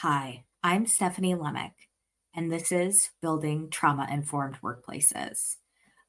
Hi, 0.00 0.44
I'm 0.62 0.84
Stephanie 0.84 1.34
Lemick, 1.34 1.72
and 2.34 2.52
this 2.52 2.70
is 2.70 3.08
Building 3.22 3.70
Trauma 3.70 4.06
Informed 4.12 4.58
Workplaces. 4.62 5.56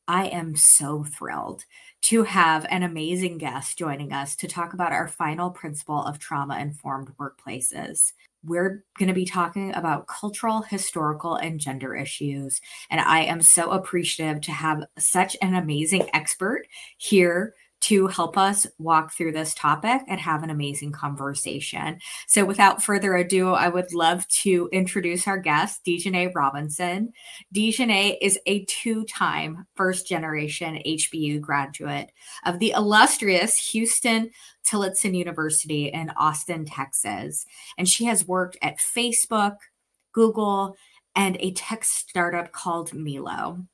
I 0.10 0.26
am 0.28 0.58
so 0.58 1.06
thrilled 1.06 1.64
to 2.02 2.24
have 2.24 2.66
an 2.70 2.84
amazing 2.84 3.38
guest 3.38 3.78
joining 3.78 4.12
us 4.12 4.36
to 4.36 4.48
talk 4.50 4.74
about 4.74 4.92
our 4.92 5.08
final 5.08 5.50
principle 5.50 6.04
of 6.04 6.20
trauma 6.20 6.60
informed 6.60 7.14
workplaces. 7.18 8.12
We're 8.44 8.84
going 9.00 9.08
to 9.08 9.14
be 9.14 9.24
talking 9.24 9.74
about 9.74 10.08
cultural, 10.08 10.64
historical, 10.64 11.36
and 11.36 11.58
gender 11.58 11.96
issues. 11.96 12.60
And 12.90 13.00
I 13.00 13.22
am 13.22 13.42
so 13.42 13.72
appreciative 13.72 14.42
to 14.42 14.52
have 14.52 14.84
such 14.98 15.38
an 15.42 15.56
amazing 15.56 16.10
expert 16.14 16.68
here 16.98 17.56
to 17.80 18.08
help 18.08 18.38
us 18.38 18.66
walk 18.80 19.14
through 19.14 19.32
this 19.32 19.54
topic 19.54 20.02
and 20.08 20.20
have 20.20 20.44
an 20.44 20.50
amazing 20.50 20.92
conversation. 20.92 22.00
So, 22.28 22.44
without 22.44 22.84
further 22.84 23.16
ado, 23.16 23.50
I 23.50 23.70
would 23.70 23.94
love 23.94 24.28
to 24.30 24.70
introduce 24.72 25.28
our 25.28 25.38
guest, 25.38 25.84
D'Janae 25.86 26.34
Robinson. 26.34 27.14
D'Janae 27.54 28.18
is 28.22 28.40
a 28.46 28.66
two 28.66 29.06
time 29.06 29.68
first 29.76 30.08
generation 30.08 30.82
HBCU 30.86 31.40
graduate 31.40 32.12
of 32.46 32.60
the 32.60 32.72
illustrious 32.72 33.58
Houston 33.72 34.32
Tillotson 34.64 35.14
University 35.14 35.88
in 35.88 36.10
Austin, 36.12 36.66
Texas. 36.66 37.46
And 37.78 37.88
she 37.88 38.06
has 38.06 38.28
worked 38.28 38.58
at 38.62 38.80
Facebook, 38.80 39.58
Google, 40.14 40.76
and 41.16 41.38
a 41.40 41.52
tech 41.52 41.84
startup 41.84 42.52
called 42.52 42.94
Milo. 42.94 43.66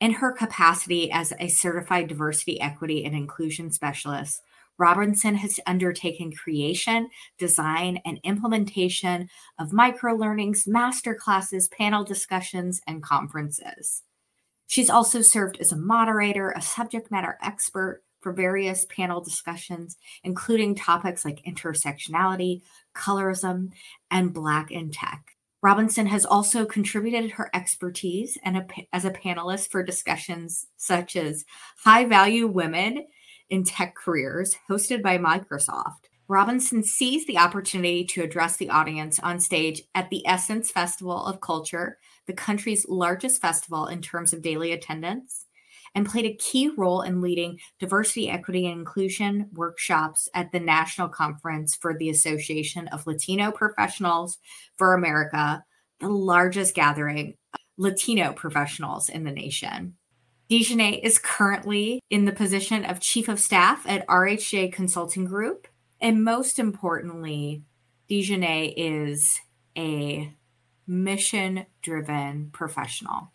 In 0.00 0.12
her 0.12 0.32
capacity 0.32 1.10
as 1.10 1.32
a 1.40 1.48
certified 1.48 2.08
diversity, 2.08 2.60
equity, 2.60 3.04
and 3.04 3.14
inclusion 3.14 3.72
specialist, 3.72 4.42
Robinson 4.78 5.34
has 5.34 5.58
undertaken 5.66 6.32
creation, 6.32 7.08
design, 7.36 8.00
and 8.04 8.20
implementation 8.22 9.28
of 9.58 9.70
microlearnings, 9.70 10.68
master 10.68 11.16
classes, 11.16 11.66
panel 11.68 12.04
discussions, 12.04 12.80
and 12.86 13.02
conferences. 13.02 14.04
She's 14.68 14.90
also 14.90 15.20
served 15.20 15.58
as 15.60 15.72
a 15.72 15.76
moderator, 15.76 16.50
a 16.50 16.62
subject 16.62 17.10
matter 17.10 17.36
expert 17.42 18.02
for 18.20 18.32
various 18.32 18.86
panel 18.86 19.20
discussions, 19.20 19.96
including 20.22 20.74
topics 20.74 21.24
like 21.24 21.42
intersectionality, 21.44 22.62
colorism, 22.94 23.72
and 24.10 24.32
Black 24.32 24.70
in 24.70 24.90
tech. 24.90 25.37
Robinson 25.60 26.06
has 26.06 26.24
also 26.24 26.64
contributed 26.64 27.32
her 27.32 27.50
expertise 27.52 28.38
and 28.44 28.58
a, 28.58 28.66
as 28.92 29.04
a 29.04 29.10
panelist 29.10 29.70
for 29.70 29.82
discussions 29.82 30.66
such 30.76 31.16
as 31.16 31.44
High 31.82 32.04
Value 32.04 32.46
Women 32.46 33.06
in 33.50 33.64
Tech 33.64 33.94
Careers, 33.96 34.54
hosted 34.70 35.02
by 35.02 35.18
Microsoft. 35.18 36.06
Robinson 36.28 36.84
seized 36.84 37.26
the 37.26 37.38
opportunity 37.38 38.04
to 38.04 38.22
address 38.22 38.56
the 38.58 38.70
audience 38.70 39.18
on 39.18 39.40
stage 39.40 39.82
at 39.94 40.10
the 40.10 40.24
Essence 40.26 40.70
Festival 40.70 41.24
of 41.24 41.40
Culture, 41.40 41.98
the 42.26 42.34
country's 42.34 42.86
largest 42.88 43.40
festival 43.40 43.86
in 43.86 44.02
terms 44.02 44.32
of 44.32 44.42
daily 44.42 44.72
attendance, 44.72 45.46
and 45.98 46.06
played 46.06 46.26
a 46.26 46.34
key 46.36 46.70
role 46.76 47.02
in 47.02 47.20
leading 47.20 47.58
diversity, 47.80 48.30
equity, 48.30 48.66
and 48.66 48.78
inclusion 48.78 49.48
workshops 49.52 50.28
at 50.32 50.52
the 50.52 50.60
National 50.60 51.08
Conference 51.08 51.74
for 51.74 51.98
the 51.98 52.08
Association 52.08 52.86
of 52.88 53.04
Latino 53.04 53.50
Professionals 53.50 54.38
for 54.76 54.94
America, 54.94 55.64
the 55.98 56.08
largest 56.08 56.76
gathering 56.76 57.34
of 57.52 57.60
Latino 57.78 58.32
professionals 58.32 59.08
in 59.08 59.24
the 59.24 59.32
nation. 59.32 59.94
D'Janae 60.48 61.02
is 61.02 61.18
currently 61.18 62.00
in 62.10 62.26
the 62.26 62.32
position 62.32 62.84
of 62.84 63.00
Chief 63.00 63.28
of 63.28 63.40
Staff 63.40 63.84
at 63.88 64.06
RHJ 64.06 64.72
Consulting 64.72 65.24
Group. 65.24 65.66
And 66.00 66.22
most 66.22 66.60
importantly, 66.60 67.64
D'Janae 68.08 68.72
is 68.76 69.40
a 69.76 70.32
mission 70.86 71.66
driven 71.82 72.50
professional. 72.52 73.32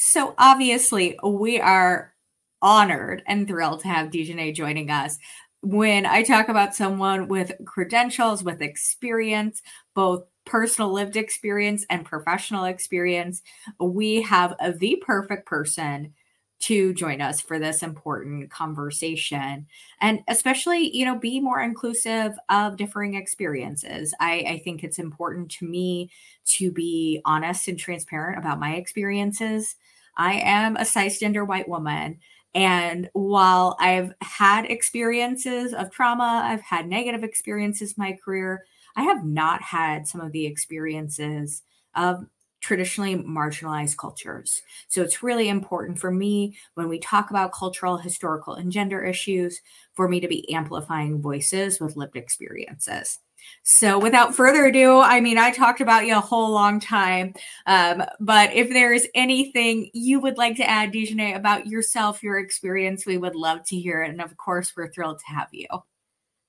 So 0.00 0.34
obviously, 0.38 1.18
we 1.22 1.60
are 1.60 2.14
honored 2.62 3.22
and 3.26 3.46
thrilled 3.46 3.80
to 3.80 3.88
have 3.88 4.10
D'Janae 4.10 4.54
joining 4.54 4.90
us. 4.90 5.18
When 5.60 6.06
I 6.06 6.22
talk 6.22 6.48
about 6.48 6.74
someone 6.74 7.28
with 7.28 7.52
credentials, 7.66 8.42
with 8.42 8.62
experience, 8.62 9.60
both 9.94 10.24
personal 10.46 10.90
lived 10.90 11.16
experience 11.16 11.84
and 11.90 12.06
professional 12.06 12.64
experience, 12.64 13.42
we 13.78 14.22
have 14.22 14.54
the 14.78 15.02
perfect 15.04 15.44
person 15.46 16.14
to 16.60 16.92
join 16.94 17.20
us 17.20 17.40
for 17.40 17.58
this 17.58 17.82
important 17.82 18.50
conversation. 18.50 19.66
And 20.00 20.20
especially 20.28 20.94
you 20.96 21.04
know 21.04 21.18
be 21.18 21.40
more 21.40 21.60
inclusive 21.60 22.32
of 22.48 22.76
differing 22.76 23.14
experiences. 23.14 24.14
I, 24.20 24.44
I 24.46 24.58
think 24.64 24.84
it's 24.84 24.98
important 24.98 25.50
to 25.52 25.66
me 25.66 26.10
to 26.56 26.70
be 26.70 27.20
honest 27.24 27.68
and 27.68 27.78
transparent 27.78 28.38
about 28.38 28.60
my 28.60 28.74
experiences. 28.74 29.76
I 30.16 30.34
am 30.34 30.76
a 30.76 30.80
cisgender 30.80 31.46
white 31.46 31.68
woman 31.68 32.18
and 32.54 33.08
while 33.12 33.76
i've 33.78 34.12
had 34.22 34.64
experiences 34.64 35.72
of 35.72 35.90
trauma 35.90 36.42
i've 36.44 36.62
had 36.62 36.88
negative 36.88 37.22
experiences 37.22 37.92
in 37.92 38.02
my 38.02 38.18
career 38.24 38.64
i 38.96 39.02
have 39.02 39.24
not 39.24 39.62
had 39.62 40.06
some 40.06 40.20
of 40.20 40.32
the 40.32 40.46
experiences 40.46 41.62
of 41.94 42.24
traditionally 42.60 43.16
marginalized 43.16 43.96
cultures. 43.96 44.62
So 44.88 45.02
it's 45.02 45.22
really 45.22 45.48
important 45.48 45.98
for 45.98 46.10
me 46.10 46.56
when 46.74 46.88
we 46.88 46.98
talk 46.98 47.30
about 47.30 47.52
cultural, 47.52 47.96
historical, 47.96 48.54
and 48.54 48.70
gender 48.70 49.04
issues 49.04 49.60
for 49.94 50.08
me 50.08 50.20
to 50.20 50.28
be 50.28 50.52
amplifying 50.52 51.20
voices 51.20 51.80
with 51.80 51.96
lived 51.96 52.16
experiences. 52.16 53.18
So, 53.62 53.98
without 53.98 54.34
further 54.34 54.66
ado, 54.66 55.00
I 55.00 55.20
mean, 55.20 55.38
I 55.38 55.50
talked 55.50 55.80
about 55.80 56.06
you 56.06 56.14
a 56.14 56.20
whole 56.20 56.50
long 56.50 56.78
time, 56.78 57.32
um, 57.64 58.04
but 58.20 58.52
if 58.52 58.68
there 58.68 58.92
is 58.92 59.08
anything 59.14 59.88
you 59.94 60.20
would 60.20 60.36
like 60.36 60.56
to 60.56 60.68
add, 60.68 60.92
D'Janae, 60.92 61.36
about 61.36 61.66
yourself, 61.66 62.22
your 62.22 62.38
experience, 62.38 63.06
we 63.06 63.16
would 63.16 63.34
love 63.34 63.64
to 63.68 63.76
hear 63.76 64.02
it. 64.02 64.10
And 64.10 64.20
of 64.20 64.36
course, 64.36 64.74
we're 64.76 64.92
thrilled 64.92 65.20
to 65.20 65.34
have 65.34 65.48
you. 65.52 65.66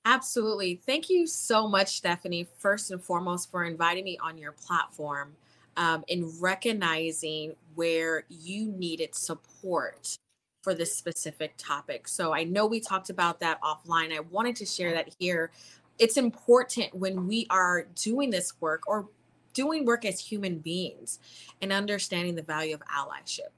Absolutely. 0.04 0.82
Thank 0.84 1.08
you 1.08 1.26
so 1.26 1.68
much, 1.68 1.96
Stephanie, 1.96 2.48
first 2.58 2.90
and 2.90 3.02
foremost, 3.02 3.50
for 3.50 3.64
inviting 3.64 4.04
me 4.04 4.18
on 4.18 4.36
your 4.36 4.52
platform 4.52 5.34
um, 5.76 6.04
in 6.08 6.32
recognizing 6.40 7.54
where 7.74 8.24
you 8.28 8.66
needed 8.72 9.14
support 9.14 10.16
for 10.62 10.74
this 10.74 10.94
specific 10.94 11.54
topic. 11.58 12.06
So 12.06 12.32
I 12.32 12.44
know 12.44 12.66
we 12.66 12.80
talked 12.80 13.10
about 13.10 13.40
that 13.40 13.60
offline. 13.62 14.14
I 14.14 14.20
wanted 14.20 14.56
to 14.56 14.66
share 14.66 14.92
that 14.92 15.14
here. 15.18 15.50
It's 15.98 16.16
important 16.16 16.94
when 16.94 17.26
we 17.26 17.46
are 17.50 17.86
doing 17.94 18.30
this 18.30 18.54
work 18.60 18.82
or 18.86 19.08
doing 19.52 19.84
work 19.84 20.04
as 20.04 20.20
human 20.20 20.58
beings 20.58 21.18
and 21.60 21.72
understanding 21.72 22.34
the 22.34 22.42
value 22.42 22.74
of 22.74 22.82
allyship 22.86 23.50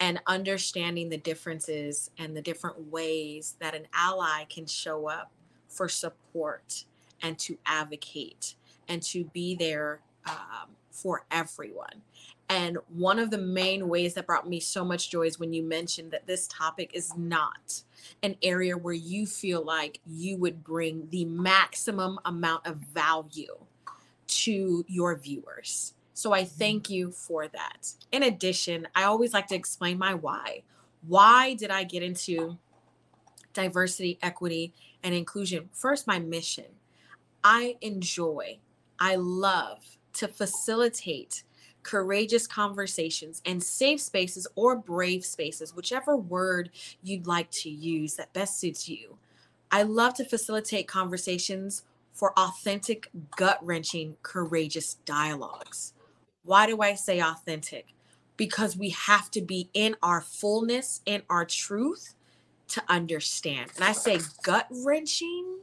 and 0.00 0.20
understanding 0.26 1.08
the 1.08 1.18
differences 1.18 2.10
and 2.18 2.36
the 2.36 2.42
different 2.42 2.90
ways 2.90 3.56
that 3.60 3.74
an 3.74 3.86
ally 3.94 4.44
can 4.48 4.66
show 4.66 5.08
up 5.08 5.30
for 5.68 5.88
support 5.88 6.84
and 7.22 7.38
to 7.38 7.56
advocate 7.66 8.54
and 8.88 9.02
to 9.02 9.24
be 9.32 9.54
there 9.54 10.00
um, 10.26 10.70
for 10.94 11.26
everyone. 11.30 12.02
And 12.48 12.78
one 12.88 13.18
of 13.18 13.30
the 13.30 13.38
main 13.38 13.88
ways 13.88 14.14
that 14.14 14.26
brought 14.26 14.48
me 14.48 14.60
so 14.60 14.84
much 14.84 15.10
joy 15.10 15.22
is 15.22 15.38
when 15.38 15.52
you 15.52 15.62
mentioned 15.62 16.12
that 16.12 16.26
this 16.26 16.46
topic 16.46 16.90
is 16.94 17.16
not 17.16 17.82
an 18.22 18.36
area 18.42 18.76
where 18.76 18.94
you 18.94 19.26
feel 19.26 19.64
like 19.64 20.00
you 20.06 20.36
would 20.36 20.62
bring 20.62 21.08
the 21.10 21.24
maximum 21.24 22.18
amount 22.24 22.66
of 22.66 22.76
value 22.76 23.56
to 24.26 24.84
your 24.88 25.16
viewers. 25.16 25.94
So 26.12 26.32
I 26.32 26.42
mm-hmm. 26.42 26.58
thank 26.58 26.90
you 26.90 27.10
for 27.10 27.48
that. 27.48 27.94
In 28.12 28.22
addition, 28.22 28.88
I 28.94 29.04
always 29.04 29.32
like 29.32 29.48
to 29.48 29.56
explain 29.56 29.98
my 29.98 30.14
why. 30.14 30.62
Why 31.06 31.54
did 31.54 31.70
I 31.70 31.84
get 31.84 32.02
into 32.02 32.58
diversity, 33.52 34.18
equity, 34.22 34.74
and 35.02 35.14
inclusion? 35.14 35.70
First, 35.72 36.06
my 36.06 36.18
mission. 36.18 36.66
I 37.42 37.76
enjoy, 37.82 38.58
I 38.98 39.16
love 39.16 39.98
to 40.14 40.28
facilitate 40.28 41.44
courageous 41.82 42.46
conversations 42.46 43.42
and 43.44 43.62
safe 43.62 44.00
spaces 44.00 44.46
or 44.56 44.74
brave 44.74 45.24
spaces, 45.24 45.76
whichever 45.76 46.16
word 46.16 46.70
you'd 47.02 47.26
like 47.26 47.50
to 47.50 47.70
use 47.70 48.14
that 48.14 48.32
best 48.32 48.58
suits 48.58 48.88
you. 48.88 49.18
I 49.70 49.82
love 49.82 50.14
to 50.14 50.24
facilitate 50.24 50.88
conversations 50.88 51.82
for 52.12 52.36
authentic, 52.38 53.10
gut 53.36 53.58
wrenching, 53.60 54.16
courageous 54.22 54.94
dialogues. 55.04 55.92
Why 56.44 56.66
do 56.66 56.80
I 56.80 56.94
say 56.94 57.20
authentic? 57.20 57.88
Because 58.36 58.76
we 58.76 58.90
have 58.90 59.30
to 59.32 59.40
be 59.40 59.68
in 59.74 59.96
our 60.02 60.20
fullness 60.20 61.00
and 61.06 61.22
our 61.28 61.44
truth 61.44 62.14
to 62.68 62.82
understand. 62.88 63.72
And 63.76 63.84
I 63.84 63.92
say 63.92 64.20
gut 64.42 64.66
wrenching 64.70 65.58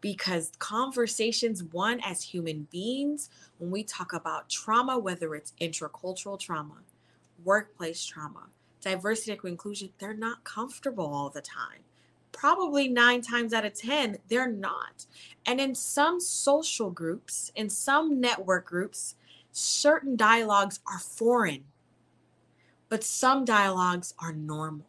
because 0.00 0.52
conversations, 0.58 1.62
one, 1.64 2.00
as 2.04 2.22
human 2.22 2.66
beings, 2.70 3.30
when 3.58 3.70
we 3.70 3.84
talk 3.84 4.12
about 4.12 4.48
trauma, 4.48 4.98
whether 4.98 5.34
it's 5.34 5.52
intercultural 5.60 6.38
trauma, 6.38 6.76
workplace 7.44 8.04
trauma, 8.04 8.48
diversity, 8.80 9.32
equity, 9.32 9.52
inclusion, 9.52 9.90
they're 9.98 10.14
not 10.14 10.44
comfortable 10.44 11.06
all 11.12 11.30
the 11.30 11.42
time. 11.42 11.80
probably 12.32 12.88
nine 12.88 13.20
times 13.20 13.52
out 13.52 13.64
of 13.64 13.74
10, 13.74 14.18
they're 14.28 14.50
not. 14.50 15.06
And 15.46 15.60
in 15.60 15.74
some 15.74 16.20
social 16.20 16.90
groups, 16.90 17.52
in 17.54 17.68
some 17.68 18.20
network 18.20 18.66
groups, 18.66 19.16
certain 19.52 20.16
dialogues 20.16 20.80
are 20.86 20.98
foreign, 20.98 21.64
but 22.88 23.04
some 23.04 23.44
dialogues 23.44 24.14
are 24.18 24.32
normal. 24.32 24.86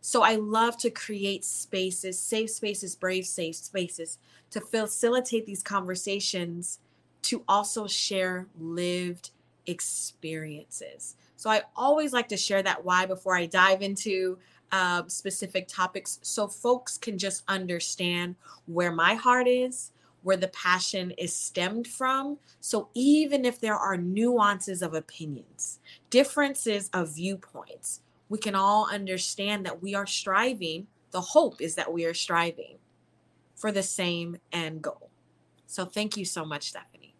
So 0.00 0.22
I 0.22 0.36
love 0.36 0.76
to 0.78 0.90
create 0.90 1.44
spaces, 1.44 2.18
safe 2.18 2.50
spaces, 2.50 2.96
brave, 2.96 3.26
safe 3.26 3.56
spaces 3.56 4.18
to 4.50 4.60
facilitate 4.60 5.46
these 5.46 5.62
conversations 5.62 6.78
to 7.22 7.44
also 7.48 7.86
share 7.86 8.46
lived 8.58 9.30
experiences. 9.66 11.16
So 11.36 11.50
I 11.50 11.62
always 11.76 12.12
like 12.12 12.28
to 12.28 12.36
share 12.36 12.62
that 12.62 12.84
why 12.84 13.06
before 13.06 13.36
I 13.36 13.46
dive 13.46 13.82
into 13.82 14.38
uh, 14.72 15.02
specific 15.06 15.68
topics 15.68 16.18
so 16.22 16.46
folks 16.46 16.96
can 16.96 17.18
just 17.18 17.42
understand 17.48 18.36
where 18.66 18.92
my 18.92 19.14
heart 19.14 19.48
is, 19.48 19.92
where 20.22 20.36
the 20.36 20.48
passion 20.48 21.12
is 21.12 21.34
stemmed 21.34 21.86
from. 21.86 22.38
So 22.60 22.88
even 22.94 23.44
if 23.44 23.60
there 23.60 23.76
are 23.76 23.96
nuances 23.96 24.82
of 24.82 24.94
opinions, 24.94 25.78
differences 26.10 26.90
of 26.92 27.14
viewpoints, 27.14 28.00
we 28.30 28.38
can 28.38 28.54
all 28.54 28.88
understand 28.90 29.66
that 29.66 29.82
we 29.82 29.94
are 29.94 30.06
striving. 30.06 30.86
The 31.10 31.20
hope 31.20 31.60
is 31.60 31.74
that 31.74 31.92
we 31.92 32.06
are 32.06 32.14
striving 32.14 32.78
for 33.56 33.70
the 33.70 33.82
same 33.82 34.38
end 34.52 34.80
goal. 34.80 35.10
So 35.66 35.84
thank 35.84 36.16
you 36.16 36.24
so 36.24 36.46
much, 36.46 36.68
Stephanie. 36.70 37.14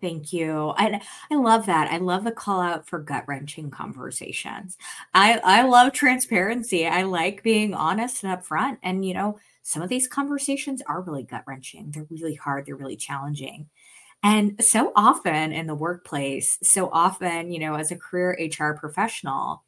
Thank 0.00 0.34
you. 0.34 0.74
I 0.76 1.00
I 1.30 1.36
love 1.36 1.64
that. 1.66 1.90
I 1.90 1.96
love 1.96 2.24
the 2.24 2.32
call 2.32 2.60
out 2.60 2.86
for 2.86 2.98
gut 2.98 3.24
wrenching 3.26 3.70
conversations. 3.70 4.76
I 5.14 5.40
I 5.42 5.62
love 5.62 5.94
transparency. 5.94 6.86
I 6.86 7.04
like 7.04 7.42
being 7.42 7.72
honest 7.72 8.22
and 8.22 8.38
upfront. 8.38 8.76
And 8.82 9.06
you 9.06 9.14
know, 9.14 9.38
some 9.62 9.82
of 9.82 9.88
these 9.88 10.06
conversations 10.06 10.82
are 10.86 11.00
really 11.00 11.22
gut 11.22 11.44
wrenching. 11.46 11.90
They're 11.90 12.06
really 12.10 12.34
hard. 12.34 12.66
They're 12.66 12.76
really 12.76 12.96
challenging. 12.96 13.68
And 14.22 14.62
so 14.64 14.92
often 14.96 15.52
in 15.52 15.66
the 15.66 15.74
workplace, 15.74 16.58
so 16.62 16.90
often, 16.90 17.50
you 17.50 17.58
know, 17.58 17.74
as 17.74 17.90
a 17.90 17.96
career 17.96 18.38
HR 18.40 18.72
professional, 18.72 19.63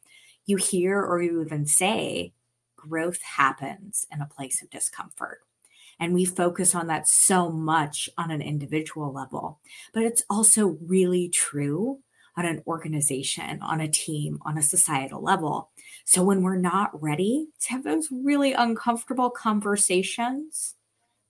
you 0.47 0.57
hear 0.57 0.99
or 0.99 1.21
you 1.21 1.43
even 1.43 1.67
say, 1.67 2.33
growth 2.75 3.21
happens 3.21 4.07
in 4.11 4.21
a 4.21 4.25
place 4.25 4.63
of 4.63 4.69
discomfort. 4.69 5.41
And 5.99 6.13
we 6.13 6.25
focus 6.25 6.73
on 6.73 6.87
that 6.87 7.07
so 7.07 7.49
much 7.49 8.09
on 8.17 8.31
an 8.31 8.41
individual 8.41 9.11
level. 9.11 9.59
But 9.93 10.03
it's 10.03 10.23
also 10.29 10.77
really 10.81 11.29
true 11.29 11.99
on 12.37 12.45
an 12.45 12.61
organization, 12.67 13.61
on 13.61 13.81
a 13.81 13.87
team, 13.87 14.39
on 14.45 14.57
a 14.57 14.61
societal 14.61 15.21
level. 15.21 15.71
So 16.05 16.23
when 16.23 16.43
we're 16.43 16.55
not 16.55 17.01
ready 17.01 17.47
to 17.61 17.69
have 17.71 17.83
those 17.83 18.09
really 18.11 18.53
uncomfortable 18.53 19.31
conversations, 19.31 20.75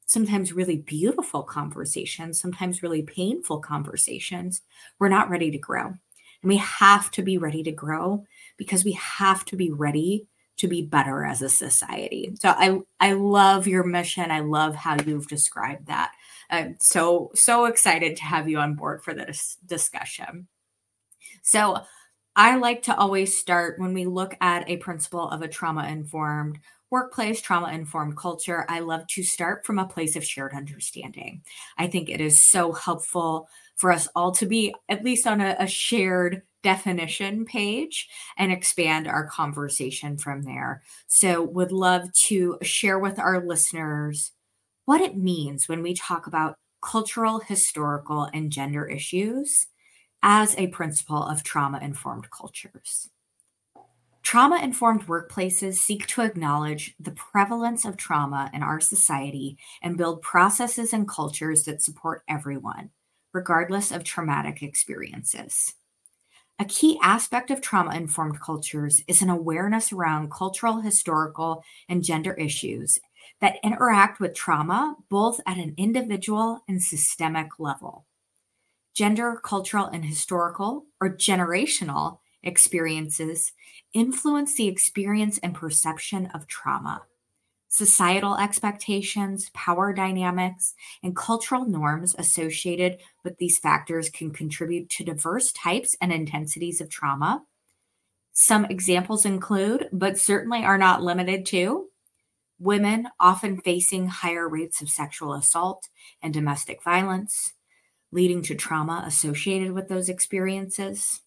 sometimes 0.05 0.53
really 0.53 0.77
beautiful 0.77 1.43
conversations, 1.43 2.39
sometimes 2.39 2.83
really 2.83 3.01
painful 3.01 3.59
conversations, 3.59 4.61
we're 4.99 5.07
not 5.07 5.29
ready 5.29 5.49
to 5.49 5.57
grow. 5.57 5.85
And 5.85 6.49
we 6.49 6.57
have 6.57 7.09
to 7.11 7.21
be 7.21 7.37
ready 7.37 7.63
to 7.63 7.71
grow 7.71 8.25
because 8.57 8.83
we 8.83 8.93
have 8.93 9.45
to 9.45 9.55
be 9.55 9.71
ready 9.71 10.27
to 10.57 10.67
be 10.67 10.81
better 10.81 11.23
as 11.23 11.41
a 11.41 11.49
society. 11.49 12.33
So 12.41 12.49
I 12.49 12.79
I 12.99 13.13
love 13.13 13.67
your 13.67 13.83
mission. 13.83 14.31
I 14.31 14.39
love 14.39 14.75
how 14.75 14.97
you've 14.99 15.27
described 15.27 15.87
that. 15.87 16.11
I'm 16.49 16.77
so 16.79 17.31
so 17.35 17.65
excited 17.65 18.17
to 18.17 18.23
have 18.23 18.49
you 18.49 18.57
on 18.57 18.75
board 18.75 19.03
for 19.03 19.13
this 19.13 19.57
discussion. 19.65 20.47
So 21.43 21.81
I 22.35 22.57
like 22.57 22.83
to 22.83 22.95
always 22.95 23.37
start 23.37 23.79
when 23.79 23.93
we 23.93 24.05
look 24.05 24.35
at 24.41 24.69
a 24.69 24.77
principle 24.77 25.29
of 25.29 25.41
a 25.41 25.47
trauma 25.47 25.87
informed 25.87 26.59
workplace, 26.89 27.41
trauma 27.41 27.69
informed 27.73 28.17
culture. 28.17 28.65
I 28.69 28.79
love 28.79 29.05
to 29.07 29.23
start 29.23 29.65
from 29.65 29.79
a 29.79 29.87
place 29.87 30.15
of 30.15 30.23
shared 30.23 30.53
understanding. 30.53 31.41
I 31.77 31.87
think 31.87 32.09
it 32.09 32.21
is 32.21 32.49
so 32.49 32.71
helpful 32.71 33.49
for 33.77 33.91
us 33.91 34.07
all 34.15 34.31
to 34.33 34.45
be 34.45 34.75
at 34.89 35.03
least 35.03 35.25
on 35.25 35.39
a, 35.39 35.55
a 35.59 35.67
shared 35.67 36.41
definition 36.63 37.45
page 37.45 38.09
and 38.37 38.51
expand 38.51 39.07
our 39.07 39.25
conversation 39.27 40.17
from 40.17 40.43
there. 40.43 40.83
So, 41.07 41.41
would 41.41 41.71
love 41.71 42.11
to 42.25 42.57
share 42.61 42.99
with 42.99 43.19
our 43.19 43.45
listeners 43.45 44.31
what 44.85 45.01
it 45.01 45.15
means 45.15 45.69
when 45.69 45.81
we 45.81 45.93
talk 45.93 46.27
about 46.27 46.57
cultural, 46.81 47.39
historical, 47.39 48.29
and 48.33 48.51
gender 48.51 48.85
issues 48.85 49.67
as 50.23 50.55
a 50.57 50.67
principle 50.67 51.23
of 51.23 51.43
trauma 51.43 51.79
informed 51.81 52.29
cultures. 52.31 53.09
Trauma 54.23 54.59
informed 54.61 55.07
workplaces 55.07 55.75
seek 55.75 56.05
to 56.07 56.21
acknowledge 56.21 56.93
the 56.99 57.11
prevalence 57.11 57.85
of 57.85 57.95
trauma 57.95 58.49
in 58.53 58.61
our 58.61 58.81
society 58.81 59.57
and 59.81 59.97
build 59.97 60.21
processes 60.21 60.91
and 60.91 61.07
cultures 61.07 61.63
that 61.63 61.81
support 61.81 62.23
everyone, 62.27 62.89
regardless 63.37 63.91
of 63.91 64.03
traumatic 64.03 64.63
experiences. 64.63 65.75
A 66.57 66.65
key 66.65 66.97
aspect 67.03 67.51
of 67.51 67.61
trauma 67.61 67.93
informed 67.93 68.41
cultures 68.41 69.03
is 69.07 69.21
an 69.21 69.29
awareness 69.29 69.93
around 69.93 70.31
cultural, 70.31 70.81
historical, 70.81 71.63
and 71.87 72.03
gender 72.03 72.33
issues 72.33 72.97
that 73.39 73.59
interact 73.63 74.19
with 74.19 74.33
trauma 74.33 74.95
both 75.07 75.39
at 75.45 75.57
an 75.57 75.75
individual 75.77 76.63
and 76.67 76.81
systemic 76.81 77.59
level. 77.59 78.07
Gender, 78.95 79.39
cultural, 79.43 79.85
and 79.85 80.03
historical, 80.03 80.87
or 80.99 81.15
generational 81.15 82.17
experiences 82.41 83.51
influence 83.93 84.55
the 84.55 84.67
experience 84.67 85.37
and 85.43 85.53
perception 85.53 86.25
of 86.33 86.47
trauma. 86.47 87.03
Societal 87.69 88.37
expectations, 88.37 89.49
power 89.53 89.91
dynamics, 89.91 90.73
and 91.03 91.15
cultural 91.15 91.65
norms 91.65 92.15
associated 92.17 92.97
with 93.23 93.37
these 93.37 93.59
factors 93.59 94.09
can 94.09 94.31
contribute 94.31 94.89
to 94.89 95.03
diverse 95.03 95.51
types 95.51 95.95
and 95.99 96.13
intensities 96.13 96.79
of 96.79 96.89
trauma. 96.89 97.43
Some 98.31 98.65
examples 98.65 99.25
include, 99.25 99.89
but 99.91 100.17
certainly 100.17 100.63
are 100.63 100.77
not 100.77 101.03
limited 101.03 101.45
to, 101.47 101.89
women 102.59 103.09
often 103.19 103.59
facing 103.59 104.07
higher 104.07 104.47
rates 104.47 104.81
of 104.81 104.89
sexual 104.89 105.33
assault 105.33 105.89
and 106.21 106.33
domestic 106.33 106.83
violence, 106.83 107.53
leading 108.11 108.41
to 108.43 108.55
trauma 108.55 109.03
associated 109.05 109.73
with 109.73 109.89
those 109.89 110.07
experiences, 110.07 111.21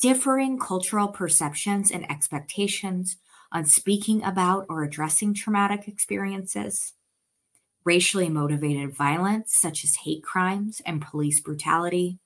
differing 0.00 0.58
cultural 0.58 1.08
perceptions 1.08 1.90
and 1.90 2.10
expectations 2.10 3.16
on 3.52 3.64
speaking 3.64 4.22
about 4.22 4.66
or 4.68 4.82
addressing 4.82 5.34
traumatic 5.34 5.88
experiences, 5.88 6.92
racially 7.84 8.28
motivated 8.28 8.94
violence, 8.94 9.54
such 9.54 9.84
as 9.84 9.96
hate 9.96 10.22
crimes 10.22 10.80
and 10.86 11.02
police 11.02 11.40
brutality, 11.40 12.18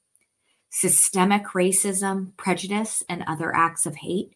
systemic 0.71 1.45
racism, 1.55 2.37
prejudice, 2.37 3.03
and 3.09 3.25
other 3.27 3.55
acts 3.55 3.87
of 3.87 3.97
hate, 3.97 4.35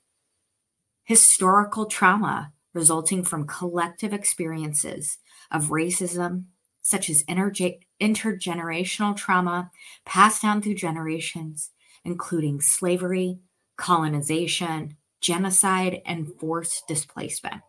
historical 1.05 1.87
trauma 1.87 2.53
resulting 2.75 3.25
from 3.25 3.47
collective 3.47 4.13
experiences 4.13 5.19
of 5.51 5.71
racism, 5.71 6.45
such 6.81 7.11
as 7.11 7.25
interge- 7.25 7.81
intergenerational 8.01 9.17
trauma 9.17 9.71
passed 10.05 10.43
down 10.43 10.63
through 10.63 10.75
generations, 10.75 11.71
including 12.05 12.61
slavery, 12.61 13.41
colonization, 13.77 14.97
genocide, 15.21 16.03
and 16.07 16.33
forced 16.39 16.87
displacement. 16.87 17.63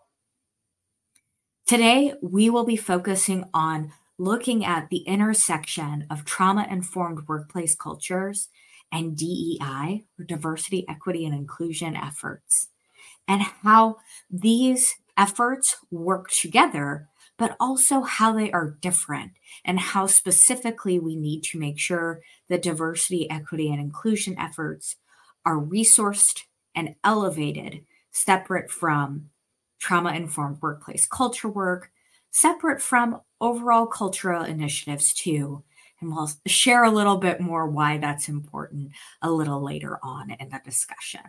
Today, 1.65 2.13
we 2.21 2.49
will 2.49 2.65
be 2.65 2.75
focusing 2.75 3.45
on 3.53 3.91
looking 4.17 4.65
at 4.65 4.89
the 4.89 4.99
intersection 4.99 6.05
of 6.09 6.25
trauma 6.25 6.67
informed 6.69 7.27
workplace 7.27 7.75
cultures 7.75 8.49
and 8.91 9.15
DEI, 9.15 10.03
or 10.17 10.25
diversity, 10.25 10.85
equity, 10.89 11.25
and 11.25 11.35
inclusion 11.35 11.95
efforts, 11.95 12.69
and 13.27 13.41
how 13.41 13.97
these 14.29 14.95
efforts 15.15 15.77
work 15.91 16.31
together, 16.31 17.07
but 17.37 17.55
also 17.59 18.01
how 18.01 18.33
they 18.33 18.51
are 18.51 18.77
different 18.81 19.33
and 19.63 19.79
how 19.79 20.07
specifically 20.07 20.99
we 20.99 21.15
need 21.15 21.43
to 21.43 21.59
make 21.59 21.77
sure 21.77 22.21
that 22.49 22.63
diversity, 22.63 23.29
equity, 23.29 23.71
and 23.71 23.79
inclusion 23.79 24.35
efforts 24.39 24.95
are 25.45 25.57
resourced 25.57 26.41
and 26.75 26.95
elevated, 27.03 27.85
separate 28.11 28.69
from 28.71 29.29
trauma 29.79 30.13
informed 30.13 30.61
workplace 30.61 31.07
culture 31.07 31.49
work, 31.49 31.91
separate 32.31 32.81
from 32.81 33.21
overall 33.41 33.85
cultural 33.85 34.43
initiatives, 34.43 35.13
too. 35.13 35.63
And 36.01 36.11
we'll 36.11 36.29
share 36.47 36.83
a 36.83 36.91
little 36.91 37.17
bit 37.17 37.41
more 37.41 37.67
why 37.67 37.97
that's 37.97 38.29
important 38.29 38.91
a 39.21 39.29
little 39.29 39.63
later 39.63 39.99
on 40.01 40.31
in 40.31 40.49
the 40.49 40.61
discussion. 40.63 41.21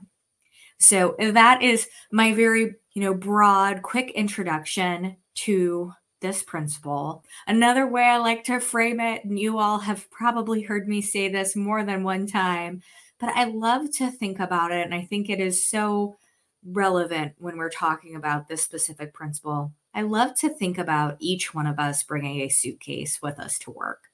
So 0.79 1.15
that 1.19 1.63
is 1.63 1.89
my 2.11 2.33
very, 2.33 2.77
you 2.95 3.03
know, 3.03 3.15
broad, 3.15 3.83
quick 3.83 4.11
introduction 4.13 5.17
to 5.35 5.93
this 6.21 6.43
principle. 6.43 7.25
Another 7.47 7.87
way 7.87 8.05
I 8.05 8.19
like 8.19 8.45
to 8.45 8.61
frame 8.61 9.01
it, 9.01 9.25
and 9.25 9.39
you 9.39 9.59
all 9.59 9.79
have 9.79 10.11
probably 10.11 10.63
heard 10.63 10.87
me 10.87 11.03
say 11.03 11.29
this 11.29 11.57
more 11.57 11.83
than 11.83 12.05
one 12.05 12.27
time, 12.27 12.83
but 13.21 13.31
I 13.37 13.45
love 13.45 13.93
to 13.97 14.11
think 14.11 14.41
about 14.41 14.73
it. 14.73 14.85
And 14.85 14.95
I 14.95 15.03
think 15.03 15.29
it 15.29 15.39
is 15.41 15.65
so 15.65 16.17
relevant 16.65 17.35
when 17.39 17.57
we're 17.57 17.71
talking 17.71 18.17
about 18.17 18.49
this 18.49 18.63
specific 18.63 19.15
principle 19.15 19.73
I 19.93 20.03
love 20.03 20.39
to 20.39 20.49
think 20.49 20.79
about 20.79 21.17
each 21.19 21.53
one 21.53 21.67
of 21.67 21.79
us 21.79 22.05
bringing 22.05 22.41
a 22.41 22.49
suitcase 22.49 23.19
with 23.21 23.41
us 23.41 23.59
to 23.61 23.73
work. 23.73 24.05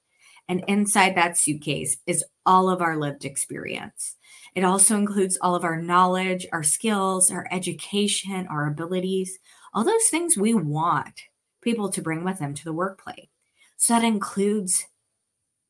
And 0.48 0.64
inside 0.68 1.16
that 1.16 1.36
suitcase 1.36 1.98
is 2.06 2.24
all 2.46 2.70
of 2.70 2.80
our 2.80 2.96
lived 2.96 3.24
experience. 3.24 4.16
It 4.54 4.64
also 4.64 4.96
includes 4.96 5.36
all 5.42 5.54
of 5.54 5.64
our 5.64 5.80
knowledge, 5.80 6.46
our 6.52 6.62
skills, 6.62 7.30
our 7.30 7.46
education, 7.50 8.46
our 8.48 8.66
abilities, 8.68 9.38
all 9.74 9.84
those 9.84 10.06
things 10.06 10.36
we 10.36 10.54
want 10.54 11.22
people 11.60 11.90
to 11.90 12.00
bring 12.00 12.24
with 12.24 12.38
them 12.38 12.54
to 12.54 12.64
the 12.64 12.72
workplace. 12.72 13.26
So 13.76 13.94
that 13.94 14.04
includes 14.04 14.86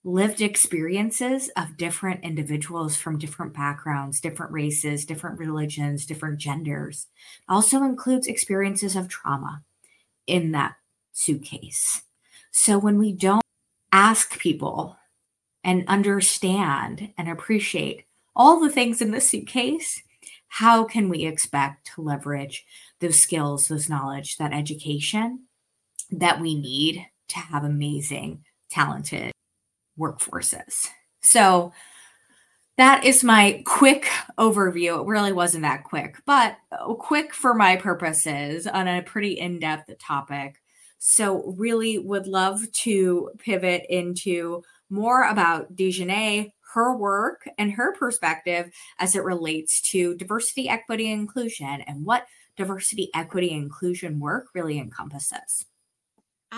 lived 0.06 0.40
experiences 0.40 1.50
of 1.56 1.76
different 1.76 2.22
individuals 2.22 2.94
from 2.94 3.18
different 3.18 3.52
backgrounds, 3.52 4.20
different 4.20 4.52
races, 4.52 5.04
different 5.04 5.36
religions, 5.36 6.06
different 6.06 6.38
genders. 6.38 7.08
Also 7.48 7.82
includes 7.82 8.28
experiences 8.28 8.94
of 8.94 9.08
trauma 9.08 9.64
in 10.28 10.52
that 10.52 10.76
suitcase. 11.10 12.02
So 12.52 12.78
when 12.78 12.98
we 12.98 13.12
don't 13.12 13.42
ask 13.90 14.38
people 14.38 14.96
and 15.64 15.82
understand 15.88 17.12
and 17.18 17.28
appreciate 17.28 18.04
all 18.36 18.60
the 18.60 18.70
things 18.70 19.02
in 19.02 19.10
the 19.10 19.20
suitcase, 19.20 20.00
how 20.46 20.84
can 20.84 21.08
we 21.08 21.24
expect 21.26 21.90
to 21.94 22.00
leverage 22.00 22.64
those 23.00 23.18
skills, 23.18 23.66
those 23.66 23.88
knowledge, 23.88 24.36
that 24.36 24.52
education 24.52 25.46
that 26.12 26.40
we 26.40 26.54
need 26.54 27.04
to 27.26 27.38
have 27.38 27.64
amazing, 27.64 28.44
talented 28.70 29.32
workforces? 29.98 30.88
So, 31.22 31.72
that 32.78 33.04
is 33.04 33.24
my 33.24 33.62
quick 33.64 34.06
overview. 34.38 35.00
It 35.00 35.06
really 35.06 35.32
wasn't 35.32 35.62
that 35.62 35.84
quick, 35.84 36.18
but 36.26 36.58
quick 36.98 37.32
for 37.32 37.54
my 37.54 37.76
purposes 37.76 38.66
on 38.66 38.86
a 38.86 39.02
pretty 39.02 39.32
in 39.38 39.58
depth 39.58 39.90
topic. 39.98 40.60
So, 40.98 41.54
really 41.56 41.98
would 41.98 42.26
love 42.26 42.70
to 42.82 43.30
pivot 43.38 43.86
into 43.88 44.62
more 44.90 45.24
about 45.24 45.74
D'Janae, 45.74 46.52
her 46.74 46.96
work, 46.96 47.48
and 47.58 47.72
her 47.72 47.94
perspective 47.94 48.70
as 48.98 49.16
it 49.16 49.24
relates 49.24 49.80
to 49.92 50.14
diversity, 50.16 50.68
equity, 50.68 51.10
inclusion, 51.10 51.80
and 51.82 52.04
what 52.04 52.26
diversity, 52.56 53.10
equity, 53.14 53.50
inclusion 53.50 54.20
work 54.20 54.48
really 54.54 54.78
encompasses. 54.78 55.66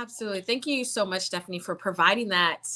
Absolutely. 0.01 0.43
Thank 0.43 0.65
you 0.67 0.85
so 0.85 1.05
much, 1.05 1.23
Stephanie, 1.23 1.59
for 1.59 1.75
providing 1.75 2.29
that 2.29 2.69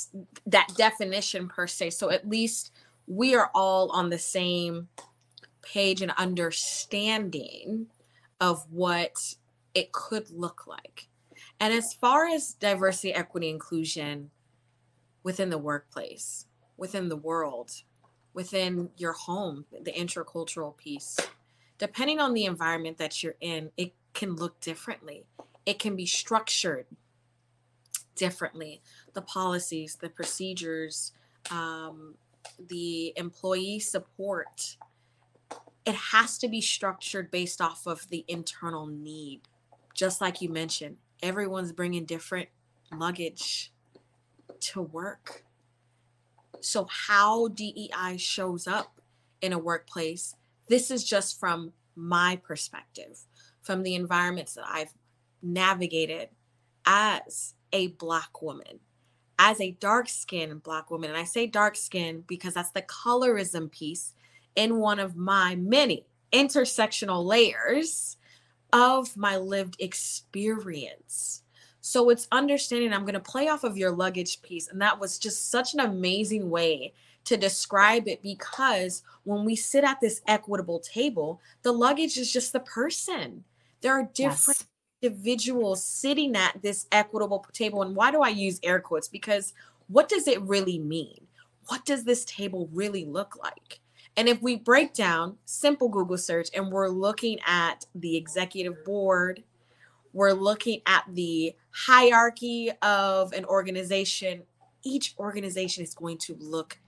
that 0.47 0.69
definition 0.77 1.47
per 1.49 1.69
se. 1.69 1.91
So 1.91 2.11
at 2.11 2.29
least 2.29 2.73
we 3.07 3.37
are 3.37 3.49
all 3.55 3.91
on 3.93 4.11
the 4.11 4.19
same 4.19 4.89
page 5.63 6.03
and 6.03 6.11
understanding 6.19 7.87
of 8.41 8.67
what 8.71 9.37
it 9.73 9.93
could 9.93 10.31
look 10.31 10.67
like. 10.67 11.09
And 11.61 11.73
as 11.73 11.95
far 11.95 12.27
as 12.27 12.55
diversity, 12.55 13.15
equity, 13.15 13.51
inclusion 13.51 14.31
within 15.23 15.51
the 15.51 15.59
workplace, 15.59 16.47
within 16.77 17.09
the 17.09 17.17
world, 17.17 17.71
within 18.35 18.91
your 18.97 19.13
home, 19.13 19.65
the 19.71 19.93
intercultural 19.93 20.77
piece, 20.77 21.17
depending 21.79 22.19
on 22.19 22.35
the 22.35 22.47
environment 22.47 22.99
that 22.99 23.23
you're 23.23 23.37
in, 23.41 23.71
it 23.77 23.93
can 24.13 24.35
look 24.35 24.59
differently. 24.61 25.25
It 25.65 25.79
can 25.79 25.95
be 25.95 26.07
structured 26.07 26.87
differently. 28.17 28.81
The 29.15 29.23
policies, 29.23 29.97
the 30.01 30.09
procedures, 30.09 31.13
um, 31.51 32.15
the 32.69 33.13
employee 33.17 33.79
support, 33.79 34.77
it 35.85 35.95
has 35.95 36.39
to 36.39 36.49
be 36.49 36.61
structured 36.61 37.31
based 37.31 37.61
off 37.61 37.87
of 37.87 38.09
the 38.09 38.25
internal 38.29 38.87
need. 38.87 39.43
Just 39.95 40.21
like 40.21 40.41
you 40.41 40.49
mentioned, 40.49 40.97
everyone's 41.23 41.73
bringing 41.73 42.05
different 42.05 42.49
luggage 42.93 43.73
to 44.61 44.83
work. 44.83 45.45
So, 46.61 46.87
how 46.89 47.49
DEI 47.49 48.17
shows 48.17 48.67
up 48.67 49.01
in 49.41 49.53
a 49.53 49.59
workplace, 49.59 50.37
this 50.69 50.91
is 50.91 51.05
just 51.05 51.41
from 51.41 51.73
my 51.97 52.41
perspective, 52.43 53.19
from 53.61 53.83
the 53.83 53.95
environments 53.95 54.55
that 54.55 54.65
I've 54.67 54.95
navigated 55.43 56.29
as 56.87 57.55
a 57.73 57.89
Black 57.89 58.43
woman 58.43 58.81
as 59.45 59.61
a 59.61 59.73
dark 59.73 60.09
skinned 60.09 60.63
Black 60.63 60.89
woman, 60.89 61.11
and 61.11 61.19
I 61.19 61.25
say 61.25 61.49
dark 61.49 61.75
skin 61.75 62.23
because 62.29 62.55
that's 62.55 62.71
the 62.71 62.83
colorism 62.83 63.71
piece 63.73 64.15
in 64.55 64.77
one 64.77 65.01
of 65.01 65.17
my 65.17 65.57
many 65.57 66.07
intersectional 66.33 67.25
layers 67.25 68.17
of 68.73 69.17
my 69.17 69.37
lived 69.37 69.75
experience. 69.81 71.43
So 71.81 72.09
it's 72.11 72.29
understanding 72.31 72.93
I'm 72.93 73.03
going 73.03 73.15
to 73.15 73.21
play 73.21 73.49
off 73.49 73.65
of 73.65 73.77
your 73.77 73.91
luggage 73.91 74.41
piece. 74.43 74.69
And 74.69 74.81
that 74.81 75.01
was 75.01 75.19
just 75.19 75.51
such 75.51 75.75
an 75.75 75.81
amazing 75.81 76.49
way 76.49 76.93
to 77.25 77.37
describe 77.37 78.07
it 78.07 78.23
because 78.23 79.03
when 79.25 79.45
we 79.45 79.57
sit 79.57 79.83
at 79.83 80.01
this 80.01 80.23
equitable 80.29 80.79
table, 80.79 81.41
the 81.63 81.73
luggage 81.73 82.17
is 82.17 82.33
just 82.33 82.53
the 82.53 82.61
person. 82.61 83.43
There 83.81 83.93
are 83.93 84.09
different 84.15 84.59
yes 84.61 84.67
individuals 85.03 85.85
sitting 85.85 86.37
at 86.37 86.63
this 86.63 86.87
equitable 86.93 87.45
table. 87.53 87.83
And 87.83 87.97
why 87.97 88.11
do 88.11 88.23
I 88.23 88.29
use 88.29 88.61
air 88.63 88.81
quotes? 88.81 89.09
Because 89.09 89.53
what 89.89 90.09
does 90.09 90.29
it 90.29 90.41
really 90.43 90.79
mean? 90.79 91.27
What 91.67 91.85
does 91.85 92.05
this 92.05 92.25
table 92.25 92.69
really 92.73 93.05
look 93.05 93.37
like? 93.43 93.81
And 94.17 94.29
if 94.29 94.43
we 94.43 94.57
break 94.57 94.93
down 94.95 95.39
simple 95.45 95.89
Google 95.89 96.19
search 96.19 96.49
and 96.55 96.71
we're 96.71 96.89
looking 96.89 97.39
at 97.47 97.87
the 97.95 98.17
executive 98.17 98.85
board, 98.85 99.43
we're 100.13 100.33
looking 100.33 100.83
at 100.87 101.05
the 101.09 101.55
hierarchy 101.71 102.71
of 102.83 103.33
an 103.33 103.45
organization, 103.47 104.43
each 104.85 105.15
organization 105.19 105.83
is 105.83 105.95
going 105.95 106.19
to 106.19 106.37
look 106.39 106.79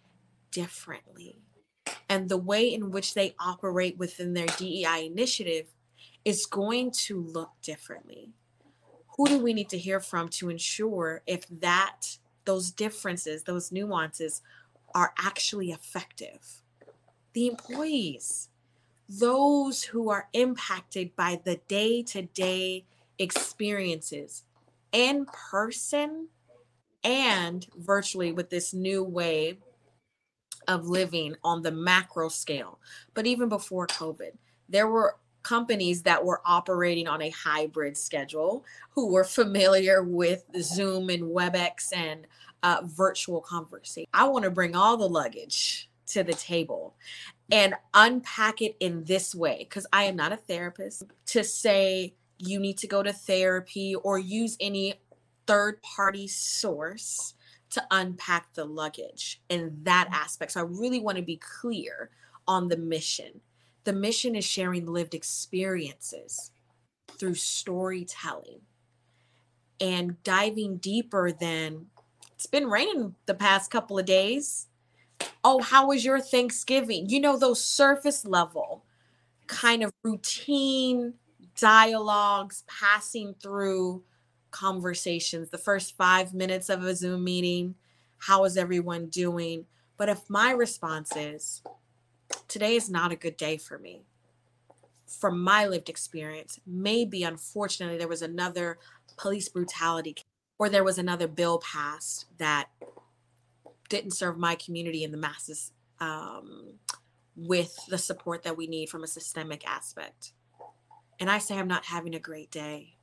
differently. 0.50 1.38
And 2.09 2.28
the 2.28 2.37
way 2.37 2.73
in 2.73 2.90
which 2.90 3.14
they 3.14 3.35
operate 3.40 3.97
within 3.97 4.35
their 4.35 4.47
DEI 4.47 5.06
initiative 5.06 5.66
is 6.25 6.47
going 6.47 6.90
to 6.90 7.21
look 7.21 7.50
differently. 7.62 8.33
Who 9.16 9.26
do 9.26 9.38
we 9.38 9.52
need 9.54 9.69
to 9.71 9.78
hear 9.78 10.00
from 10.00 10.28
to 10.31 10.50
ensure 10.50 11.23
if 11.26 11.47
that 11.61 12.19
those 12.45 12.71
differences, 12.71 13.43
those 13.43 13.71
nuances 13.71 14.43
are 14.95 15.12
actually 15.19 15.71
effective? 15.71 16.62
The 17.33 17.47
employees, 17.47 18.49
those 19.09 19.83
who 19.83 20.09
are 20.11 20.28
impacted 20.33 21.14
by 21.14 21.40
the 21.45 21.61
day-to-day 21.69 22.85
experiences 23.19 24.45
in 24.93 25.26
person 25.26 26.28
and 27.04 27.66
virtually 27.76 28.33
with 28.33 28.50
this 28.50 28.73
new 28.73 29.04
way 29.04 29.59
of 30.66 30.87
living 30.87 31.37
on 31.45 31.62
the 31.62 31.71
macro 31.71 32.28
scale. 32.28 32.78
But 33.12 33.26
even 33.26 33.49
before 33.49 33.87
COVID, 33.87 34.33
there 34.69 34.88
were 34.88 35.16
companies 35.44 36.02
that 36.02 36.24
were 36.24 36.40
operating 36.44 37.06
on 37.06 37.22
a 37.22 37.30
hybrid 37.30 37.96
schedule 37.96 38.64
who 38.90 39.12
were 39.12 39.24
familiar 39.24 40.02
with 40.02 40.44
Zoom 40.60 41.10
and 41.10 41.22
WebEx 41.22 41.92
and 41.94 42.26
uh, 42.64 42.80
virtual 42.84 43.40
conversation. 43.40 44.08
I 44.12 44.24
want 44.24 44.44
to 44.44 44.50
bring 44.50 44.74
all 44.74 44.96
the 44.96 45.08
luggage 45.08 45.88
to 46.06 46.24
the 46.24 46.34
table 46.34 46.96
and 47.52 47.74
unpack 47.92 48.62
it 48.62 48.76
in 48.80 49.04
this 49.04 49.34
way 49.34 49.58
because 49.60 49.86
I 49.92 50.04
am 50.04 50.16
not 50.16 50.32
a 50.32 50.36
therapist 50.36 51.04
to 51.26 51.44
say 51.44 52.14
you 52.38 52.58
need 52.58 52.78
to 52.78 52.86
go 52.86 53.02
to 53.02 53.12
therapy 53.12 53.94
or 53.94 54.18
use 54.18 54.56
any 54.60 54.94
third 55.46 55.80
party 55.82 56.26
source 56.26 57.34
to 57.70 57.82
unpack 57.90 58.54
the 58.54 58.64
luggage 58.64 59.40
in 59.48 59.76
that 59.82 60.08
aspect. 60.10 60.52
So 60.52 60.60
I 60.60 60.64
really 60.64 61.00
want 61.00 61.18
to 61.18 61.22
be 61.22 61.36
clear 61.36 62.10
on 62.46 62.68
the 62.68 62.76
mission 62.76 63.40
the 63.84 63.92
mission 63.92 64.34
is 64.34 64.44
sharing 64.44 64.86
lived 64.86 65.14
experiences 65.14 66.50
through 67.18 67.34
storytelling 67.34 68.60
and 69.80 70.22
diving 70.22 70.76
deeper 70.78 71.32
than 71.32 71.86
it's 72.32 72.46
been 72.46 72.68
raining 72.68 73.14
the 73.26 73.34
past 73.34 73.70
couple 73.70 73.98
of 73.98 74.06
days. 74.06 74.66
Oh, 75.42 75.62
how 75.62 75.88
was 75.88 76.04
your 76.04 76.20
Thanksgiving? 76.20 77.08
You 77.08 77.20
know, 77.20 77.38
those 77.38 77.62
surface 77.62 78.24
level 78.24 78.84
kind 79.46 79.82
of 79.82 79.92
routine 80.02 81.14
dialogues 81.56 82.64
passing 82.66 83.34
through 83.40 84.02
conversations, 84.50 85.50
the 85.50 85.58
first 85.58 85.96
five 85.96 86.32
minutes 86.32 86.68
of 86.68 86.82
a 86.84 86.94
Zoom 86.94 87.24
meeting. 87.24 87.74
How 88.18 88.44
is 88.44 88.56
everyone 88.56 89.06
doing? 89.06 89.66
But 89.96 90.08
if 90.08 90.28
my 90.28 90.50
response 90.50 91.14
is, 91.16 91.62
today 92.49 92.76
is 92.76 92.90
not 92.90 93.12
a 93.12 93.16
good 93.16 93.37
day 93.37 93.57
for 93.57 93.78
me 93.78 94.02
from 95.07 95.43
my 95.43 95.66
lived 95.66 95.88
experience 95.88 96.59
maybe 96.66 97.23
unfortunately 97.23 97.99
there 97.99 98.09
was 98.09 98.23
another 98.23 98.78
police 99.16 99.49
brutality 99.49 100.16
or 100.59 100.69
there 100.69 100.85
was 100.85 100.99
another 100.99 101.28
bill 101.28 101.59
passed 101.59 102.26
that 102.38 102.69
didn't 103.88 104.12
serve 104.12 104.38
my 104.38 104.54
community 104.54 105.04
and 105.04 105.12
the 105.12 105.19
masses 105.19 105.73
um, 106.00 106.75
with 107.37 107.76
the 107.88 107.99
support 107.99 108.43
that 108.43 108.57
we 108.57 108.66
need 108.66 108.88
from 108.88 109.04
a 109.04 109.09
systemic 109.09 109.66
aspect 109.69 110.33
and 111.21 111.31
i 111.31 111.38
say 111.38 111.59
i'm 111.59 111.69
not 111.69 111.85
having 111.85 112.14
a 112.14 112.21
great 112.21 112.50
day 112.50 112.95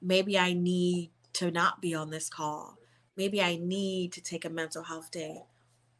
maybe 0.00 0.38
I 0.38 0.52
need 0.52 1.10
to 1.34 1.50
not 1.50 1.80
be 1.80 1.94
on 1.94 2.10
this 2.10 2.28
call. 2.28 2.78
Maybe 3.16 3.42
I 3.42 3.56
need 3.56 4.12
to 4.12 4.20
take 4.20 4.44
a 4.44 4.50
mental 4.50 4.84
health 4.84 5.10
day. 5.10 5.42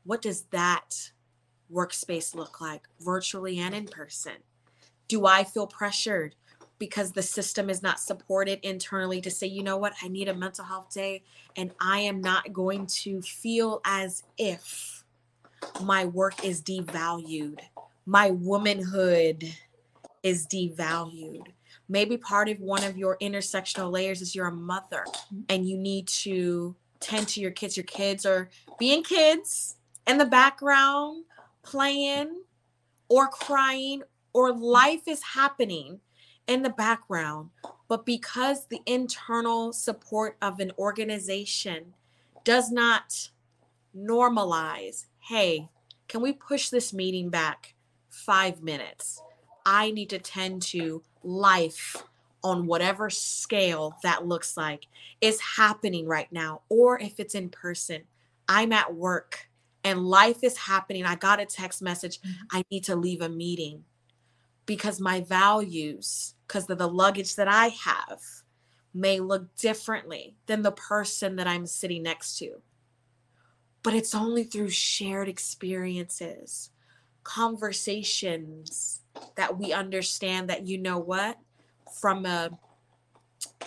What 0.05 0.23
does 0.23 0.43
that 0.51 1.13
workspace 1.73 2.35
look 2.35 2.61
like, 2.61 2.89
virtually 3.01 3.59
and 3.59 3.75
in 3.75 3.87
person? 3.87 4.35
Do 5.09 5.27
I 5.27 5.45
feel 5.45 5.67
pressured 5.67 6.35
because 6.79 7.13
the 7.13 7.23
system 7.23 7.69
is 7.69 7.83
not 7.83 8.01
supported 8.01 8.59
internally 8.63 9.21
to 9.21 9.31
say, 9.31 9.47
you 9.47 9.63
know 9.63 9.77
what, 9.77 9.93
I 10.03 10.09
need 10.09 10.29
a 10.29 10.35
mental 10.35 10.65
health 10.65 10.93
day 10.93 11.23
and 11.57 11.71
I 11.81 12.01
am 12.01 12.21
not 12.21 12.53
going 12.53 12.87
to 12.87 13.21
feel 13.23 13.81
as 13.85 14.23
if 14.39 15.05
my 15.83 16.07
work 16.07 16.45
is 16.45 16.63
devalued, 16.63 17.61
my 18.07 18.31
womanhood 18.31 19.53
is 20.23 20.47
devalued. 20.47 21.49
Maybe 21.89 22.17
part 22.17 22.49
of 22.49 22.61
one 22.61 22.85
of 22.85 22.97
your 22.97 23.19
intersectional 23.19 23.91
layers 23.91 24.23
is 24.23 24.35
you're 24.35 24.47
a 24.47 24.53
mother 24.53 25.05
and 25.49 25.69
you 25.69 25.77
need 25.77 26.07
to 26.09 26.75
tend 27.01 27.29
to 27.29 27.41
your 27.41 27.51
kids. 27.51 27.77
Your 27.77 27.85
kids 27.85 28.25
are 28.25 28.49
being 28.79 29.03
kids 29.03 29.77
in 30.07 30.19
the 30.19 30.25
background, 30.25 31.25
playing 31.71 32.43
or 33.09 33.29
crying, 33.29 34.03
or 34.33 34.53
life 34.53 35.07
is 35.07 35.23
happening 35.23 36.01
in 36.47 36.63
the 36.63 36.71
background. 36.71 37.51
But 37.89 38.07
because 38.07 38.67
the 38.67 38.81
internal 38.87 39.73
support 39.73 40.37
of 40.43 40.61
an 40.61 40.73
organization 40.79 41.95
does 42.45 42.71
not 42.71 43.31
normalize, 43.97 45.07
hey, 45.21 45.69
can 46.09 46.21
we 46.21 46.33
push 46.33 46.69
this 46.71 46.93
meeting 46.93 47.31
back 47.31 47.75
five 48.09 48.63
minutes? 48.63 49.21
I 49.67 49.91
need 49.91 50.11
to 50.11 50.19
tend 50.19 50.63
to 50.63 51.03
life 51.23 51.97
on 52.43 52.67
whatever 52.67 53.11
scale 53.11 53.97
that 54.03 54.27
looks 54.27 54.57
like 54.57 54.87
is 55.21 55.41
happening 55.41 56.07
right 56.07 56.31
now, 56.33 56.63
or 56.69 56.99
if 57.01 57.21
it's 57.21 57.35
in 57.35 57.49
person. 57.49 58.03
I'm 58.49 58.73
at 58.73 58.95
work 58.95 59.50
and 59.85 60.05
life 60.07 60.43
is 60.43 60.57
happening. 60.57 61.05
I 61.05 61.15
got 61.15 61.41
a 61.41 61.47
text 61.47 61.83
message. 61.83 62.21
Mm-hmm. 62.21 62.57
I 62.57 62.65
need 62.71 62.85
to 62.85 62.97
leave 62.97 63.23
a 63.23 63.29
meeting 63.29 63.85
because 64.67 65.01
my 65.01 65.21
values, 65.23 66.35
because 66.47 66.69
of 66.69 66.79
the 66.79 66.89
luggage 66.89 67.37
that 67.37 67.49
I 67.49 67.69
have, 67.69 68.21
may 68.93 69.21
look 69.21 69.55
differently 69.57 70.37
than 70.47 70.63
the 70.63 70.73
person 70.73 71.37
that 71.37 71.47
I'm 71.47 71.67
sitting 71.67 72.03
next 72.03 72.39
to. 72.39 72.61
But 73.83 73.95
it's 73.95 74.15
only 74.15 74.45
through 74.45 74.71
shared 74.71 75.29
experiences, 75.29 76.71
conversations 77.23 79.01
that 79.37 79.59
we 79.59 79.73
understand 79.73 80.51
that 80.51 80.67
you 80.67 80.79
know 80.79 80.99
what 80.99 81.39
from 82.01 82.27
a 82.27 82.51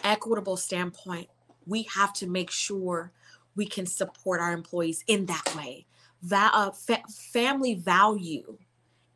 equitable 0.04 0.58
standpoint 0.58 1.28
we 1.66 1.84
have 1.84 2.14
to 2.14 2.28
make 2.28 2.52
sure 2.52 3.12
we 3.56 3.66
can 3.66 3.86
support 3.86 4.40
our 4.40 4.52
employees 4.52 5.04
in 5.08 5.26
that 5.26 5.56
way 5.56 5.86
that 6.24 6.52
uh, 6.54 6.72
fa- 6.72 7.04
family 7.32 7.76
value 7.76 8.58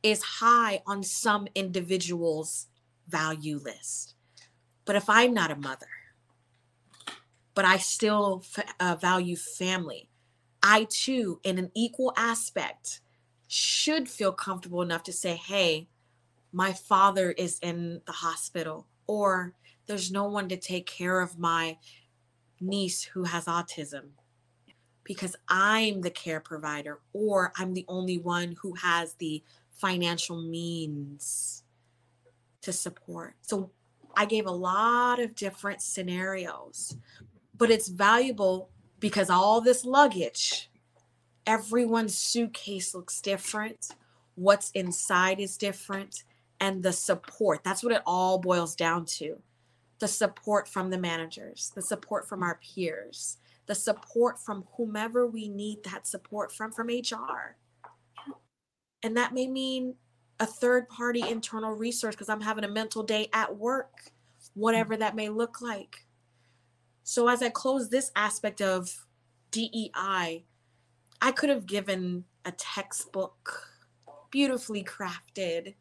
is 0.03 0.21
high 0.21 0.81
on 0.85 1.03
some 1.03 1.47
individuals 1.55 2.67
value 3.07 3.57
list. 3.57 4.15
But 4.85 4.95
if 4.95 5.09
i'm 5.09 5.33
not 5.33 5.51
a 5.51 5.55
mother 5.55 5.87
but 7.53 7.65
i 7.65 7.75
still 7.77 8.43
uh, 8.79 8.95
value 9.01 9.35
family 9.35 10.09
i 10.63 10.85
too 10.89 11.39
in 11.43 11.57
an 11.57 11.71
equal 11.73 12.13
aspect 12.15 13.01
should 13.47 14.07
feel 14.07 14.31
comfortable 14.31 14.81
enough 14.81 15.03
to 15.03 15.11
say 15.11 15.35
hey 15.35 15.87
my 16.53 16.71
father 16.71 17.31
is 17.31 17.59
in 17.61 18.01
the 18.05 18.11
hospital 18.11 18.87
or 19.07 19.53
there's 19.87 20.11
no 20.11 20.25
one 20.25 20.47
to 20.47 20.55
take 20.55 20.85
care 20.85 21.19
of 21.19 21.39
my 21.39 21.77
niece 22.61 23.03
who 23.03 23.23
has 23.23 23.45
autism 23.45 24.09
because 25.07 25.37
I'm 25.47 26.01
the 26.01 26.11
care 26.11 26.41
provider 26.41 26.99
or 27.13 27.53
I'm 27.55 27.73
the 27.73 27.85
only 27.87 28.17
one 28.17 28.57
who 28.61 28.73
has 28.73 29.13
the 29.13 29.41
financial 29.71 30.41
means 30.41 31.63
to 32.62 32.73
support. 32.73 33.36
So 33.41 33.71
I 34.17 34.25
gave 34.25 34.45
a 34.45 34.51
lot 34.51 35.21
of 35.21 35.34
different 35.34 35.82
scenarios, 35.82 36.97
but 37.58 37.71
it's 37.71 37.88
valuable 37.88 38.69
because 38.99 39.29
all 39.29 39.62
this 39.62 39.86
luggage, 39.86 40.69
everyone's 41.45 42.17
suitcase 42.17 42.93
looks 42.93 43.21
different. 43.21 43.91
What's 44.36 44.71
inside 44.71 45.39
is 45.39 45.55
different 45.55 46.23
and 46.60 46.84
the 46.84 46.91
support. 46.91 47.63
That's 47.63 47.82
what 47.84 47.93
it 47.93 48.01
all 48.05 48.39
boils 48.39 48.75
down 48.75 49.05
to. 49.05 49.38
The 49.99 50.08
support 50.10 50.67
from 50.67 50.89
the 50.89 50.97
managers, 50.97 51.71
the 51.73 51.82
support 51.82 52.27
from 52.27 52.43
our 52.43 52.60
peers, 52.62 53.38
the 53.67 53.75
support 53.75 54.39
from 54.39 54.65
whomever 54.75 55.27
we 55.27 55.49
need 55.49 55.84
that 55.84 56.08
support 56.08 56.51
from 56.51 56.71
from 56.71 56.88
HR. 56.88 57.58
And 59.03 59.15
that 59.17 59.34
may 59.34 59.47
mean 59.47 59.95
a 60.39 60.45
third 60.45 60.89
party 60.89 61.21
internal 61.21 61.71
resource 61.71 62.15
because 62.15 62.30
I'm 62.30 62.41
having 62.41 62.63
a 62.63 62.69
mental 62.69 63.03
day 63.03 63.30
at 63.34 63.56
work, 63.56 64.12
whatever 64.53 64.95
that 64.97 65.15
may 65.15 65.30
look 65.30 65.62
like. 65.62 66.06
So 67.03 67.27
as 67.27 67.41
I 67.41 67.49
close 67.49 67.89
this 67.89 68.12
aspect 68.15 68.62
of 68.62 69.06
DEI, 69.51 70.45
I 71.21 71.32
could 71.32 71.49
have 71.49 71.65
given 71.65 72.25
a 72.45 72.51
textbook 72.51 73.71
beautifully 74.30 74.84
crafted 74.84 75.75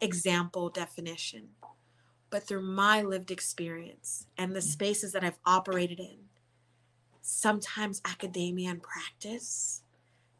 example 0.00 0.68
definition, 0.68 1.48
but 2.30 2.42
through 2.42 2.62
my 2.62 3.02
lived 3.02 3.30
experience 3.30 4.26
and 4.38 4.54
the 4.54 4.60
mm. 4.60 4.64
spaces 4.64 5.12
that 5.12 5.24
I've 5.24 5.38
operated 5.44 6.00
in, 6.00 6.18
sometimes 7.22 8.02
academia 8.04 8.70
and 8.70 8.82
practice 8.82 9.82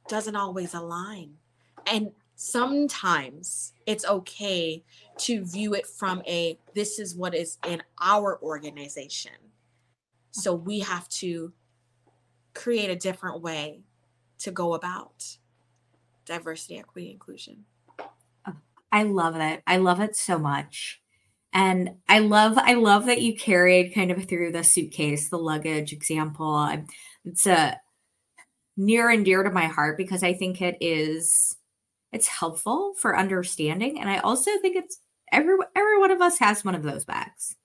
doesn't 0.08 0.36
always 0.36 0.74
align. 0.74 1.34
And 1.86 2.12
sometimes 2.34 3.72
it's 3.86 4.04
okay 4.04 4.82
to 5.16 5.44
view 5.44 5.74
it 5.74 5.86
from 5.86 6.22
a 6.26 6.58
this 6.74 6.98
is 6.98 7.14
what 7.14 7.34
is 7.34 7.58
in 7.66 7.82
our 8.00 8.40
organization. 8.42 9.32
So 10.32 10.54
we 10.54 10.80
have 10.80 11.08
to 11.10 11.52
create 12.54 12.90
a 12.90 12.96
different 12.96 13.42
way 13.42 13.82
to 14.40 14.50
go 14.50 14.74
about 14.74 15.38
diversity, 16.24 16.78
equity, 16.78 17.10
inclusion. 17.10 17.64
I 18.90 19.04
love 19.04 19.36
it. 19.36 19.62
I 19.66 19.78
love 19.78 20.00
it 20.00 20.16
so 20.16 20.38
much. 20.38 21.01
And 21.52 21.96
I 22.08 22.20
love 22.20 22.56
I 22.56 22.74
love 22.74 23.06
that 23.06 23.20
you 23.20 23.36
carried 23.36 23.94
kind 23.94 24.10
of 24.10 24.24
through 24.24 24.52
the 24.52 24.64
suitcase, 24.64 25.28
the 25.28 25.38
luggage 25.38 25.92
example. 25.92 26.84
It's 27.24 27.46
a 27.46 27.78
near 28.76 29.10
and 29.10 29.24
dear 29.24 29.42
to 29.42 29.50
my 29.50 29.66
heart 29.66 29.98
because 29.98 30.22
I 30.22 30.32
think 30.32 30.62
it 30.62 30.78
is 30.80 31.56
it's 32.10 32.26
helpful 32.26 32.94
for 32.98 33.18
understanding 33.18 34.00
and 34.00 34.08
I 34.08 34.18
also 34.18 34.50
think 34.60 34.76
it's 34.76 34.98
every 35.30 35.56
every 35.76 35.98
one 35.98 36.10
of 36.10 36.22
us 36.22 36.38
has 36.38 36.64
one 36.64 36.74
of 36.74 36.82
those 36.82 37.04
bags. 37.04 37.56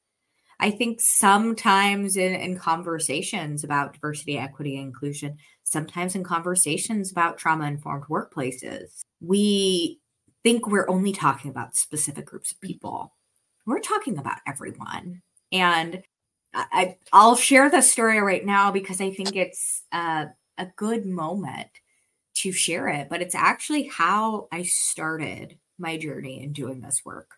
I 0.59 0.71
think 0.71 0.99
sometimes 0.99 2.17
in, 2.17 2.33
in 2.33 2.57
conversations 2.57 3.63
about 3.63 3.93
diversity, 3.93 4.37
equity, 4.37 4.75
inclusion, 4.75 5.37
sometimes 5.63 6.15
in 6.15 6.23
conversations 6.23 7.11
about 7.11 7.37
trauma 7.37 7.67
informed 7.67 8.05
workplaces, 8.05 9.01
we 9.21 9.99
think 10.43 10.67
we're 10.67 10.89
only 10.89 11.11
talking 11.11 11.51
about 11.51 11.75
specific 11.75 12.25
groups 12.25 12.51
of 12.51 12.59
people. 12.61 13.13
We're 13.67 13.79
talking 13.79 14.17
about 14.17 14.39
everyone. 14.47 15.21
And 15.51 16.01
I, 16.53 16.97
will 17.13 17.35
share 17.35 17.69
the 17.69 17.81
story 17.81 18.19
right 18.19 18.43
now 18.43 18.71
because 18.71 18.99
I 18.99 19.11
think 19.11 19.35
it's 19.35 19.83
a, 19.91 20.27
a 20.57 20.65
good 20.75 21.05
moment 21.05 21.67
to 22.37 22.51
share 22.51 22.87
it, 22.87 23.09
but 23.09 23.21
it's 23.21 23.35
actually 23.35 23.83
how 23.87 24.47
I 24.51 24.63
started 24.63 25.59
my 25.77 25.97
journey 25.97 26.41
in 26.41 26.53
doing 26.53 26.81
this 26.81 27.01
work. 27.05 27.31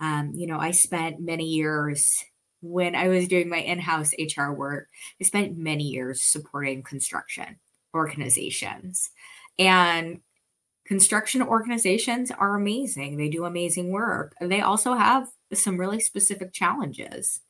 Um, 0.00 0.32
you 0.34 0.46
know, 0.46 0.58
I 0.58 0.70
spent 0.70 1.20
many 1.20 1.44
years 1.44 2.24
when 2.60 2.94
I 2.94 3.08
was 3.08 3.28
doing 3.28 3.48
my 3.48 3.58
in 3.58 3.78
house 3.78 4.12
HR 4.18 4.52
work, 4.52 4.88
I 5.20 5.24
spent 5.24 5.58
many 5.58 5.84
years 5.84 6.22
supporting 6.22 6.82
construction 6.82 7.58
organizations. 7.94 9.10
And 9.58 10.20
construction 10.86 11.42
organizations 11.42 12.30
are 12.30 12.56
amazing. 12.56 13.16
They 13.16 13.28
do 13.28 13.44
amazing 13.44 13.90
work. 13.90 14.34
They 14.40 14.62
also 14.62 14.94
have 14.94 15.28
some 15.58 15.78
really 15.78 16.00
specific 16.00 16.52
challenges. 16.52 17.40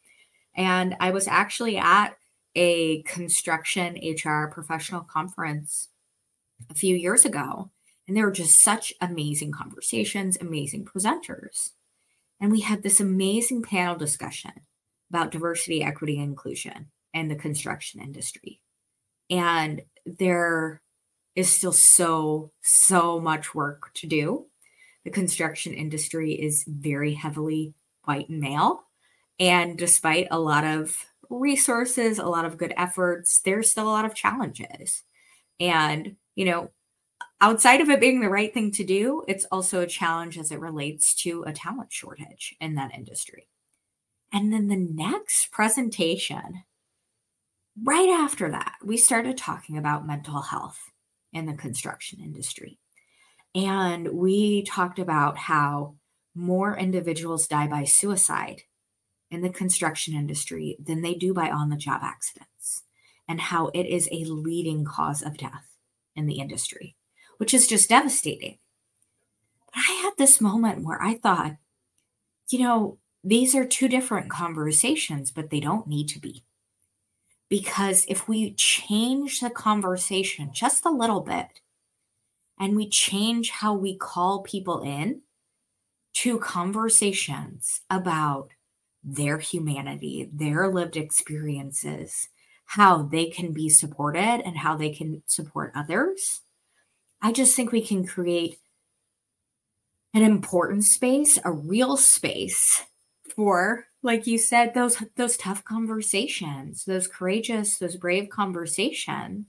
And 0.56 0.96
I 1.00 1.10
was 1.10 1.26
actually 1.26 1.76
at 1.76 2.16
a 2.54 3.02
construction 3.02 3.98
HR 4.02 4.46
professional 4.46 5.02
conference 5.02 5.88
a 6.70 6.74
few 6.74 6.94
years 6.94 7.24
ago, 7.24 7.70
and 8.06 8.16
there 8.16 8.24
were 8.24 8.32
just 8.32 8.62
such 8.62 8.92
amazing 9.00 9.52
conversations, 9.52 10.36
amazing 10.40 10.84
presenters. 10.84 11.70
And 12.40 12.52
we 12.52 12.60
had 12.60 12.82
this 12.82 13.00
amazing 13.00 13.62
panel 13.62 13.96
discussion 13.96 14.52
about 15.10 15.30
diversity, 15.30 15.82
equity, 15.82 16.16
and 16.16 16.30
inclusion 16.30 16.90
in 17.12 17.28
the 17.28 17.36
construction 17.36 18.00
industry. 18.00 18.60
And 19.30 19.82
there 20.04 20.82
is 21.34 21.48
still 21.48 21.72
so, 21.72 22.52
so 22.62 23.20
much 23.20 23.54
work 23.54 23.90
to 23.94 24.06
do. 24.06 24.46
The 25.04 25.10
construction 25.10 25.74
industry 25.74 26.32
is 26.32 26.64
very 26.66 27.14
heavily 27.14 27.74
white 28.04 28.30
male. 28.30 28.84
And 29.38 29.76
despite 29.76 30.28
a 30.30 30.38
lot 30.38 30.64
of 30.64 30.96
resources, 31.30 32.18
a 32.18 32.26
lot 32.26 32.44
of 32.44 32.56
good 32.56 32.72
efforts, 32.76 33.40
there's 33.40 33.70
still 33.70 33.88
a 33.88 33.90
lot 33.90 34.04
of 34.04 34.14
challenges. 34.14 35.02
And, 35.58 36.16
you 36.34 36.44
know, 36.44 36.70
outside 37.40 37.80
of 37.80 37.90
it 37.90 38.00
being 38.00 38.20
the 38.20 38.28
right 38.28 38.52
thing 38.52 38.70
to 38.72 38.84
do, 38.84 39.24
it's 39.28 39.44
also 39.46 39.80
a 39.80 39.86
challenge 39.86 40.38
as 40.38 40.50
it 40.50 40.60
relates 40.60 41.14
to 41.22 41.44
a 41.46 41.52
talent 41.52 41.92
shortage 41.92 42.54
in 42.60 42.74
that 42.76 42.94
industry. 42.94 43.48
And 44.32 44.52
then 44.52 44.68
the 44.68 44.76
next 44.76 45.52
presentation, 45.52 46.64
right 47.82 48.08
after 48.08 48.50
that, 48.50 48.76
we 48.84 48.96
started 48.96 49.36
talking 49.36 49.78
about 49.78 50.06
mental 50.06 50.40
health 50.40 50.78
in 51.32 51.46
the 51.46 51.54
construction 51.54 52.20
industry. 52.20 52.78
And 53.54 54.08
we 54.08 54.62
talked 54.64 54.98
about 54.98 55.36
how 55.36 55.94
more 56.34 56.76
individuals 56.76 57.46
die 57.46 57.66
by 57.66 57.84
suicide 57.84 58.62
in 59.30 59.40
the 59.40 59.50
construction 59.50 60.14
industry 60.14 60.76
than 60.84 61.02
they 61.02 61.14
do 61.14 61.32
by 61.32 61.50
on 61.50 61.70
the 61.70 61.76
job 61.76 62.00
accidents, 62.02 62.82
and 63.28 63.40
how 63.40 63.70
it 63.74 63.86
is 63.86 64.08
a 64.10 64.24
leading 64.24 64.84
cause 64.84 65.22
of 65.22 65.36
death 65.36 65.76
in 66.14 66.26
the 66.26 66.38
industry, 66.38 66.96
which 67.38 67.54
is 67.54 67.66
just 67.66 67.88
devastating. 67.88 68.58
But 69.66 69.82
I 69.88 69.92
had 70.02 70.12
this 70.18 70.40
moment 70.40 70.84
where 70.84 71.02
I 71.02 71.14
thought, 71.14 71.56
you 72.50 72.60
know, 72.60 72.98
these 73.24 73.54
are 73.54 73.64
two 73.64 73.88
different 73.88 74.30
conversations, 74.30 75.30
but 75.30 75.50
they 75.50 75.60
don't 75.60 75.88
need 75.88 76.08
to 76.08 76.20
be. 76.20 76.44
Because 77.48 78.04
if 78.08 78.28
we 78.28 78.54
change 78.54 79.40
the 79.40 79.50
conversation 79.50 80.50
just 80.52 80.84
a 80.84 80.90
little 80.90 81.20
bit 81.20 81.60
and 82.58 82.76
we 82.76 82.88
change 82.88 83.50
how 83.50 83.74
we 83.74 83.96
call 83.96 84.42
people 84.42 84.82
in 84.82 85.22
to 86.14 86.38
conversations 86.38 87.82
about 87.90 88.50
their 89.02 89.38
humanity, 89.38 90.30
their 90.32 90.72
lived 90.72 90.96
experiences, 90.96 92.28
how 92.66 93.02
they 93.02 93.26
can 93.26 93.52
be 93.52 93.68
supported 93.68 94.42
and 94.44 94.56
how 94.56 94.76
they 94.76 94.90
can 94.90 95.22
support 95.26 95.72
others. 95.74 96.40
I 97.20 97.32
just 97.32 97.54
think 97.54 97.72
we 97.72 97.82
can 97.82 98.06
create 98.06 98.58
an 100.14 100.22
important 100.22 100.84
space, 100.84 101.38
a 101.44 101.52
real 101.52 101.96
space 101.96 102.84
for 103.34 103.86
like 104.02 104.26
you 104.26 104.38
said 104.38 104.74
those 104.74 105.02
those 105.16 105.36
tough 105.36 105.64
conversations, 105.64 106.84
those 106.84 107.08
courageous, 107.08 107.78
those 107.78 107.96
brave 107.96 108.28
conversations 108.28 109.46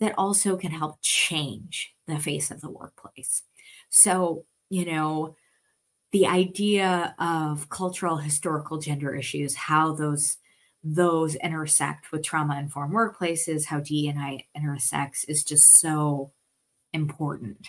that 0.00 0.14
also 0.18 0.56
can 0.56 0.72
help 0.72 0.96
change 1.00 1.94
the 2.06 2.18
face 2.18 2.50
of 2.50 2.60
the 2.60 2.70
workplace. 2.70 3.42
So, 3.88 4.44
you 4.70 4.86
know, 4.86 5.36
the 6.12 6.26
idea 6.26 7.14
of 7.18 7.68
cultural 7.68 8.16
historical 8.16 8.78
gender 8.78 9.14
issues 9.14 9.54
how 9.54 9.92
those 9.92 10.38
those 10.82 11.34
intersect 11.36 12.10
with 12.10 12.24
trauma 12.24 12.58
informed 12.58 12.94
workplaces 12.94 13.66
how 13.66 13.80
d&i 13.80 14.44
intersects 14.56 15.24
is 15.24 15.44
just 15.44 15.78
so 15.78 16.32
important 16.92 17.68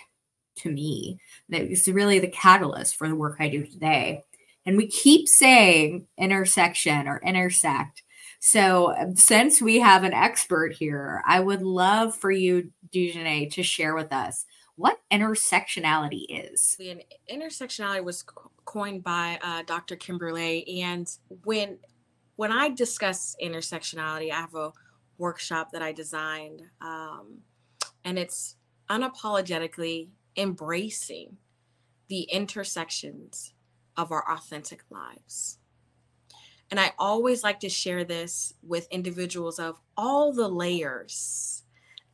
to 0.56 0.72
me. 0.72 1.20
It's 1.50 1.88
really 1.88 2.20
the 2.20 2.28
catalyst 2.28 2.96
for 2.96 3.08
the 3.08 3.16
work 3.16 3.38
i 3.40 3.50
do 3.50 3.66
today. 3.66 4.24
And 4.66 4.78
we 4.78 4.88
keep 4.88 5.28
saying 5.28 6.08
intersection 6.18 7.08
or 7.08 7.20
intersect. 7.26 8.04
So 8.40 8.96
um, 8.96 9.16
since 9.16 9.62
we 9.62 9.80
have 9.80 10.04
an 10.04 10.14
expert 10.14 10.74
here 10.74 11.22
i 11.28 11.40
would 11.40 11.62
love 11.62 12.16
for 12.16 12.32
you 12.32 12.72
D'Janae, 12.92 13.52
to 13.52 13.64
share 13.64 13.96
with 13.96 14.12
us 14.12 14.46
what 14.76 15.00
intersectionality 15.12 16.26
is. 16.30 16.76
And 16.80 17.04
intersectionality 17.32 18.04
was 18.04 18.24
coined 18.66 19.04
by 19.04 19.40
uh, 19.44 19.64
Dr. 19.64 19.96
Kimberley, 19.96 20.82
and 20.82 21.08
when 21.44 21.78
when 22.36 22.52
I 22.52 22.70
discuss 22.70 23.36
intersectionality, 23.44 24.32
I 24.32 24.36
have 24.36 24.56
a 24.56 24.74
workshop 25.18 25.72
that 25.74 25.84
I 25.84 25.92
designed, 25.92 26.64
um, 26.82 27.40
and 28.04 28.18
it's 28.18 28.56
unapologetically 28.90 30.10
embracing 30.36 31.38
the 32.08 32.24
intersections 32.24 33.54
of 33.98 34.12
our 34.12 34.30
authentic 34.32 34.84
lives. 34.90 35.60
And 36.72 36.80
I 36.80 36.94
always 36.98 37.44
like 37.44 37.60
to 37.62 37.70
share 37.70 38.04
this 38.04 38.54
with 38.64 38.88
individuals 38.92 39.60
of 39.60 39.80
all 39.98 40.34
the 40.34 40.48
layers 40.48 41.64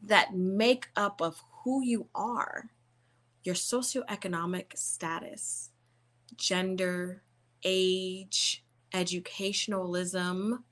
that 0.03 0.35
make 0.35 0.87
up 0.95 1.21
of 1.21 1.41
who 1.67 1.83
you 1.83 2.07
are, 2.15 2.69
your 3.43 3.53
socioeconomic 3.53 4.67
status, 4.77 5.71
gender, 6.37 7.21
age, 7.61 8.63
educationalism, 8.93 10.63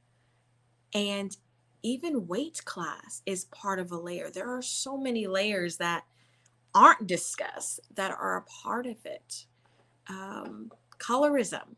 and 0.94 1.36
even 1.84 2.28
weight 2.30 2.64
class 2.64 3.22
is 3.26 3.44
part 3.44 3.80
of 3.80 3.92
a 3.92 3.98
layer. 3.98 4.30
There 4.30 4.50
are 4.50 4.62
so 4.62 4.98
many 4.98 5.28
layers 5.28 5.76
that 5.78 6.06
aren't 6.74 7.08
discussed 7.08 7.82
that 7.96 8.12
are 8.12 8.38
a 8.38 8.44
part 8.44 8.86
of 8.86 9.06
it. 9.06 9.48
Um, 10.08 10.72
colorism, 10.98 11.76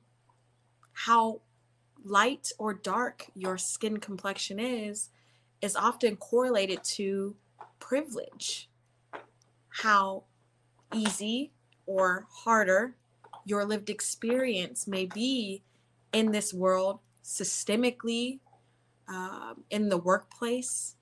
how 0.94 1.42
light 2.04 2.52
or 2.60 2.76
dark 2.76 3.26
your 3.34 3.58
skin 3.58 3.98
complexion 3.98 4.60
is, 4.60 5.10
is 5.64 5.76
often 5.76 6.18
correlated 6.18 6.84
to 6.84 7.36
privilege 7.80 8.70
how 9.82 10.24
easy 10.94 11.52
or 11.86 12.26
harder 12.30 12.96
your 13.46 13.66
lived 13.66 13.90
experience 13.90 14.88
may 14.88 15.06
be 15.06 15.62
in 16.14 16.32
this 16.32 16.54
world 16.54 17.00
systemically 17.24 18.40
um, 19.08 19.64
in 19.70 19.90
the 19.90 19.98
workplace 19.98 20.96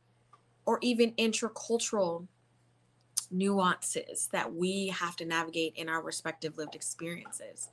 or 0.65 0.79
even 0.81 1.11
intercultural 1.13 2.27
nuances 3.31 4.27
that 4.31 4.53
we 4.53 4.87
have 4.87 5.15
to 5.15 5.25
navigate 5.25 5.73
in 5.75 5.89
our 5.89 6.01
respective 6.01 6.57
lived 6.57 6.75
experiences. 6.75 7.69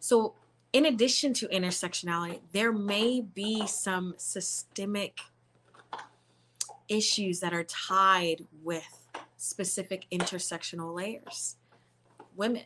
So 0.00 0.34
in 0.72 0.86
addition 0.86 1.32
to 1.34 1.48
intersectionality 1.48 2.40
there 2.52 2.72
may 2.72 3.20
be 3.20 3.66
some 3.66 4.14
systemic 4.16 5.18
issues 6.88 7.40
that 7.40 7.52
are 7.52 7.64
tied 7.64 8.44
with 8.62 9.05
specific 9.36 10.06
intersectional 10.10 10.94
layers. 10.94 11.56
Women, 12.34 12.64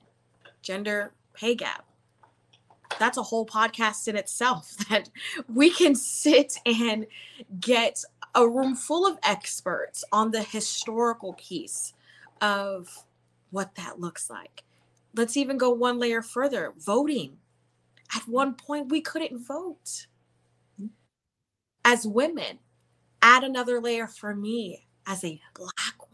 gender 0.63 1.13
pay 1.35 1.55
gap. 1.55 1.85
That's 2.99 3.19
a 3.19 3.23
whole 3.23 3.47
podcast 3.47 4.09
in 4.09 4.17
itself 4.17 4.77
that 4.91 5.09
we 5.53 5.71
can 5.71 5.95
sit 5.95 6.59
and 6.67 7.07
get 7.61 8.03
a 8.35 8.49
room 8.49 8.75
full 8.75 9.07
of 9.07 9.19
experts 9.23 10.05
on 10.13 10.31
the 10.31 10.43
historical 10.43 11.35
piece 11.35 11.95
of 12.41 13.05
what 13.51 13.75
that 13.75 14.01
looks 14.01 14.31
like. 14.31 14.63
Let's 15.15 15.37
even 15.37 15.59
go 15.59 15.71
one 15.71 15.99
layer 15.99 16.23
further 16.23 16.73
voting. 16.79 17.39
At 18.15 18.23
one 18.29 18.55
point, 18.55 18.91
we 18.91 19.01
couldn't 19.01 19.45
vote. 19.45 20.07
As 21.85 22.07
women, 22.07 22.59
add 23.23 23.43
another 23.43 23.81
layer 23.81 24.07
for 24.07 24.35
me 24.35 24.87
as 25.07 25.25
a 25.25 25.41
Black 25.55 26.11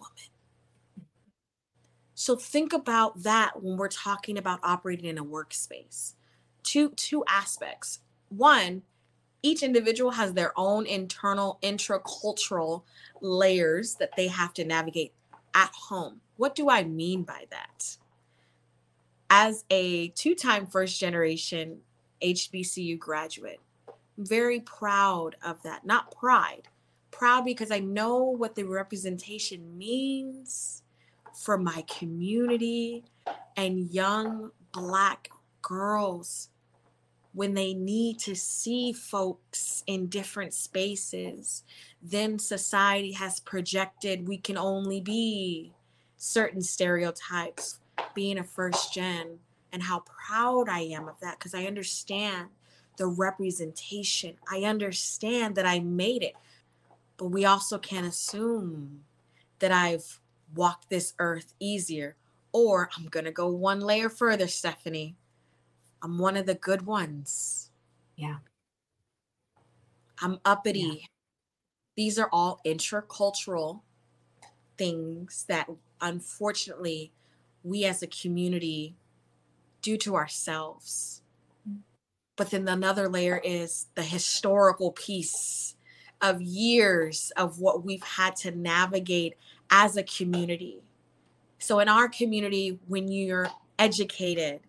so 2.19 2.35
think 2.35 2.73
about 2.73 3.25
that 3.25 3.63
when 3.63 3.77
we're 3.77 3.89
talking 3.89 4.39
about 4.39 4.61
operating 4.63 5.05
in 5.05 5.19
a 5.19 5.25
workspace. 5.25 6.15
Two 6.63 6.89
two 6.91 7.23
aspects. 7.29 8.01
One, 8.31 8.83
each 9.43 9.63
individual 9.63 10.13
has 10.13 10.33
their 10.33 10.59
own 10.59 10.87
internal 10.87 11.59
intracultural 11.63 12.85
layers 13.21 13.97
that 13.97 14.17
they 14.17 14.29
have 14.29 14.55
to 14.55 14.65
navigate 14.65 15.13
at 15.55 15.71
home. 15.75 16.23
What 16.39 16.55
do 16.55 16.71
I 16.71 16.85
mean 16.85 17.23
by 17.23 17.45
that? 17.51 17.99
As 19.29 19.67
a 19.71 20.09
two-time 20.09 20.67
first 20.67 20.99
generation 20.99 21.81
HBCU 22.23 22.99
graduate, 22.99 23.61
I'm 23.89 24.25
very 24.25 24.61
proud 24.61 25.37
of 25.45 25.63
that. 25.65 25.85
Not 25.85 26.17
pride, 26.17 26.69
proud 27.11 27.45
because 27.45 27.71
I 27.71 27.81
know 27.81 28.23
what 28.25 28.55
the 28.55 28.65
representation 28.65 29.77
means 29.77 30.83
for 31.37 31.59
my 31.59 31.83
community 31.83 33.05
and 33.57 33.91
young 33.91 34.51
Black 34.73 35.31
girls 35.63 36.49
when 37.33 37.53
they 37.53 37.75
need 37.75 38.19
to 38.19 38.35
see 38.35 38.93
folks 38.93 39.85
in 39.87 40.07
different 40.07 40.55
spaces. 40.55 41.65
Then 42.03 42.39
society 42.39 43.13
has 43.13 43.41
projected 43.41 44.27
we 44.27 44.39
can 44.39 44.57
only 44.57 45.01
be 45.01 45.73
certain 46.17 46.63
stereotypes, 46.63 47.81
being 48.15 48.39
a 48.39 48.45
first 48.45 48.95
gen, 48.95 49.39
and 49.73 49.83
how 49.83 50.01
proud 50.01 50.69
I 50.71 50.81
am 50.81 51.09
of 51.09 51.21
that 51.21 51.39
because 51.39 51.55
I 51.55 51.67
understand 51.67 52.49
the 52.97 53.07
representation. 53.07 54.37
I 54.51 54.63
understand 54.63 55.57
that 55.57 55.67
I 55.67 55.81
made 55.81 56.23
it, 56.23 56.35
but 57.19 57.27
we 57.27 57.45
also 57.45 57.77
can't 57.77 58.07
assume 58.07 59.05
that 59.59 59.73
I've 59.73 60.21
walk 60.55 60.89
this 60.89 61.15
earth 61.19 61.55
easier. 61.61 62.17
Or 62.53 62.89
I'm 62.97 63.07
going 63.07 63.25
to 63.25 63.33
go 63.33 63.49
one 63.49 63.81
layer 63.81 64.09
further, 64.09 64.47
Stephanie. 64.47 65.17
I'm 66.03 66.19
one 66.19 66.37
of 66.37 66.47
the 66.47 66.55
good 66.55 66.87
ones. 66.87 67.71
Yeah. 68.17 68.37
I'm 70.21 70.39
uppity. 70.45 70.81
Yeah. 70.81 71.07
These 71.97 72.19
are 72.19 72.29
all 72.33 72.61
intercultural 72.65 73.81
things 74.79 75.45
that 75.49 75.69
unfortunately 76.01 77.13
we 77.65 77.85
as 77.85 78.03
a 78.03 78.07
community 78.07 78.95
do 79.83 79.97
to 79.99 80.15
ourselves. 80.15 81.23
Mm. 81.69 81.79
But 82.37 82.51
then 82.51 82.69
another 82.69 83.09
layer 83.09 83.41
is 83.43 83.87
the 83.95 84.03
historical 84.03 84.93
piece 84.93 85.77
of 86.21 86.41
years 86.41 87.33
of 87.37 87.61
what 87.61 87.85
we've 87.85 88.03
had 88.03 88.37
to 88.37 88.51
navigate 88.51 89.35
as 89.71 89.97
a 89.97 90.03
community. 90.03 90.83
So, 91.59 91.81
in 91.81 91.89
our 91.89 92.09
community, 92.09 92.79
when 92.87 93.09
you're 93.09 93.49
educated, 93.79 94.61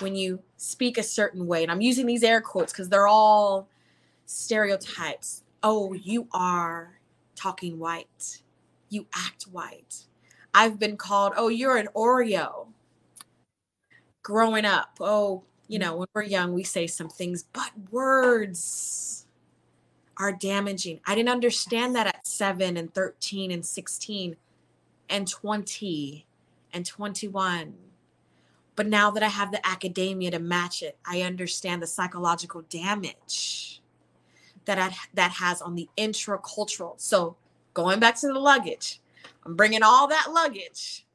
when 0.00 0.14
you 0.14 0.40
speak 0.56 0.98
a 0.98 1.02
certain 1.02 1.46
way, 1.46 1.62
and 1.62 1.72
I'm 1.72 1.80
using 1.80 2.06
these 2.06 2.22
air 2.22 2.40
quotes 2.40 2.72
because 2.72 2.88
they're 2.88 3.08
all 3.08 3.68
stereotypes. 4.24 5.42
Oh, 5.62 5.92
you 5.92 6.28
are 6.32 6.98
talking 7.34 7.78
white, 7.78 8.42
you 8.88 9.06
act 9.14 9.44
white. 9.44 10.06
I've 10.54 10.78
been 10.78 10.96
called, 10.96 11.34
oh, 11.36 11.48
you're 11.48 11.76
an 11.76 11.88
Oreo. 11.94 12.68
Growing 14.22 14.64
up, 14.64 14.96
oh, 15.00 15.44
you 15.68 15.78
know, 15.78 15.96
when 15.96 16.08
we're 16.14 16.22
young, 16.22 16.52
we 16.52 16.62
say 16.62 16.86
some 16.86 17.08
things, 17.08 17.44
but 17.52 17.70
words 17.90 19.25
are 20.18 20.32
damaging. 20.32 21.00
I 21.06 21.14
didn't 21.14 21.28
understand 21.30 21.94
that 21.94 22.06
at 22.06 22.26
seven 22.26 22.76
and 22.76 22.92
13 22.92 23.50
and 23.50 23.64
16 23.64 24.36
and 25.08 25.28
20 25.28 26.26
and 26.72 26.86
21. 26.86 27.74
But 28.74 28.86
now 28.86 29.10
that 29.10 29.22
I 29.22 29.28
have 29.28 29.52
the 29.52 29.66
academia 29.66 30.30
to 30.32 30.38
match 30.38 30.82
it, 30.82 30.98
I 31.06 31.22
understand 31.22 31.82
the 31.82 31.86
psychological 31.86 32.62
damage 32.62 33.80
that 34.66 34.78
I, 34.78 34.94
that 35.14 35.32
has 35.32 35.62
on 35.62 35.74
the 35.74 35.88
intracultural. 35.96 37.00
So 37.00 37.36
going 37.72 38.00
back 38.00 38.16
to 38.16 38.26
the 38.26 38.38
luggage, 38.38 39.00
I'm 39.44 39.56
bringing 39.56 39.82
all 39.82 40.08
that 40.08 40.28
luggage 40.30 41.06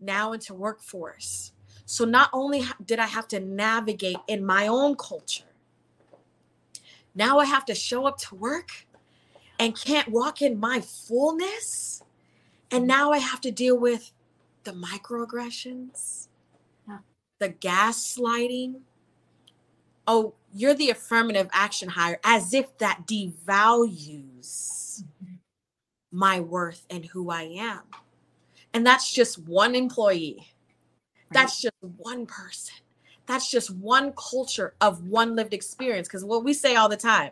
now 0.00 0.32
into 0.32 0.54
workforce. 0.54 1.52
So 1.84 2.04
not 2.04 2.30
only 2.32 2.64
did 2.84 2.98
I 2.98 3.06
have 3.06 3.28
to 3.28 3.40
navigate 3.40 4.18
in 4.28 4.44
my 4.44 4.68
own 4.68 4.94
culture, 4.94 5.49
now 7.14 7.38
I 7.38 7.44
have 7.44 7.64
to 7.66 7.74
show 7.74 8.06
up 8.06 8.18
to 8.18 8.34
work 8.34 8.70
and 9.58 9.78
can't 9.78 10.08
walk 10.08 10.42
in 10.42 10.58
my 10.58 10.80
fullness. 10.80 12.02
And 12.70 12.86
now 12.86 13.12
I 13.12 13.18
have 13.18 13.40
to 13.42 13.50
deal 13.50 13.78
with 13.78 14.12
the 14.64 14.72
microaggressions, 14.72 16.28
yeah. 16.88 16.98
the 17.38 17.50
gaslighting. 17.50 18.80
Oh, 20.06 20.34
you're 20.52 20.74
the 20.74 20.90
affirmative 20.90 21.48
action 21.52 21.88
hire, 21.88 22.18
as 22.24 22.54
if 22.54 22.76
that 22.78 23.06
devalues 23.06 25.02
mm-hmm. 25.02 25.34
my 26.10 26.40
worth 26.40 26.86
and 26.90 27.04
who 27.04 27.30
I 27.30 27.42
am. 27.42 27.82
And 28.72 28.86
that's 28.86 29.12
just 29.12 29.38
one 29.38 29.74
employee. 29.74 30.48
That's 31.32 31.60
just 31.60 31.74
one 31.96 32.26
person. 32.26 32.74
That's 33.30 33.48
just 33.48 33.70
one 33.70 34.12
culture 34.16 34.74
of 34.80 35.06
one 35.06 35.36
lived 35.36 35.54
experience. 35.54 36.08
Because 36.08 36.24
what 36.24 36.42
we 36.42 36.52
say 36.52 36.74
all 36.74 36.88
the 36.88 36.96
time, 36.96 37.30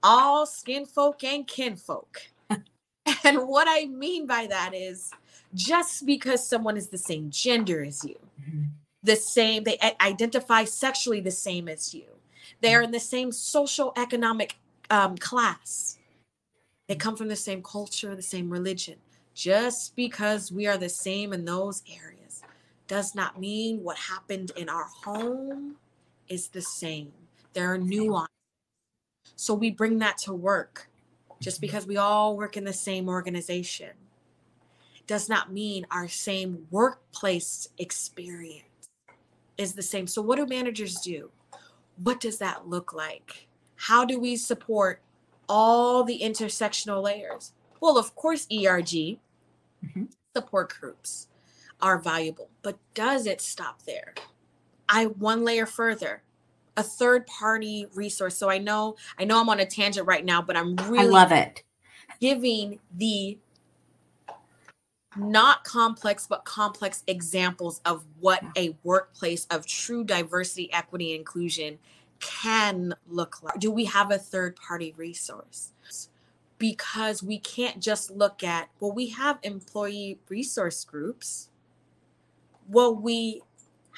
all 0.00 0.46
skin 0.46 0.86
folk 0.86 1.24
and 1.24 1.44
kin 1.44 1.74
folk. 1.74 2.22
and 2.48 3.48
what 3.48 3.66
I 3.68 3.86
mean 3.86 4.28
by 4.28 4.46
that 4.46 4.74
is 4.74 5.10
just 5.52 6.06
because 6.06 6.48
someone 6.48 6.76
is 6.76 6.86
the 6.86 6.98
same 6.98 7.30
gender 7.30 7.82
as 7.82 8.04
you, 8.04 8.14
mm-hmm. 8.40 8.66
the 9.02 9.16
same, 9.16 9.64
they 9.64 9.76
identify 10.00 10.62
sexually 10.62 11.18
the 11.18 11.32
same 11.32 11.68
as 11.68 11.92
you, 11.92 12.04
they 12.60 12.72
are 12.72 12.82
in 12.82 12.92
the 12.92 13.00
same 13.00 13.32
social 13.32 13.92
economic 13.96 14.54
um, 14.90 15.18
class, 15.18 15.98
they 16.86 16.94
come 16.94 17.16
from 17.16 17.26
the 17.26 17.34
same 17.34 17.60
culture, 17.60 18.14
the 18.14 18.22
same 18.22 18.50
religion. 18.50 18.98
Just 19.34 19.96
because 19.96 20.52
we 20.52 20.68
are 20.68 20.78
the 20.78 20.88
same 20.88 21.32
in 21.32 21.44
those 21.44 21.82
areas 21.90 22.13
does 22.86 23.14
not 23.14 23.40
mean 23.40 23.82
what 23.82 23.96
happened 23.96 24.52
in 24.56 24.68
our 24.68 24.84
home 25.04 25.76
is 26.28 26.48
the 26.48 26.60
same. 26.60 27.12
There 27.52 27.72
are 27.72 27.78
nuances. 27.78 28.28
So 29.36 29.54
we 29.54 29.70
bring 29.70 29.98
that 30.00 30.18
to 30.18 30.32
work. 30.32 30.88
Just 31.40 31.60
because 31.60 31.86
we 31.86 31.96
all 31.96 32.36
work 32.36 32.56
in 32.56 32.64
the 32.64 32.72
same 32.72 33.08
organization 33.08 33.90
does 35.06 35.28
not 35.28 35.52
mean 35.52 35.86
our 35.90 36.08
same 36.08 36.66
workplace 36.70 37.68
experience 37.78 38.64
is 39.58 39.74
the 39.74 39.82
same. 39.82 40.06
So, 40.06 40.22
what 40.22 40.36
do 40.36 40.46
managers 40.46 41.00
do? 41.00 41.30
What 42.02 42.20
does 42.20 42.38
that 42.38 42.68
look 42.68 42.94
like? 42.94 43.46
How 43.76 44.04
do 44.04 44.18
we 44.18 44.36
support 44.36 45.02
all 45.48 46.02
the 46.02 46.20
intersectional 46.20 47.02
layers? 47.02 47.52
Well, 47.80 47.98
of 47.98 48.14
course, 48.16 48.46
ERG, 48.50 49.18
mm-hmm. 49.84 50.04
support 50.34 50.74
groups 50.80 51.28
are 51.84 51.98
valuable. 51.98 52.48
But 52.62 52.78
does 52.94 53.26
it 53.26 53.40
stop 53.40 53.82
there? 53.82 54.14
I 54.88 55.06
one 55.06 55.44
layer 55.44 55.66
further, 55.66 56.22
a 56.76 56.82
third 56.82 57.26
party 57.26 57.86
resource. 57.94 58.36
So 58.36 58.50
I 58.50 58.58
know 58.58 58.96
I 59.18 59.24
know 59.24 59.40
I'm 59.40 59.48
on 59.50 59.60
a 59.60 59.66
tangent 59.66 60.06
right 60.06 60.24
now, 60.24 60.42
but 60.42 60.56
I'm 60.56 60.74
really 60.76 61.00
I 61.00 61.04
love 61.04 61.30
it. 61.30 61.62
Giving 62.20 62.80
the 62.96 63.38
not 65.16 65.62
complex 65.62 66.26
but 66.26 66.44
complex 66.44 67.04
examples 67.06 67.80
of 67.84 68.04
what 68.18 68.42
a 68.56 68.76
workplace 68.82 69.46
of 69.50 69.66
true 69.66 70.02
diversity, 70.02 70.72
equity, 70.72 71.12
and 71.12 71.20
inclusion 71.20 71.78
can 72.18 72.94
look 73.06 73.42
like. 73.42 73.58
Do 73.58 73.70
we 73.70 73.84
have 73.84 74.10
a 74.10 74.18
third 74.18 74.56
party 74.56 74.94
resource? 74.96 75.70
Because 76.56 77.22
we 77.22 77.38
can't 77.38 77.80
just 77.80 78.10
look 78.10 78.42
at, 78.42 78.70
well, 78.80 78.92
we 78.92 79.08
have 79.08 79.38
employee 79.42 80.18
resource 80.28 80.84
groups 80.84 81.50
well, 82.68 82.94
we 82.94 83.42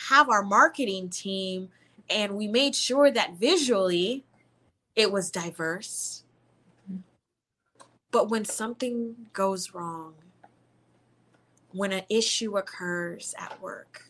have 0.08 0.28
our 0.28 0.42
marketing 0.42 1.08
team 1.08 1.68
and 2.08 2.36
we 2.36 2.48
made 2.48 2.74
sure 2.74 3.10
that 3.10 3.34
visually 3.34 4.24
it 4.94 5.10
was 5.10 5.30
diverse. 5.30 6.24
But 8.10 8.30
when 8.30 8.44
something 8.44 9.14
goes 9.32 9.74
wrong, 9.74 10.14
when 11.72 11.92
an 11.92 12.04
issue 12.08 12.56
occurs 12.56 13.34
at 13.38 13.60
work, 13.60 14.06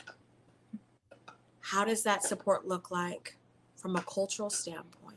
how 1.61 1.85
does 1.85 2.05
that 2.05 2.23
support 2.23 2.69
look 2.69 2.91
like 2.91 3.37
from 3.75 3.97
a 3.97 4.03
cultural 4.03 4.51
standpoint, 4.51 5.17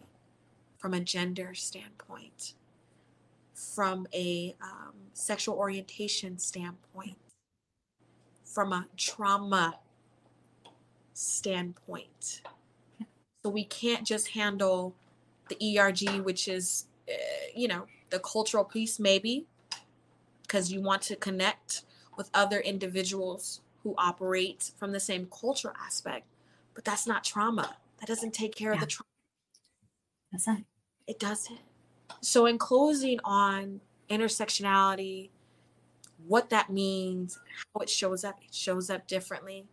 from 0.78 0.96
a 0.96 1.00
gender 1.00 1.54
standpoint, 1.54 2.54
from 3.54 4.08
a 4.14 4.56
um, 4.62 4.94
sexual 5.14 5.56
orientation 5.56 6.40
standpoint? 6.40 7.18
From 8.50 8.74
a 8.74 8.88
trauma 8.98 9.78
standpoint. 11.14 12.42
So 13.44 13.50
we 13.50 13.64
can't 13.64 14.06
just 14.06 14.30
handle 14.30 14.96
the 15.50 15.80
ERG, 15.80 16.22
which 16.26 16.48
is, 16.48 16.86
uh, 17.08 17.14
you 17.56 17.68
know, 17.68 17.86
the 18.10 18.20
cultural 18.20 18.64
piece, 18.64 19.00
maybe, 19.00 19.46
because 20.42 20.72
you 20.72 20.82
want 20.82 21.04
to 21.04 21.16
connect 21.16 21.84
with 22.18 22.30
other 22.34 22.60
individuals 22.60 23.62
who 23.84 23.94
operate 23.98 24.72
from 24.78 24.92
the 24.92 25.00
same 25.00 25.28
culture 25.28 25.74
aspect. 25.80 26.26
But 26.74 26.84
that's 26.84 27.08
not 27.08 27.24
trauma. 27.24 27.78
That 28.00 28.08
doesn't 28.08 28.34
take 28.34 28.56
care 28.56 28.72
yeah. 28.72 28.76
of 28.76 28.82
the 28.82 28.88
trauma. 28.88 29.08
That's 30.32 30.48
not. 30.48 30.58
It 31.08 31.20
doesn't. 31.20 31.60
So, 32.22 32.46
in 32.46 32.58
closing 32.58 33.20
on 33.24 33.82
intersectionality, 34.10 35.30
what 36.28 36.50
that 36.50 36.70
means, 36.70 37.40
how 37.74 37.82
it 37.82 37.90
shows 37.90 38.24
up. 38.24 38.40
It 38.44 38.54
shows 38.54 38.90
up 38.90 39.08
differently 39.08 39.66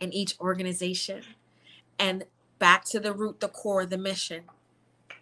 in 0.00 0.12
each 0.12 0.38
organization. 0.40 1.22
And 1.98 2.24
back 2.58 2.84
to 2.86 3.00
the 3.00 3.12
root, 3.12 3.40
the 3.40 3.48
core, 3.48 3.86
the 3.86 3.98
mission. 3.98 4.44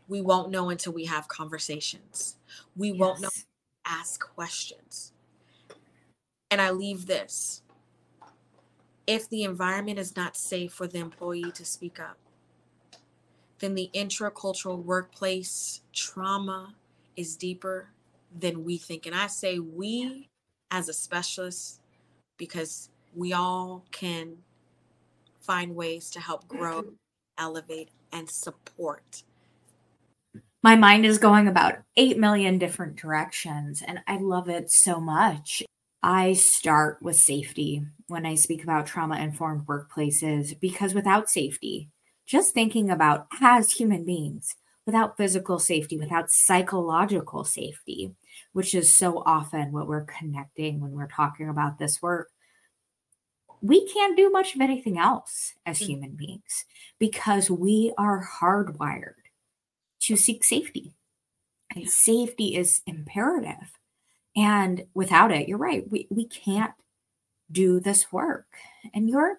We 0.09 0.21
won't 0.21 0.51
know 0.51 0.71
until 0.71 0.93
we 0.93 1.07
have 1.07 1.29
conversations. 1.29 2.37
We 2.77 2.91
yes. 2.91 2.99
won't 2.99 3.21
know 3.21 3.29
ask 3.85 4.21
questions. 4.35 5.13
And 6.51 6.61
I 6.61 6.71
leave 6.71 7.07
this. 7.07 7.63
If 9.07 9.29
the 9.29 9.45
environment 9.45 9.99
is 9.99 10.17
not 10.17 10.37
safe 10.37 10.73
for 10.73 10.87
the 10.87 10.99
employee 10.99 11.53
to 11.53 11.65
speak 11.65 12.01
up, 12.01 12.19
then 13.61 13.75
the 13.75 13.91
intracultural 13.95 14.83
workplace 14.83 15.81
trauma 15.93 16.75
is 17.17 17.37
deeper 17.37 17.89
than 18.39 18.65
we 18.65 18.79
think. 18.79 19.07
And 19.07 19.15
I 19.15 19.27
say 19.27 19.59
we 19.59 20.29
as 20.71 20.89
a 20.89 20.93
specialist 20.93 21.81
because 22.37 22.91
we 23.15 23.33
all 23.33 23.85
can 23.93 24.39
find 25.41 25.75
ways 25.75 26.11
to 26.11 26.21
help 26.21 26.47
grow, 26.49 26.83
mm-hmm. 26.83 26.95
elevate, 27.39 27.89
and 28.13 28.29
support. 28.29 29.23
My 30.63 30.75
mind 30.75 31.07
is 31.07 31.19
going 31.19 31.47
about 31.47 31.77
8 31.97 32.19
million 32.19 32.59
different 32.59 32.97
directions, 32.97 33.83
and 33.87 34.01
I 34.07 34.19
love 34.19 34.49
it 34.49 34.71
so 34.71 35.01
much. 35.01 35.63
I 36.03 36.35
start 36.35 36.99
with 37.01 37.17
safety 37.17 37.85
when 38.09 38.27
I 38.27 38.35
speak 38.35 38.63
about 38.63 38.87
trauma 38.87 39.19
informed 39.19 39.67
workplaces 39.67 40.59
because 40.59 40.95
without 40.95 41.31
safety, 41.31 41.91
just 42.27 42.53
thinking 42.53 42.91
about 42.91 43.29
as 43.41 43.73
human 43.73 44.05
beings 44.05 44.57
without 44.87 45.17
physical 45.17 45.59
safety, 45.59 45.99
without 45.99 46.31
psychological 46.31 47.45
safety, 47.45 48.15
which 48.57 48.75
is 48.75 48.97
so 48.97 49.23
often 49.27 49.71
what 49.71 49.87
we're 49.87 50.07
connecting 50.07 50.81
when 50.81 50.93
we're 50.93 51.07
talking 51.07 51.47
about 51.47 51.79
this 51.79 52.01
work. 52.01 52.31
We 53.61 53.87
can't 53.87 54.17
do 54.17 54.31
much 54.31 54.55
of 54.55 54.63
anything 54.63 54.97
else 54.99 55.53
as 55.67 55.79
mm. 55.79 55.89
human 55.89 56.11
beings 56.13 56.65
because 56.99 57.51
we 57.51 57.93
are 57.99 58.27
hardwired 58.41 59.29
to 60.01 60.17
seek 60.17 60.43
safety. 60.43 60.95
And 61.75 61.87
safety 61.87 62.57
is 62.57 62.81
imperative. 62.87 63.79
And 64.35 64.87
without 64.95 65.33
it, 65.33 65.49
you're 65.49 65.59
right, 65.59 65.85
we, 65.91 66.07
we 66.09 66.25
can't 66.25 66.73
do 67.53 67.79
this 67.79 68.11
work. 68.11 68.47
And 68.95 69.07
your 69.07 69.37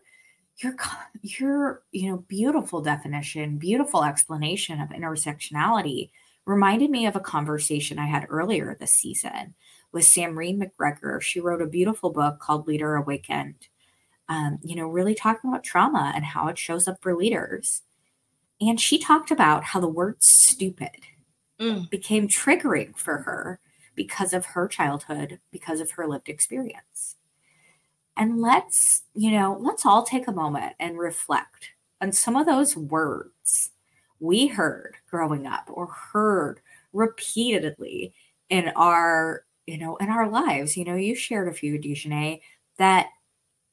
your 0.58 0.75
your 1.23 1.82
you 1.91 2.12
know 2.12 2.17
beautiful 2.27 2.82
definition, 2.82 3.58
beautiful 3.58 4.03
explanation 4.03 4.80
of 4.80 4.89
intersectionality 4.89 6.12
reminded 6.47 6.89
me 6.89 7.05
of 7.05 7.15
a 7.15 7.19
conversation 7.19 7.99
I 7.99 8.05
had 8.07 8.25
earlier 8.29 8.75
this 8.79 8.93
season 8.93 9.53
with 9.91 10.05
Samreen 10.05 10.57
McGregor. 10.57 11.21
She 11.21 11.41
wrote 11.41 11.62
a 11.62 11.67
beautiful 11.67 12.10
book 12.10 12.39
called 12.39 12.67
Leader 12.67 12.95
Awakened. 12.95 13.67
Um, 14.29 14.60
you 14.63 14.75
know, 14.75 14.88
really 14.88 15.13
talking 15.13 15.49
about 15.49 15.63
trauma 15.63 16.12
and 16.15 16.23
how 16.23 16.47
it 16.47 16.57
shows 16.57 16.88
up 16.88 17.01
for 17.01 17.15
leaders. 17.15 17.83
And 18.60 18.79
she 18.79 18.97
talked 18.97 19.29
about 19.29 19.63
how 19.63 19.79
the 19.79 19.88
word 19.88 20.23
stupid 20.23 20.97
mm. 21.60 21.89
became 21.89 22.27
triggering 22.27 22.97
for 22.97 23.19
her 23.19 23.60
because 23.95 24.33
of 24.33 24.45
her 24.45 24.67
childhood, 24.67 25.39
because 25.51 25.79
of 25.79 25.91
her 25.91 26.07
lived 26.07 26.29
experience. 26.29 27.15
And 28.15 28.41
let's, 28.41 29.03
you 29.13 29.31
know, 29.31 29.57
let's 29.60 29.86
all 29.86 30.03
take 30.03 30.27
a 30.27 30.33
moment 30.33 30.73
and 30.79 30.97
reflect 30.97 31.71
on 32.01 32.12
some 32.12 32.36
of 32.36 32.45
those 32.45 32.75
words 32.75 33.71
we 34.19 34.47
heard 34.47 34.95
growing 35.10 35.45
up 35.47 35.69
or 35.71 35.88
heard 35.88 36.62
repeatedly 36.93 38.13
in 38.49 38.69
our, 38.75 39.43
you 39.65 39.77
know, 39.77 39.95
in 39.97 40.10
our 40.10 40.30
lives. 40.30 40.77
You 40.77 40.86
know, 40.86 40.95
you 40.95 41.15
shared 41.15 41.47
a 41.47 41.53
few, 41.53 41.77
D'Janae, 41.77 42.41
that 42.77 43.08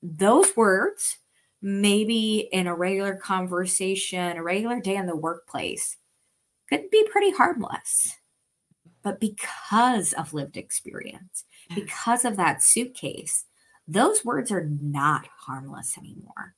those 0.03 0.57
words, 0.57 1.19
maybe 1.63 2.49
in 2.53 2.67
a 2.67 2.75
regular 2.75 3.15
conversation, 3.17 4.37
a 4.37 4.43
regular 4.43 4.81
day 4.81 4.97
in 4.97 5.07
the 5.07 5.17
workplace, 5.17 5.97
could 6.69 6.91
be 6.91 7.07
pretty 7.11 7.31
harmless. 7.31 8.17
But 9.03 9.21
because 9.21 10.13
of 10.15 10.35
lived 10.35 10.57
experience, 10.57 11.45
mm. 11.71 11.75
because 11.75 12.25
of 12.25 12.37
that 12.37 12.63
suitcase, 12.63 13.45
those 13.87 14.25
words 14.25 14.51
are 14.51 14.69
not 14.81 15.27
harmless 15.39 15.97
anymore. 15.99 16.55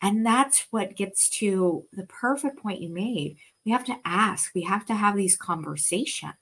And 0.00 0.24
that's 0.24 0.66
what 0.70 0.96
gets 0.96 1.28
to 1.38 1.84
the 1.92 2.06
perfect 2.06 2.58
point 2.58 2.80
you 2.80 2.88
made. 2.88 3.36
We 3.64 3.72
have 3.72 3.84
to 3.84 3.98
ask, 4.04 4.54
we 4.54 4.62
have 4.62 4.86
to 4.86 4.94
have 4.94 5.16
these 5.16 5.36
conversations. 5.36 6.34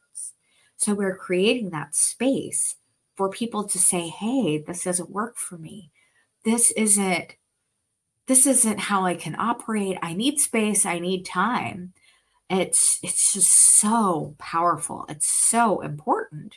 So 0.77 0.95
we're 0.95 1.16
creating 1.16 1.71
that 1.71 1.95
space 1.95 2.77
for 3.16 3.31
people 3.31 3.64
to 3.64 3.79
say, 3.79 4.09
hey, 4.09 4.59
this 4.59 4.85
doesn't 4.85 5.11
work 5.11 5.37
for 5.37 5.57
me. 5.57 5.90
This 6.45 6.71
isn't 6.73 7.37
this 8.27 8.45
isn't 8.45 8.81
how 8.81 9.05
I 9.07 9.14
can 9.14 9.37
operate. 9.38 9.99
I 10.03 10.12
need 10.12 10.40
space, 10.40 10.85
I 10.85 10.99
need 10.99 11.25
time. 11.25 11.92
It's 12.51 12.99
it's 13.03 13.33
just 13.33 13.53
so 13.53 14.35
powerful. 14.38 15.07
It's 15.09 15.27
so 15.27 15.81
important. 15.81 16.57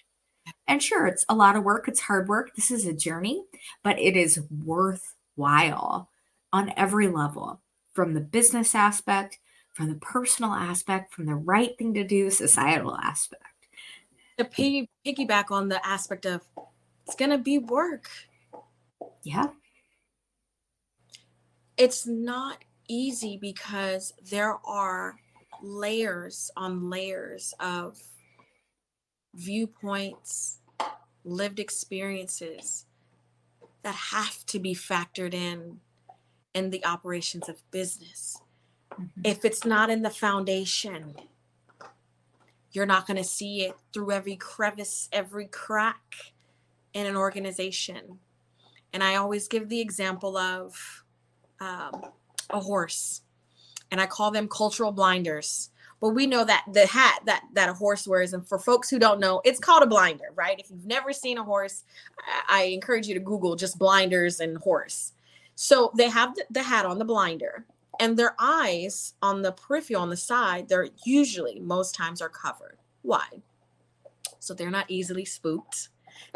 And 0.68 0.82
sure, 0.84 1.08
it's 1.08 1.26
a 1.30 1.36
lot 1.36 1.56
of 1.56 1.64
work, 1.64 1.88
it's 1.88 2.02
hard 2.02 2.28
work. 2.28 2.56
This 2.56 2.72
is 2.72 2.86
a 2.86 2.94
journey, 2.94 3.44
but 3.84 4.00
it 4.00 4.18
is 4.18 4.42
worthwhile 4.66 6.10
on 6.52 6.74
every 6.76 7.08
level 7.08 7.62
from 7.94 8.14
the 8.14 8.22
business 8.22 8.76
aspect, 8.76 9.40
from 9.74 9.90
the 9.90 9.96
personal 9.96 10.52
aspect, 10.52 11.14
from 11.14 11.26
the 11.26 11.36
right 11.36 11.78
thing 11.78 11.94
to 11.94 12.04
do, 12.04 12.30
societal 12.30 12.96
aspect. 12.98 13.44
To 14.38 14.46
piggyback 14.46 15.52
on 15.52 15.68
the 15.70 15.86
aspect 15.86 16.26
of 16.26 16.42
it's 17.06 17.16
going 17.16 17.32
to 17.32 17.38
be 17.38 17.58
work. 17.58 18.10
Yeah. 19.24 19.48
It's 21.78 22.06
not 22.06 22.64
easy 22.88 23.38
because 23.38 24.14
there 24.30 24.58
are 24.66 25.16
layers 25.62 26.52
on 26.56 26.90
layers 26.90 27.54
of 27.60 27.98
viewpoints, 29.34 30.60
lived 31.24 31.60
experiences 31.60 32.86
that 33.84 33.96
have 33.96 34.46
to 34.48 34.60
be 34.60 34.76
factored 34.76 35.34
in 35.34 35.80
in 36.54 36.70
the 36.70 36.86
operations 36.86 37.50
of 37.50 37.62
business. 37.72 38.38
Mm-hmm. 38.94 39.22
If 39.24 39.46
it's 39.46 39.66
not 39.66 39.90
in 39.90 40.02
the 40.02 40.10
foundation, 40.10 41.16
you're 42.72 42.86
not 42.86 43.08
going 43.08 43.18
to 43.18 43.24
see 43.24 43.66
it 43.66 43.76
through 43.94 44.12
every 44.12 44.36
crevice, 44.36 45.10
every 45.12 45.46
crack 45.46 46.16
in 46.94 47.06
an 47.06 47.16
organization. 47.16 48.20
And 48.94 49.04
I 49.04 49.16
always 49.16 49.48
give 49.48 49.70
the 49.70 49.80
example 49.80 50.38
of 50.38 51.04
um, 51.60 52.06
a 52.50 52.60
horse, 52.60 53.22
and 53.92 54.02
I 54.02 54.06
call 54.06 54.32
them 54.32 54.48
cultural 54.48 54.92
blinders 54.92 55.70
but 56.00 56.10
we 56.10 56.28
know 56.28 56.46
that 56.46 56.66
the 56.72 56.86
hat 56.86 57.22
that 57.26 57.44
that 57.54 57.70
a 57.70 57.74
horse 57.74 58.08
wears 58.08 58.34
and 58.34 58.48
for 58.48 58.60
folks 58.60 58.90
who 58.90 59.00
don't 59.00 59.20
know 59.20 59.42
it's 59.44 59.60
called 59.60 59.84
a 59.84 59.88
blinder 59.88 60.32
right 60.36 60.60
if 60.60 60.70
you've 60.70 60.86
never 60.86 61.14
seen 61.14 61.38
a 61.38 61.44
horse 61.44 61.84
i, 62.48 62.62
I 62.62 62.64
encourage 62.66 63.08
you 63.08 63.14
to 63.14 63.20
google 63.20 63.56
just 63.56 63.78
blinders 63.78 64.40
and 64.40 64.58
horse 64.58 65.14
so 65.62 65.92
they 65.94 66.08
have 66.08 66.36
the, 66.36 66.46
the 66.52 66.64
hat 66.64 66.86
on 66.86 67.00
the 67.00 67.04
blinder 67.04 67.66
and 68.00 68.16
their 68.16 68.34
eyes 68.40 69.16
on 69.22 69.42
the 69.42 69.52
peripheral 69.52 70.02
on 70.02 70.10
the 70.10 70.16
side 70.16 70.70
they're 70.70 70.88
usually 71.04 71.60
most 71.60 71.94
times 71.94 72.22
are 72.22 72.30
covered. 72.30 72.78
Why? 73.02 73.28
So 74.40 74.54
they're 74.54 74.72
not 74.72 74.86
easily 74.88 75.26
spooked. 75.26 75.90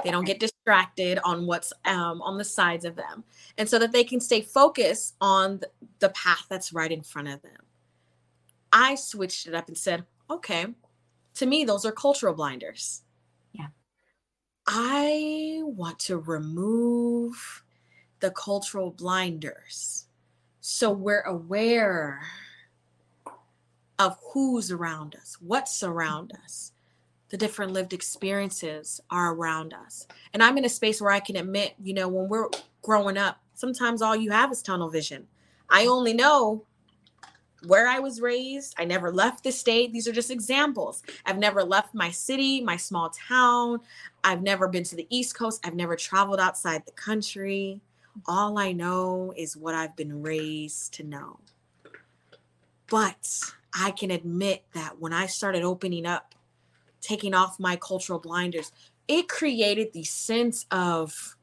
They 0.04 0.12
don't 0.12 0.26
get 0.26 0.42
distracted 0.42 1.20
on 1.24 1.48
what's 1.48 1.72
um, 1.86 2.22
on 2.22 2.38
the 2.38 2.44
sides 2.44 2.84
of 2.84 2.98
them. 2.98 3.24
And 3.58 3.70
so 3.70 3.80
that 3.80 3.94
they 3.94 4.04
can 4.04 4.20
stay 4.20 4.42
focused 4.42 5.16
on 5.22 5.62
the 6.00 6.10
path 6.10 6.46
that's 6.50 6.74
right 6.74 6.92
in 6.92 7.02
front 7.02 7.30
of 7.30 7.42
them. 7.44 7.62
I 8.74 8.96
switched 8.96 9.48
it 9.48 9.56
up 9.56 9.70
and 9.70 9.78
said, 9.78 10.04
okay, 10.30 10.66
to 11.36 11.46
me, 11.46 11.64
those 11.64 11.86
are 11.86 11.94
cultural 11.94 12.34
blinders. 12.34 13.04
Yeah. 13.54 13.68
I 14.68 15.62
want 15.64 16.00
to 16.00 16.18
remove 16.18 17.64
the 18.24 18.32
cultural 18.32 18.90
blinders. 18.90 20.06
So 20.62 20.90
we're 20.92 21.24
aware 21.24 22.22
of 24.00 24.18
who's 24.32 24.72
around 24.72 25.14
us, 25.14 25.38
what's 25.42 25.84
around 25.84 26.32
us, 26.42 26.72
the 27.28 27.36
different 27.36 27.74
lived 27.74 27.92
experiences 27.92 29.02
are 29.10 29.34
around 29.34 29.74
us. 29.74 30.08
And 30.34 30.42
I'm 30.42 30.58
in 30.58 30.64
a 30.64 30.70
space 30.70 31.02
where 31.02 31.12
I 31.12 31.20
can 31.20 31.36
admit, 31.36 31.74
you 31.84 31.94
know, 31.94 32.08
when 32.08 32.30
we're 32.30 32.48
growing 32.82 33.18
up, 33.18 33.42
sometimes 33.56 34.02
all 34.02 34.16
you 34.16 34.32
have 34.32 34.54
is 34.54 34.62
tunnel 34.62 34.90
vision. 34.90 35.28
I 35.70 35.88
only 35.88 36.14
know 36.14 36.64
where 37.68 37.90
I 37.90 38.00
was 38.00 38.22
raised. 38.22 38.74
I 38.78 38.86
never 38.86 39.12
left 39.12 39.44
the 39.44 39.52
state. 39.52 39.92
These 39.92 40.08
are 40.08 40.14
just 40.14 40.32
examples. 40.32 41.04
I've 41.26 41.40
never 41.40 41.62
left 41.62 41.94
my 41.94 42.10
city, 42.10 42.62
my 42.62 42.78
small 42.78 43.10
town. 43.10 43.82
I've 44.24 44.44
never 44.44 44.70
been 44.70 44.86
to 44.86 44.96
the 44.96 45.08
East 45.10 45.38
Coast. 45.38 45.60
I've 45.66 45.76
never 45.76 45.98
traveled 45.98 46.40
outside 46.40 46.86
the 46.86 46.94
country. 46.94 47.82
All 48.28 48.58
I 48.58 48.72
know 48.72 49.34
is 49.36 49.58
what 49.58 49.76
I've 49.76 49.96
been 49.96 50.22
raised 50.22 50.94
to 50.96 51.04
know. 51.04 51.40
But 52.90 53.28
I 53.74 53.92
can 53.92 54.12
admit 54.12 54.64
that 54.74 55.00
when 55.00 55.14
I 55.14 55.26
started 55.26 55.64
opening 55.64 56.06
up, 56.06 56.36
taking 57.02 57.34
off 57.34 57.60
my 57.60 57.76
cultural 57.76 58.20
blinders, 58.20 58.72
it 59.08 59.28
created 59.28 59.94
the 59.94 60.04
sense 60.04 60.66
of 60.72 61.36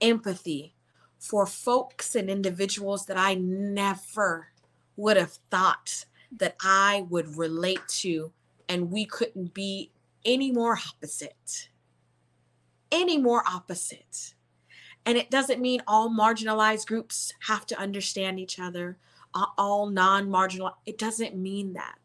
empathy 0.00 0.74
for 1.18 1.46
folks 1.46 2.14
and 2.14 2.28
individuals 2.28 3.06
that 3.06 3.16
I 3.16 3.34
never 3.34 4.48
would 4.96 5.16
have 5.16 5.38
thought 5.50 6.06
that 6.36 6.56
I 6.60 7.06
would 7.08 7.36
relate 7.36 7.86
to, 7.88 8.32
and 8.68 8.90
we 8.90 9.04
couldn't 9.04 9.54
be 9.54 9.90
any 10.24 10.50
more 10.50 10.78
opposite. 10.88 11.68
Any 12.90 13.18
more 13.18 13.42
opposite. 13.46 14.34
And 15.06 15.18
it 15.18 15.30
doesn't 15.30 15.60
mean 15.60 15.82
all 15.86 16.08
marginalized 16.08 16.86
groups 16.86 17.32
have 17.46 17.66
to 17.66 17.78
understand 17.78 18.40
each 18.40 18.58
other, 18.58 18.96
all 19.58 19.90
non 19.90 20.30
marginal. 20.30 20.76
It 20.86 20.98
doesn't 20.98 21.36
mean 21.36 21.74
that. 21.74 21.96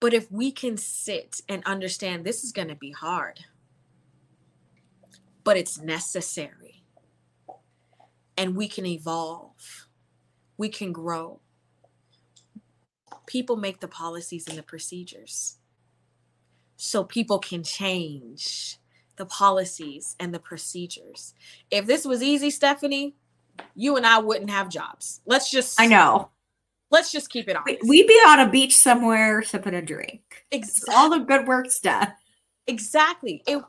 But 0.00 0.12
if 0.12 0.30
we 0.30 0.52
can 0.52 0.76
sit 0.76 1.40
and 1.48 1.64
understand 1.64 2.24
this 2.24 2.44
is 2.44 2.52
going 2.52 2.68
to 2.68 2.74
be 2.74 2.90
hard, 2.90 3.40
but 5.44 5.56
it's 5.56 5.80
necessary, 5.80 6.82
and 8.36 8.54
we 8.54 8.68
can 8.68 8.84
evolve 8.84 9.84
we 10.56 10.68
can 10.68 10.92
grow. 10.92 11.40
People 13.26 13.56
make 13.56 13.80
the 13.80 13.88
policies 13.88 14.46
and 14.46 14.56
the 14.56 14.62
procedures. 14.62 15.58
So 16.76 17.04
people 17.04 17.38
can 17.38 17.62
change 17.62 18.78
the 19.16 19.26
policies 19.26 20.16
and 20.20 20.34
the 20.34 20.38
procedures. 20.38 21.34
If 21.70 21.86
this 21.86 22.04
was 22.04 22.22
easy, 22.22 22.50
Stephanie, 22.50 23.14
you 23.74 23.96
and 23.96 24.06
I 24.06 24.18
wouldn't 24.18 24.50
have 24.50 24.68
jobs. 24.68 25.20
Let's 25.26 25.50
just 25.50 25.80
I 25.80 25.86
know. 25.86 26.30
Let's 26.90 27.10
just 27.10 27.30
keep 27.30 27.48
it 27.48 27.56
on. 27.56 27.64
We'd 27.86 28.06
be 28.06 28.20
on 28.26 28.40
a 28.40 28.48
beach 28.48 28.76
somewhere 28.76 29.42
sipping 29.42 29.74
a 29.74 29.82
drink. 29.82 30.44
Exactly. 30.50 30.94
All 30.94 31.10
the 31.10 31.18
good 31.20 31.46
work's 31.46 31.80
done. 31.80 32.12
Exactly. 32.66 33.42
It, 33.46 33.62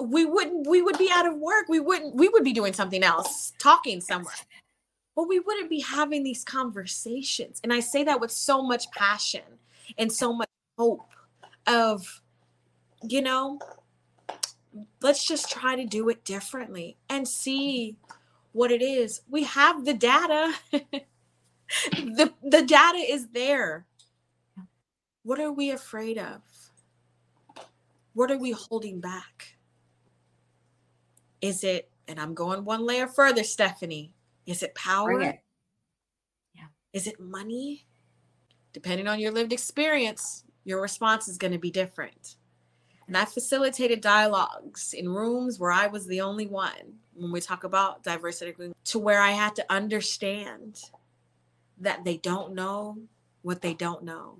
we 0.00 0.24
wouldn't 0.24 0.66
we 0.66 0.82
would 0.82 0.98
be 0.98 1.10
out 1.12 1.26
of 1.26 1.36
work. 1.36 1.66
We 1.68 1.80
wouldn't 1.80 2.14
we 2.14 2.28
would 2.28 2.44
be 2.44 2.52
doing 2.52 2.72
something 2.72 3.02
else, 3.02 3.52
talking 3.58 4.00
somewhere. 4.00 4.34
But 5.14 5.28
we 5.28 5.40
wouldn't 5.40 5.68
be 5.68 5.80
having 5.80 6.22
these 6.22 6.42
conversations. 6.42 7.60
And 7.62 7.72
I 7.72 7.80
say 7.80 8.02
that 8.04 8.20
with 8.20 8.30
so 8.30 8.62
much 8.62 8.90
passion 8.92 9.42
and 9.98 10.10
so 10.10 10.32
much 10.32 10.48
hope 10.78 11.10
of 11.66 12.22
you 13.08 13.22
know, 13.22 13.58
let's 15.00 15.26
just 15.26 15.50
try 15.50 15.76
to 15.76 15.84
do 15.84 16.08
it 16.08 16.24
differently 16.24 16.96
and 17.08 17.26
see 17.26 17.96
what 18.52 18.70
it 18.70 18.82
is. 18.82 19.22
We 19.28 19.44
have 19.44 19.84
the 19.84 19.94
data. 19.94 20.54
the 21.92 22.32
the 22.42 22.62
data 22.62 22.98
is 22.98 23.28
there. 23.28 23.86
What 25.24 25.38
are 25.38 25.52
we 25.52 25.70
afraid 25.70 26.18
of? 26.18 26.42
What 28.14 28.30
are 28.30 28.38
we 28.38 28.50
holding 28.50 29.00
back? 29.00 29.56
Is 31.40 31.64
it, 31.64 31.90
and 32.08 32.20
I'm 32.20 32.34
going 32.34 32.64
one 32.64 32.84
layer 32.84 33.06
further, 33.06 33.42
Stephanie, 33.42 34.14
is 34.46 34.62
it 34.62 34.74
power? 34.74 35.20
It. 35.20 35.40
Yeah. 36.54 36.66
Is 36.92 37.06
it 37.06 37.20
money? 37.20 37.86
Depending 38.72 39.06
on 39.06 39.20
your 39.20 39.32
lived 39.32 39.52
experience, 39.52 40.44
your 40.64 40.80
response 40.80 41.28
is 41.28 41.38
going 41.38 41.52
to 41.52 41.58
be 41.58 41.70
different. 41.70 42.36
And 43.12 43.18
I 43.18 43.26
facilitated 43.26 44.00
dialogues 44.00 44.94
in 44.94 45.06
rooms 45.06 45.58
where 45.58 45.70
I 45.70 45.86
was 45.86 46.06
the 46.06 46.22
only 46.22 46.46
one 46.46 47.00
when 47.12 47.30
we 47.30 47.42
talk 47.42 47.62
about 47.62 48.02
diversity, 48.02 48.72
to 48.84 48.98
where 48.98 49.20
I 49.20 49.32
had 49.32 49.54
to 49.56 49.66
understand 49.68 50.80
that 51.78 52.06
they 52.06 52.16
don't 52.16 52.54
know 52.54 52.96
what 53.42 53.60
they 53.60 53.74
don't 53.74 54.02
know. 54.02 54.38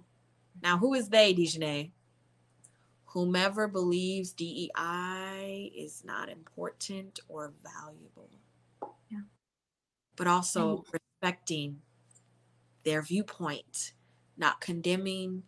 Now, 0.62 0.78
who 0.78 0.94
is 0.94 1.10
they, 1.10 1.34
D'Janae? 1.34 1.90
Whomever 3.08 3.68
believes 3.68 4.32
DEI 4.32 5.70
is 5.76 6.02
not 6.02 6.30
important 6.30 7.20
or 7.28 7.52
valuable. 7.62 8.30
Yeah. 9.10 9.26
But 10.16 10.28
also 10.28 10.78
and- 10.78 11.00
respecting 11.20 11.82
their 12.84 13.02
viewpoint, 13.02 13.92
not 14.38 14.62
condemning 14.62 15.42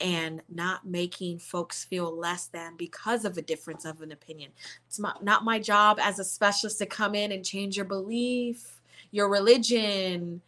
and 0.00 0.42
not 0.48 0.86
making 0.86 1.38
folks 1.38 1.84
feel 1.84 2.16
less 2.16 2.46
than 2.46 2.76
because 2.76 3.24
of 3.24 3.36
a 3.38 3.42
difference 3.42 3.84
of 3.84 4.02
an 4.02 4.12
opinion. 4.12 4.50
It's 4.86 4.98
my, 4.98 5.14
not 5.22 5.44
my 5.44 5.58
job 5.58 5.98
as 6.00 6.18
a 6.18 6.24
specialist 6.24 6.78
to 6.78 6.86
come 6.86 7.14
in 7.14 7.32
and 7.32 7.44
change 7.44 7.76
your 7.76 7.86
belief, 7.86 8.80
your 9.10 9.28
religion. 9.28 10.42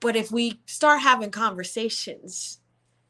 But 0.00 0.16
if 0.16 0.30
we 0.30 0.60
start 0.66 1.00
having 1.00 1.30
conversations, 1.30 2.60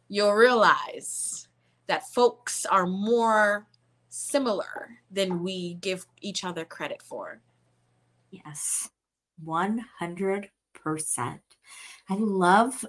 you'll 0.08 0.32
realize 0.32 1.48
that 1.86 2.08
folks 2.08 2.64
are 2.66 2.86
more 2.86 3.66
similar 4.08 4.98
than 5.10 5.42
we 5.42 5.74
give 5.74 6.06
each 6.20 6.44
other 6.44 6.64
credit 6.64 7.02
for. 7.02 7.40
Yes, 8.30 8.90
100%. 9.44 10.48
I 12.08 12.14
love 12.14 12.84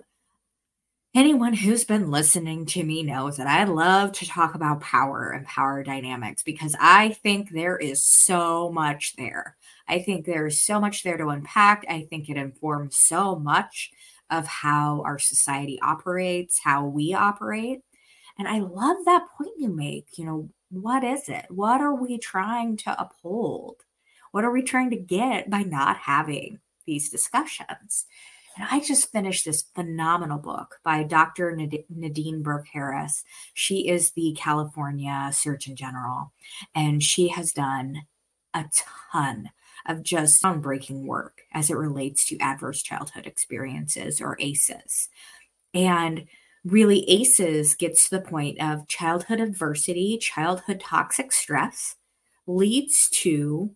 anyone 1.13 1.53
who's 1.53 1.83
been 1.83 2.09
listening 2.09 2.65
to 2.65 2.83
me 2.83 3.03
knows 3.03 3.37
that 3.37 3.47
I 3.47 3.65
love 3.65 4.13
to 4.13 4.27
talk 4.27 4.55
about 4.55 4.79
power 4.79 5.31
and 5.31 5.45
power 5.45 5.83
dynamics 5.83 6.41
because 6.41 6.75
I 6.79 7.09
think 7.09 7.49
there 7.49 7.77
is 7.77 8.03
so 8.03 8.71
much 8.71 9.15
there. 9.17 9.57
I 9.87 9.99
think 9.99 10.25
there's 10.25 10.61
so 10.61 10.79
much 10.79 11.03
there 11.03 11.17
to 11.17 11.27
unpack. 11.27 11.85
I 11.89 12.07
think 12.09 12.29
it 12.29 12.37
informs 12.37 12.97
so 12.97 13.35
much 13.35 13.91
of 14.29 14.47
how 14.47 15.01
our 15.05 15.19
society 15.19 15.79
operates, 15.81 16.61
how 16.63 16.85
we 16.85 17.13
operate. 17.13 17.81
And 18.39 18.47
I 18.47 18.59
love 18.59 18.97
that 19.05 19.27
point 19.37 19.51
you 19.57 19.67
make. 19.67 20.17
You 20.17 20.25
know, 20.25 20.49
what 20.69 21.03
is 21.03 21.27
it? 21.27 21.45
What 21.49 21.81
are 21.81 21.93
we 21.93 22.17
trying 22.17 22.77
to 22.77 22.99
uphold? 22.99 23.77
What 24.31 24.45
are 24.45 24.51
we 24.51 24.63
trying 24.63 24.91
to 24.91 24.95
get 24.95 25.49
by 25.49 25.63
not 25.63 25.97
having 25.97 26.59
these 26.85 27.09
discussions? 27.09 28.05
And 28.57 28.67
I 28.69 28.79
just 28.79 29.11
finished 29.11 29.45
this 29.45 29.63
phenomenal 29.75 30.37
book 30.37 30.79
by 30.83 31.03
Dr. 31.03 31.55
Nadine 31.89 32.41
Burke 32.41 32.67
Harris. 32.73 33.23
She 33.53 33.87
is 33.87 34.11
the 34.11 34.35
California 34.37 35.29
Surgeon 35.33 35.75
General, 35.75 36.33
and 36.75 37.01
she 37.01 37.29
has 37.29 37.53
done 37.53 38.03
a 38.53 38.65
ton 39.11 39.49
of 39.87 40.03
just 40.03 40.43
groundbreaking 40.43 41.05
work 41.05 41.41
as 41.53 41.69
it 41.69 41.77
relates 41.77 42.27
to 42.27 42.39
adverse 42.39 42.81
childhood 42.81 43.25
experiences 43.25 44.21
or 44.21 44.37
ACEs. 44.39 45.09
And 45.73 46.25
really, 46.63 47.09
ACEs 47.09 47.75
gets 47.75 48.09
to 48.09 48.17
the 48.17 48.23
point 48.23 48.61
of 48.61 48.87
childhood 48.87 49.39
adversity, 49.39 50.17
childhood 50.17 50.81
toxic 50.81 51.31
stress 51.31 51.95
leads 52.45 53.09
to 53.09 53.71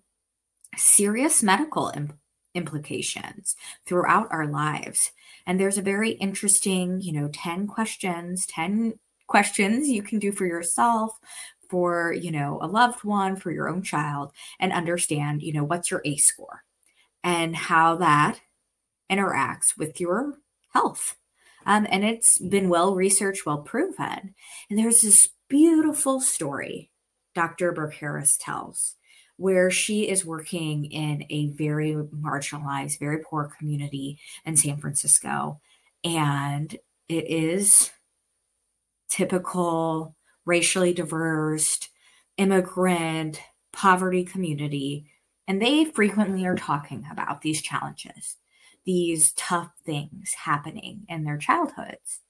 serious 0.75 1.41
medical 1.41 1.91
imp- 1.95 2.17
implications 2.55 3.55
throughout 3.85 4.27
our 4.31 4.47
lives. 4.47 5.11
And 5.45 5.59
there's 5.59 5.77
a 5.77 5.83
very 5.83 6.11
interesting, 6.11 7.01
you 7.01 7.13
know, 7.13 7.29
10 7.31 7.67
questions, 7.67 8.45
10 8.47 8.95
questions 9.27 9.89
you 9.89 10.01
can 10.01 10.19
do 10.19 10.31
for 10.31 10.45
yourself 10.45 11.19
for 11.69 12.13
you 12.13 12.31
know 12.31 12.59
a 12.61 12.67
loved 12.67 13.03
one 13.03 13.35
for 13.35 13.51
your 13.51 13.67
own 13.67 13.81
child 13.81 14.31
and 14.59 14.71
understand 14.71 15.41
you 15.41 15.51
know 15.53 15.63
what's 15.63 15.89
your 15.89 16.01
ace 16.05 16.25
score 16.25 16.63
and 17.23 17.55
how 17.55 17.95
that 17.95 18.39
interacts 19.11 19.77
with 19.77 19.99
your 19.99 20.35
health 20.73 21.15
um, 21.65 21.87
and 21.89 22.05
it's 22.05 22.37
been 22.37 22.69
well 22.69 22.93
researched 22.93 23.45
well 23.45 23.59
proven 23.59 24.35
and 24.69 24.77
there's 24.77 25.01
this 25.01 25.29
beautiful 25.49 26.19
story 26.19 26.91
dr 27.33 27.71
burke 27.71 27.95
harris 27.95 28.37
tells 28.39 28.95
where 29.37 29.69
she 29.69 30.07
is 30.07 30.25
working 30.25 30.85
in 30.85 31.25
a 31.29 31.47
very 31.49 31.93
marginalized, 31.93 32.99
very 32.99 33.19
poor 33.19 33.51
community 33.57 34.17
in 34.45 34.55
San 34.55 34.77
Francisco. 34.77 35.59
And 36.03 36.75
it 37.09 37.29
is 37.29 37.91
typical 39.09 40.15
racially 40.45 40.93
diverse, 40.93 41.79
immigrant, 42.37 43.41
poverty 43.73 44.23
community. 44.23 45.05
And 45.47 45.61
they 45.61 45.85
frequently 45.85 46.45
are 46.45 46.55
talking 46.55 47.05
about 47.11 47.41
these 47.41 47.61
challenges, 47.61 48.37
these 48.85 49.33
tough 49.33 49.71
things 49.85 50.33
happening 50.33 51.05
in 51.09 51.23
their 51.23 51.37
childhoods. 51.37 52.21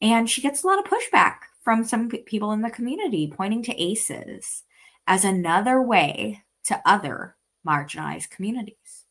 And 0.00 0.28
she 0.28 0.40
gets 0.40 0.62
a 0.62 0.66
lot 0.66 0.78
of 0.78 0.84
pushback 0.90 1.36
from 1.62 1.84
some 1.84 2.08
people 2.08 2.52
in 2.52 2.62
the 2.62 2.70
community 2.70 3.32
pointing 3.34 3.62
to 3.64 3.82
ACEs 3.82 4.64
as 5.06 5.24
another 5.24 5.82
way 5.82 6.42
to 6.64 6.80
other 6.84 7.36
marginalized 7.66 8.30
communities. 8.30 9.04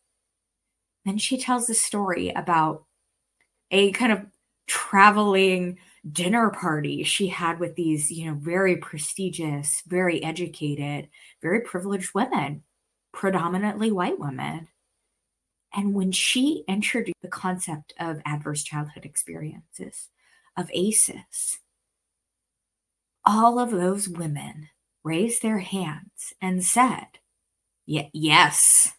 Then 1.06 1.18
she 1.18 1.38
tells 1.38 1.68
the 1.68 1.74
story 1.74 2.30
about 2.30 2.84
a 3.72 3.92
kind 3.92 4.12
of 4.12 4.26
traveling 4.68 5.78
dinner 6.12 6.50
party 6.50 7.04
she 7.04 7.28
had 7.28 7.60
with 7.60 7.76
these, 7.76 8.12
you 8.12 8.26
know, 8.26 8.36
very 8.36 8.78
prestigious, 8.78 9.84
very 9.88 10.24
educated, 10.24 11.10
very 11.42 11.62
privileged 11.62 12.14
women, 12.14 12.64
predominantly 13.12 13.92
white 13.92 14.20
women. 14.20 14.68
And 15.74 15.94
when 15.94 16.12
she 16.12 16.64
introduced 16.68 17.22
the 17.22 17.28
concept 17.28 17.94
of 18.00 18.22
adverse 18.26 18.64
childhood 18.64 19.06
experiences, 19.06 20.10
of 20.56 20.72
ACEs, 20.74 21.60
all 23.24 23.60
of 23.60 23.72
those 23.72 24.10
women 24.10 24.70
raised 25.04 25.42
their 25.42 25.60
hands 25.60 26.34
and 26.42 26.64
said, 26.64 27.20
Y- 27.88 28.10
yes, 28.14 28.94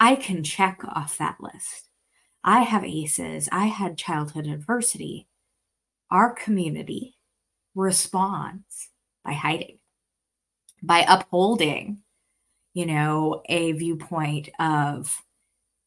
I 0.00 0.16
can 0.16 0.42
check 0.44 0.82
off 0.84 1.18
that 1.18 1.38
list. 1.40 1.90
I 2.44 2.60
have 2.62 2.84
ACEs. 2.84 3.48
I 3.52 3.66
had 3.66 3.98
childhood 3.98 4.46
adversity. 4.46 5.28
Our 6.10 6.32
community 6.34 7.16
responds 7.74 8.90
by 9.24 9.32
hiding, 9.32 9.78
by 10.82 11.04
upholding, 11.08 11.98
you 12.74 12.86
know, 12.86 13.42
a 13.48 13.72
viewpoint 13.72 14.50
of 14.58 15.22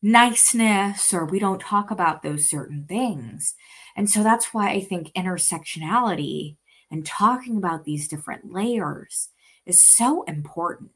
niceness 0.02 1.14
or 1.14 1.26
we 1.26 1.39
don't 1.39 1.62
talk 1.62 1.91
about 1.91 2.24
those 2.24 2.50
certain 2.50 2.86
things. 2.88 3.56
And 3.95 4.10
so 4.10 4.24
that's 4.24 4.54
why 4.54 4.72
I 4.72 4.82
think 4.82 5.14
intersectionality 5.14 6.58
and 6.91 7.06
talking 7.06 7.58
about 7.58 7.86
these 7.86 8.08
different 8.08 8.52
layers 8.54 9.30
is 9.66 9.84
so 9.84 10.24
important 10.24 10.91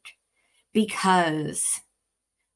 because 0.74 1.82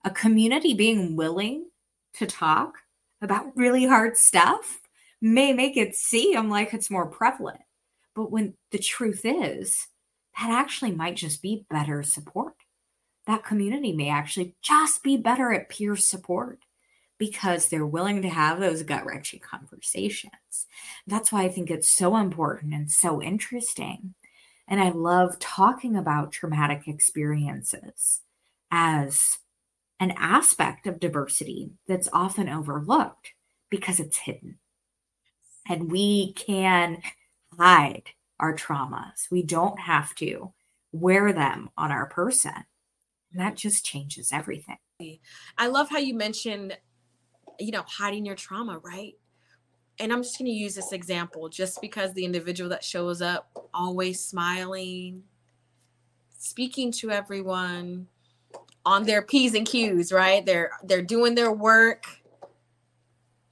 a 0.03 0.09
community 0.09 0.73
being 0.73 1.15
willing 1.15 1.69
to 2.13 2.25
talk 2.25 2.75
about 3.21 3.55
really 3.55 3.85
hard 3.85 4.17
stuff 4.17 4.81
may 5.21 5.53
make 5.53 5.77
it 5.77 5.95
seem 5.95 6.49
like 6.49 6.73
it's 6.73 6.91
more 6.91 7.07
prevalent. 7.07 7.61
But 8.15 8.31
when 8.31 8.53
the 8.71 8.77
truth 8.77 9.21
is, 9.23 9.87
that 10.39 10.49
actually 10.49 10.91
might 10.91 11.15
just 11.15 11.41
be 11.41 11.65
better 11.69 12.03
support. 12.03 12.53
That 13.25 13.43
community 13.43 13.91
may 13.91 14.09
actually 14.09 14.55
just 14.61 15.01
be 15.01 15.17
better 15.17 15.51
at 15.51 15.69
peer 15.69 15.95
support 15.95 16.59
because 17.17 17.67
they're 17.67 17.85
willing 17.85 18.21
to 18.21 18.29
have 18.29 18.59
those 18.59 18.83
gut 18.83 19.05
wrenching 19.05 19.39
conversations. 19.39 20.67
That's 21.07 21.31
why 21.31 21.43
I 21.43 21.49
think 21.49 21.71
it's 21.71 21.95
so 21.95 22.17
important 22.17 22.73
and 22.73 22.91
so 22.91 23.21
interesting. 23.21 24.13
And 24.67 24.81
I 24.81 24.89
love 24.89 25.39
talking 25.39 25.95
about 25.95 26.31
traumatic 26.31 26.87
experiences 26.87 28.21
as 28.71 29.37
an 29.99 30.13
aspect 30.17 30.87
of 30.87 30.99
diversity 30.99 31.71
that's 31.87 32.09
often 32.11 32.49
overlooked 32.49 33.33
because 33.69 33.99
it's 33.99 34.17
hidden. 34.17 34.59
And 35.67 35.91
we 35.91 36.33
can 36.33 37.01
hide 37.57 38.09
our 38.39 38.55
traumas. 38.55 39.29
We 39.31 39.43
don't 39.43 39.79
have 39.79 40.13
to 40.15 40.53
wear 40.91 41.31
them 41.31 41.69
on 41.77 41.91
our 41.91 42.07
person. 42.07 42.53
And 43.31 43.41
that 43.41 43.55
just 43.55 43.85
changes 43.85 44.31
everything. 44.31 44.77
I 45.57 45.67
love 45.67 45.89
how 45.89 45.97
you 45.97 46.13
mentioned, 46.13 46.77
you 47.59 47.71
know, 47.71 47.83
hiding 47.87 48.25
your 48.25 48.35
trauma, 48.35 48.79
right? 48.79 49.13
And 49.99 50.11
I'm 50.11 50.23
just 50.23 50.37
going 50.37 50.51
to 50.51 50.51
use 50.51 50.75
this 50.75 50.91
example 50.91 51.47
just 51.47 51.79
because 51.81 52.13
the 52.13 52.25
individual 52.25 52.69
that 52.71 52.83
shows 52.83 53.21
up 53.21 53.49
always 53.73 54.19
smiling, 54.19 55.23
speaking 56.37 56.91
to 56.93 57.11
everyone 57.11 58.07
on 58.85 59.03
their 59.03 59.21
P's 59.21 59.53
and 59.53 59.65
Q's, 59.65 60.11
right? 60.11 60.45
They're 60.45 60.71
they're 60.83 61.01
doing 61.01 61.35
their 61.35 61.51
work. 61.51 62.05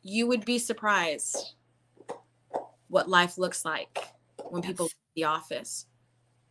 You 0.02 0.28
would 0.28 0.46
be 0.46 0.60
surprised 0.60 1.56
what 2.90 3.10
life 3.10 3.38
looks 3.38 3.66
like 3.66 3.98
when 4.50 4.62
yes. 4.62 4.72
people 4.72 4.86
leave 4.86 4.94
the 5.16 5.24
office 5.24 5.88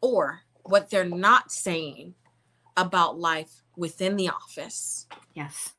or 0.01 0.41
what 0.65 0.91
they're 0.91 1.05
not 1.05 1.53
saying 1.53 2.15
about 2.77 3.19
life 3.19 3.63
within 3.77 4.17
the 4.17 4.29
office. 4.29 5.07
Yes. 5.35 5.75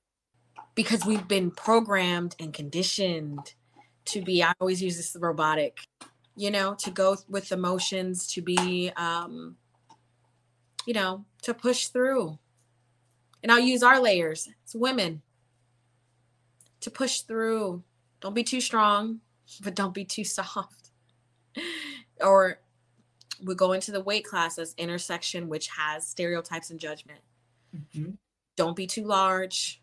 Because 0.76 1.06
we've 1.06 1.28
been 1.28 1.52
programmed 1.52 2.36
and 2.40 2.54
conditioned 2.54 3.54
to 4.06 4.22
be, 4.22 4.44
I 4.44 4.54
always 4.60 4.82
use 4.82 4.98
this 4.98 5.16
robotic, 5.20 5.80
you 6.36 6.52
know, 6.52 6.76
to 6.76 6.92
go 6.92 7.18
with 7.30 7.52
emotions, 7.52 8.28
to 8.34 8.42
be, 8.42 8.92
um, 8.96 9.56
you 10.86 10.94
know, 10.94 11.26
to 11.44 11.54
push 11.54 11.88
through. 11.88 12.38
And 13.42 13.52
I'll 13.52 13.60
use 13.60 13.84
our 13.84 14.00
layers, 14.00 14.50
it's 14.64 14.76
women, 14.76 15.22
to 16.82 16.92
push 16.92 17.22
through. 17.22 17.84
Don't 18.22 18.36
be 18.36 18.44
too 18.44 18.62
strong, 18.62 19.20
but 19.64 19.76
don't 19.76 19.94
be 19.94 20.06
too 20.06 20.24
soft. 20.24 20.92
or 22.22 22.60
we 23.44 23.56
go 23.56 23.74
into 23.74 23.92
the 23.92 24.02
weight 24.02 24.26
classes 24.26 24.74
intersection, 24.78 25.50
which 25.50 25.68
has 25.68 26.08
stereotypes 26.08 26.70
and 26.70 26.80
judgment. 26.80 27.20
Mm-hmm. 27.76 28.12
Don't 28.56 28.76
be 28.76 28.88
too 28.88 29.04
large. 29.04 29.82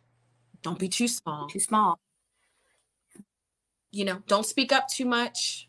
Don't 0.62 0.78
be 0.78 0.88
too 0.88 1.08
small. 1.08 1.48
Too 1.48 1.60
small. 1.60 1.98
You 3.92 4.04
know, 4.04 4.22
don't 4.26 4.46
speak 4.46 4.72
up 4.72 4.88
too 4.88 5.04
much, 5.04 5.68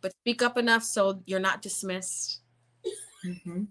but 0.00 0.12
speak 0.20 0.42
up 0.42 0.56
enough 0.56 0.82
so 0.82 1.22
you're 1.26 1.40
not 1.40 1.62
dismissed. 1.62 2.40
Mm-hmm. 3.24 3.64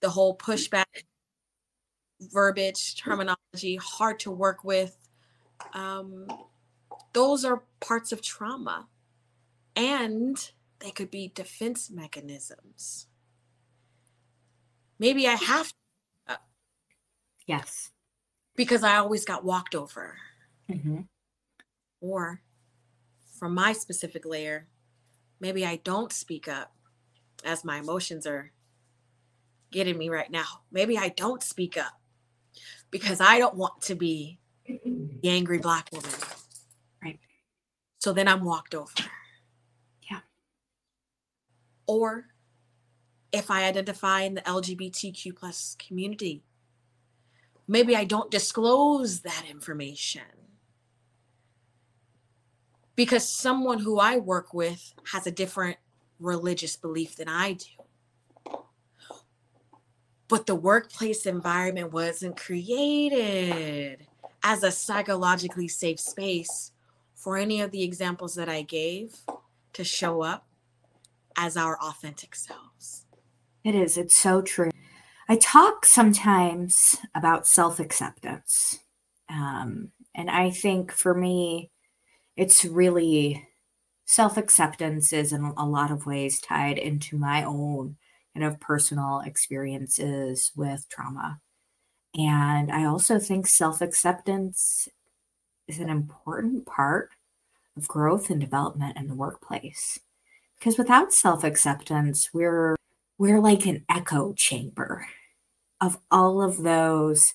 The 0.00 0.10
whole 0.10 0.36
pushback, 0.36 0.84
verbiage, 2.20 2.96
terminology, 2.96 3.76
hard 3.76 4.20
to 4.20 4.30
work 4.30 4.64
with. 4.64 4.96
Um, 5.72 6.26
those 7.12 7.44
are 7.44 7.62
parts 7.80 8.12
of 8.12 8.20
trauma. 8.20 8.88
And 9.74 10.36
they 10.80 10.90
could 10.90 11.10
be 11.10 11.32
defense 11.34 11.90
mechanisms. 11.90 13.06
Maybe 14.98 15.26
I 15.26 15.34
have 15.34 15.68
to. 15.68 15.74
Uh, 16.28 16.36
yes. 17.46 17.90
Because 18.56 18.84
I 18.84 18.96
always 18.96 19.24
got 19.24 19.44
walked 19.44 19.74
over. 19.74 20.16
Mm-hmm. 20.70 21.00
Or 22.02 22.42
from 23.42 23.54
my 23.56 23.72
specific 23.72 24.24
layer, 24.24 24.68
maybe 25.40 25.66
I 25.66 25.74
don't 25.82 26.12
speak 26.12 26.46
up 26.46 26.72
as 27.44 27.64
my 27.64 27.80
emotions 27.80 28.24
are 28.24 28.52
getting 29.72 29.98
me 29.98 30.10
right 30.10 30.30
now. 30.30 30.44
Maybe 30.70 30.96
I 30.96 31.08
don't 31.08 31.42
speak 31.42 31.76
up 31.76 32.00
because 32.92 33.20
I 33.20 33.40
don't 33.40 33.56
want 33.56 33.80
to 33.80 33.96
be 33.96 34.38
the 34.64 35.28
angry 35.28 35.58
black 35.58 35.88
woman. 35.90 36.08
Right. 37.02 37.18
So 37.98 38.12
then 38.12 38.28
I'm 38.28 38.44
walked 38.44 38.76
over. 38.76 38.92
Yeah. 40.08 40.20
Or 41.88 42.26
if 43.32 43.50
I 43.50 43.64
identify 43.64 44.20
in 44.20 44.34
the 44.34 44.42
LGBTQ 44.42 45.34
plus 45.34 45.76
community, 45.84 46.44
maybe 47.66 47.96
I 47.96 48.04
don't 48.04 48.30
disclose 48.30 49.22
that 49.22 49.46
information 49.50 50.22
because 52.96 53.28
someone 53.28 53.80
who 53.80 53.98
I 53.98 54.18
work 54.18 54.52
with 54.52 54.94
has 55.12 55.26
a 55.26 55.30
different 55.30 55.78
religious 56.18 56.76
belief 56.76 57.16
than 57.16 57.28
I 57.28 57.54
do. 57.54 58.62
But 60.28 60.46
the 60.46 60.54
workplace 60.54 61.26
environment 61.26 61.92
wasn't 61.92 62.36
created 62.36 64.06
as 64.42 64.62
a 64.62 64.70
psychologically 64.70 65.68
safe 65.68 66.00
space 66.00 66.72
for 67.14 67.36
any 67.36 67.60
of 67.60 67.70
the 67.70 67.82
examples 67.82 68.34
that 68.34 68.48
I 68.48 68.62
gave 68.62 69.14
to 69.74 69.84
show 69.84 70.22
up 70.22 70.46
as 71.36 71.56
our 71.56 71.78
authentic 71.80 72.34
selves. 72.34 73.06
It 73.64 73.74
is. 73.74 73.96
It's 73.96 74.14
so 74.14 74.42
true. 74.42 74.70
I 75.28 75.36
talk 75.36 75.86
sometimes 75.86 76.98
about 77.14 77.46
self 77.46 77.78
acceptance. 77.78 78.80
Um, 79.28 79.92
and 80.14 80.30
I 80.30 80.50
think 80.50 80.92
for 80.92 81.14
me, 81.14 81.71
it's 82.36 82.64
really 82.64 83.46
self 84.06 84.36
acceptance 84.36 85.12
is 85.12 85.32
in 85.32 85.52
a 85.56 85.66
lot 85.66 85.90
of 85.90 86.06
ways 86.06 86.40
tied 86.40 86.78
into 86.78 87.16
my 87.16 87.44
own 87.44 87.96
kind 88.34 88.46
of 88.46 88.60
personal 88.60 89.20
experiences 89.20 90.52
with 90.56 90.86
trauma. 90.88 91.40
And 92.14 92.70
I 92.70 92.84
also 92.84 93.18
think 93.18 93.46
self 93.46 93.80
acceptance 93.80 94.88
is 95.68 95.78
an 95.78 95.88
important 95.88 96.66
part 96.66 97.10
of 97.76 97.88
growth 97.88 98.30
and 98.30 98.40
development 98.40 98.96
in 98.96 99.08
the 99.08 99.14
workplace 99.14 99.98
because 100.58 100.78
without 100.78 101.12
self-acceptance 101.12 102.30
we're 102.32 102.76
we're 103.18 103.40
like 103.40 103.66
an 103.66 103.84
echo 103.88 104.32
chamber 104.34 105.06
of 105.80 105.98
all 106.10 106.42
of 106.42 106.62
those 106.62 107.34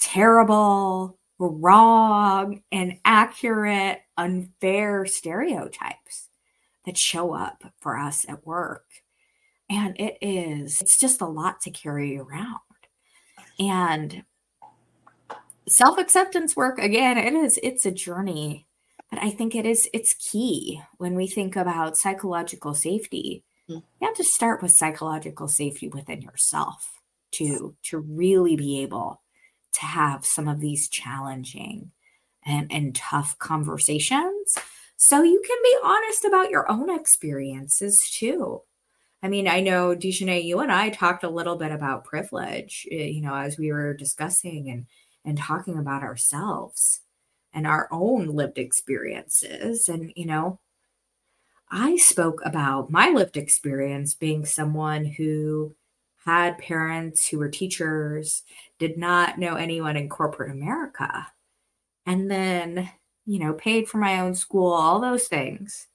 terrible 0.00 1.18
wrong 1.46 2.62
and 2.72 2.98
accurate 3.04 4.00
unfair 4.16 5.06
stereotypes 5.06 6.28
that 6.84 6.98
show 6.98 7.34
up 7.34 7.62
for 7.80 7.98
us 7.98 8.26
at 8.28 8.46
work 8.46 8.84
and 9.70 9.98
it 10.00 10.16
is 10.20 10.78
it's 10.80 10.98
just 10.98 11.20
a 11.20 11.26
lot 11.26 11.60
to 11.60 11.70
carry 11.70 12.18
around 12.18 12.58
and 13.58 14.24
self-acceptance 15.68 16.56
work 16.56 16.78
again 16.78 17.18
it 17.18 17.34
is 17.34 17.58
it's 17.62 17.86
a 17.86 17.90
journey 17.90 18.66
but 19.10 19.22
I 19.22 19.30
think 19.30 19.54
it 19.54 19.64
is 19.64 19.88
it's 19.92 20.14
key 20.14 20.82
when 20.98 21.14
we 21.14 21.26
think 21.26 21.56
about 21.56 21.96
psychological 21.96 22.74
safety. 22.74 23.44
Mm. 23.68 23.82
You 24.00 24.06
have 24.06 24.16
to 24.16 24.24
start 24.24 24.62
with 24.62 24.72
psychological 24.72 25.48
safety 25.48 25.88
within 25.88 26.22
yourself 26.22 27.00
to 27.32 27.74
to 27.84 27.98
really 27.98 28.56
be 28.56 28.80
able 28.82 29.22
to 29.72 29.84
have 29.84 30.24
some 30.26 30.48
of 30.48 30.60
these 30.60 30.88
challenging 30.88 31.90
and, 32.44 32.70
and 32.72 32.94
tough 32.94 33.38
conversations 33.38 34.56
so 35.00 35.22
you 35.22 35.40
can 35.46 35.56
be 35.62 35.76
honest 35.84 36.24
about 36.24 36.50
your 36.50 36.68
own 36.68 36.90
experiences 36.90 38.10
too. 38.10 38.62
I 39.22 39.28
mean, 39.28 39.46
I 39.46 39.60
know 39.60 39.94
D'Janae, 39.94 40.42
you 40.42 40.58
and 40.58 40.72
I 40.72 40.90
talked 40.90 41.22
a 41.22 41.30
little 41.30 41.54
bit 41.54 41.70
about 41.70 42.04
privilege, 42.04 42.84
eh, 42.90 43.04
you 43.04 43.20
know, 43.20 43.34
as 43.34 43.56
we 43.58 43.70
were 43.70 43.94
discussing 43.94 44.68
and 44.70 44.86
and 45.24 45.38
talking 45.38 45.78
about 45.78 46.02
ourselves 46.02 47.00
and 47.52 47.66
our 47.66 47.88
own 47.92 48.28
lived 48.28 48.58
experiences. 48.58 49.88
And, 49.88 50.12
you 50.16 50.26
know, 50.26 50.58
I 51.70 51.96
spoke 51.96 52.40
about 52.44 52.90
my 52.90 53.10
lived 53.10 53.36
experience 53.36 54.14
being 54.14 54.44
someone 54.44 55.04
who 55.04 55.76
had 56.28 56.58
parents 56.58 57.28
who 57.28 57.38
were 57.38 57.48
teachers, 57.48 58.42
did 58.78 58.98
not 58.98 59.38
know 59.38 59.54
anyone 59.56 59.96
in 59.96 60.08
corporate 60.08 60.50
America, 60.52 61.28
and 62.06 62.30
then, 62.30 62.90
you 63.26 63.38
know, 63.38 63.52
paid 63.54 63.88
for 63.88 63.98
my 63.98 64.20
own 64.20 64.34
school, 64.34 64.72
all 64.72 65.00
those 65.00 65.28
things. 65.28 65.88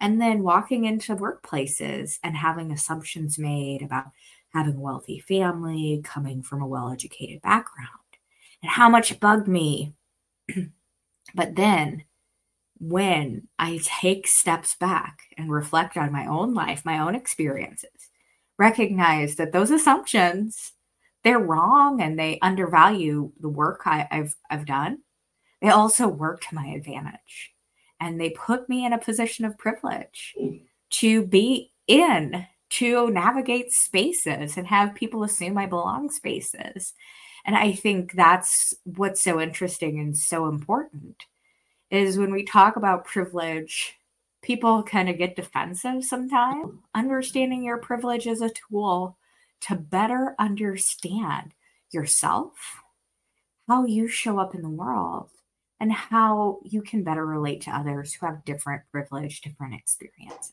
And 0.00 0.20
then 0.20 0.42
walking 0.42 0.84
into 0.84 1.14
workplaces 1.16 2.18
and 2.24 2.36
having 2.36 2.72
assumptions 2.72 3.38
made 3.38 3.82
about 3.82 4.06
having 4.54 4.76
a 4.76 4.80
wealthy 4.80 5.20
family, 5.20 6.00
coming 6.04 6.42
from 6.42 6.62
a 6.62 6.66
well 6.66 6.90
educated 6.90 7.42
background, 7.42 7.88
and 8.62 8.70
how 8.70 8.88
much 8.88 9.20
bugged 9.20 9.48
me 9.48 9.94
But 11.34 11.56
then 11.56 12.04
when 12.78 13.48
I 13.58 13.80
take 13.84 14.26
steps 14.26 14.74
back 14.74 15.22
and 15.36 15.50
reflect 15.50 15.96
on 15.96 16.12
my 16.12 16.26
own 16.26 16.54
life, 16.54 16.84
my 16.84 16.98
own 16.98 17.14
experiences, 17.14 18.09
recognize 18.60 19.36
that 19.36 19.52
those 19.52 19.70
assumptions 19.70 20.72
they're 21.22 21.38
wrong 21.38 22.00
and 22.00 22.18
they 22.18 22.38
undervalue 22.40 23.32
the 23.40 23.48
work 23.48 23.82
I, 23.84 24.06
have 24.10 24.34
I've 24.50 24.66
done. 24.66 25.00
they 25.60 25.68
also 25.68 26.08
work 26.08 26.40
to 26.42 26.54
my 26.54 26.68
advantage. 26.68 27.52
And 28.00 28.18
they 28.18 28.30
put 28.30 28.68
me 28.68 28.86
in 28.86 28.94
a 28.94 28.98
position 28.98 29.44
of 29.44 29.58
privilege 29.58 30.34
to 30.90 31.26
be 31.26 31.72
in, 31.86 32.46
to 32.70 33.10
navigate 33.10 33.72
spaces 33.72 34.56
and 34.56 34.66
have 34.66 34.94
people 34.94 35.22
assume 35.22 35.58
I 35.58 35.66
belong 35.66 36.10
spaces. 36.10 36.94
And 37.44 37.54
I 37.56 37.72
think 37.72 38.12
that's 38.12 38.72
what's 38.84 39.22
so 39.22 39.40
interesting 39.40 39.98
and 40.00 40.16
so 40.16 40.46
important 40.46 41.24
is 41.90 42.18
when 42.18 42.32
we 42.32 42.44
talk 42.44 42.76
about 42.76 43.04
privilege, 43.04 43.99
people 44.42 44.82
kind 44.82 45.08
of 45.08 45.18
get 45.18 45.36
defensive 45.36 46.04
sometimes. 46.04 46.74
Understanding 46.94 47.62
your 47.62 47.78
privilege 47.78 48.26
is 48.26 48.40
a 48.40 48.50
tool 48.50 49.16
to 49.62 49.74
better 49.74 50.34
understand 50.38 51.52
yourself, 51.90 52.82
how 53.68 53.84
you 53.84 54.08
show 54.08 54.38
up 54.38 54.54
in 54.54 54.62
the 54.62 54.68
world, 54.68 55.30
and 55.80 55.92
how 55.92 56.60
you 56.64 56.82
can 56.82 57.02
better 57.02 57.26
relate 57.26 57.60
to 57.62 57.70
others 57.70 58.14
who 58.14 58.26
have 58.26 58.44
different 58.44 58.82
privilege, 58.90 59.40
different 59.40 59.74
experiences. 59.74 60.52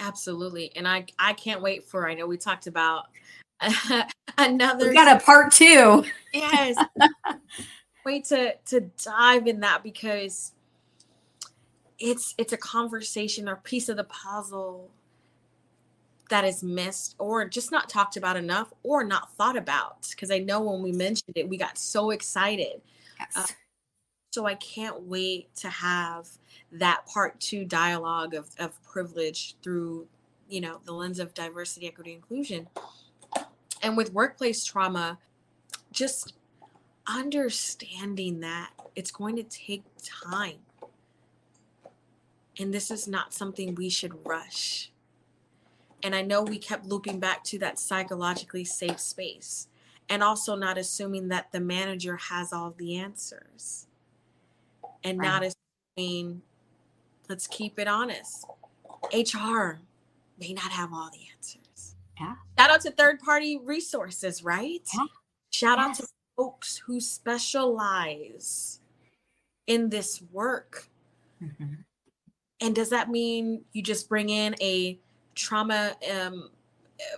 Absolutely. 0.00 0.74
And 0.76 0.88
I 0.88 1.06
I 1.18 1.32
can't 1.34 1.62
wait 1.62 1.84
for 1.84 2.08
I 2.08 2.14
know 2.14 2.26
we 2.26 2.36
talked 2.36 2.66
about 2.66 3.06
another 4.38 4.88
we 4.88 4.94
got 4.94 5.20
a 5.20 5.24
part 5.24 5.52
2. 5.52 6.04
Yes. 6.32 6.76
wait 8.04 8.24
to 8.26 8.54
to 8.66 8.80
dive 9.02 9.46
in 9.46 9.60
that 9.60 9.82
because 9.82 10.52
it's 11.98 12.34
it's 12.38 12.52
a 12.52 12.56
conversation 12.56 13.48
or 13.48 13.56
piece 13.56 13.88
of 13.88 13.96
the 13.96 14.04
puzzle 14.04 14.90
that 16.30 16.44
is 16.44 16.62
missed 16.62 17.14
or 17.18 17.46
just 17.46 17.70
not 17.70 17.88
talked 17.88 18.16
about 18.16 18.36
enough 18.36 18.72
or 18.82 19.04
not 19.04 19.34
thought 19.36 19.56
about. 19.56 20.08
Because 20.10 20.30
i 20.30 20.38
know 20.38 20.60
when 20.60 20.82
we 20.82 20.92
mentioned 20.92 21.36
it 21.36 21.48
we 21.48 21.56
got 21.56 21.78
so 21.78 22.10
excited. 22.10 22.80
Yes. 23.18 23.32
Uh, 23.36 23.46
so 24.32 24.46
i 24.46 24.54
can't 24.56 25.02
wait 25.02 25.54
to 25.54 25.68
have 25.68 26.28
that 26.72 27.06
part 27.06 27.38
two 27.38 27.64
dialogue 27.64 28.34
of, 28.34 28.50
of 28.58 28.82
privilege 28.82 29.54
through 29.62 30.08
you 30.48 30.60
know 30.60 30.80
the 30.84 30.92
lens 30.92 31.18
of 31.20 31.34
diversity 31.34 31.86
equity 31.86 32.12
inclusion. 32.12 32.68
And 33.82 33.96
with 33.96 34.12
workplace 34.12 34.64
trauma 34.64 35.18
just 35.92 36.34
understanding 37.06 38.40
that 38.40 38.70
it's 38.96 39.10
going 39.10 39.36
to 39.36 39.42
take 39.44 39.84
time 40.02 40.58
and 42.58 42.72
this 42.72 42.90
is 42.90 43.08
not 43.08 43.34
something 43.34 43.74
we 43.74 43.88
should 43.88 44.26
rush. 44.26 44.90
And 46.02 46.14
I 46.14 46.22
know 46.22 46.42
we 46.42 46.58
kept 46.58 46.86
looping 46.86 47.18
back 47.18 47.44
to 47.44 47.58
that 47.60 47.78
psychologically 47.78 48.64
safe 48.64 49.00
space 49.00 49.68
and 50.08 50.22
also 50.22 50.54
not 50.54 50.76
assuming 50.76 51.28
that 51.28 51.50
the 51.52 51.60
manager 51.60 52.16
has 52.16 52.52
all 52.52 52.74
the 52.76 52.96
answers 52.96 53.86
and 55.02 55.18
right. 55.18 55.26
not 55.26 55.52
assuming, 55.96 56.42
let's 57.28 57.46
keep 57.46 57.78
it 57.78 57.88
honest, 57.88 58.44
HR 59.12 59.80
may 60.38 60.52
not 60.52 60.70
have 60.70 60.92
all 60.92 61.10
the 61.10 61.26
answers. 61.34 61.96
Yeah. 62.20 62.34
Shout 62.58 62.70
out 62.70 62.80
to 62.82 62.90
third 62.90 63.20
party 63.20 63.58
resources, 63.62 64.44
right? 64.44 64.82
Yeah. 64.94 65.06
Shout 65.50 65.78
yes. 65.78 65.88
out 65.88 65.96
to 65.96 66.06
folks 66.36 66.76
who 66.76 67.00
specialize 67.00 68.80
in 69.66 69.88
this 69.88 70.22
work. 70.32 70.88
Mm-hmm. 71.42 71.74
And 72.64 72.74
does 72.74 72.88
that 72.88 73.10
mean 73.10 73.62
you 73.74 73.82
just 73.82 74.08
bring 74.08 74.30
in 74.30 74.54
a 74.58 74.98
trauma 75.34 75.94
um, 76.10 76.48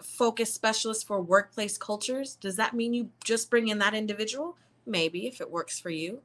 focused 0.03 0.57
specialist 0.57 1.07
for 1.07 1.23
workplace 1.23 1.79
cultures? 1.79 2.35
Does 2.35 2.57
that 2.57 2.75
mean 2.75 2.93
you 2.93 3.11
just 3.23 3.49
bring 3.49 3.69
in 3.69 3.79
that 3.79 3.95
individual? 3.95 4.57
Maybe 4.87 5.29
if 5.29 5.41
it 5.41 5.49
works 5.49 5.79
for 5.79 5.91
you. 5.91 6.21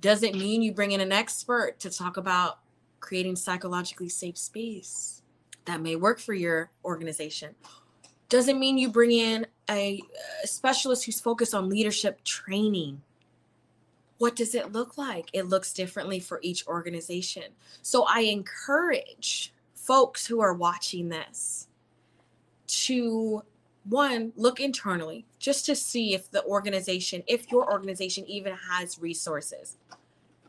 Does 0.00 0.22
it 0.22 0.34
mean 0.34 0.62
you 0.62 0.72
bring 0.72 0.92
in 0.92 1.02
an 1.02 1.12
expert 1.12 1.78
to 1.80 1.90
talk 1.90 2.16
about 2.16 2.60
creating 3.00 3.36
psychologically 3.36 4.08
safe 4.08 4.38
space? 4.38 5.20
That 5.66 5.82
may 5.82 5.96
work 5.96 6.18
for 6.18 6.32
your 6.32 6.70
organization. 6.86 7.54
Does 8.30 8.48
it 8.48 8.56
mean 8.56 8.78
you 8.78 8.88
bring 8.88 9.12
in 9.12 9.46
a, 9.68 10.00
a 10.42 10.46
specialist 10.46 11.04
who's 11.04 11.20
focused 11.20 11.54
on 11.54 11.68
leadership 11.68 12.24
training? 12.24 13.02
What 14.24 14.36
does 14.36 14.54
it 14.54 14.72
look 14.72 14.96
like? 14.96 15.28
It 15.34 15.48
looks 15.48 15.74
differently 15.74 16.18
for 16.18 16.38
each 16.40 16.66
organization. 16.66 17.42
So 17.82 18.06
I 18.08 18.20
encourage 18.20 19.52
folks 19.74 20.26
who 20.26 20.40
are 20.40 20.54
watching 20.54 21.10
this 21.10 21.68
to 22.66 23.42
one 23.90 24.32
look 24.34 24.60
internally 24.60 25.26
just 25.38 25.66
to 25.66 25.76
see 25.76 26.14
if 26.14 26.30
the 26.30 26.42
organization 26.44 27.22
if 27.26 27.52
your 27.52 27.70
organization 27.70 28.24
even 28.26 28.54
has 28.70 28.98
resources 28.98 29.76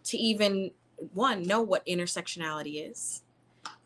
to 0.06 0.18
even 0.18 0.72
one 1.14 1.44
know 1.44 1.62
what 1.62 1.86
intersectionality 1.86 2.90
is 2.90 3.24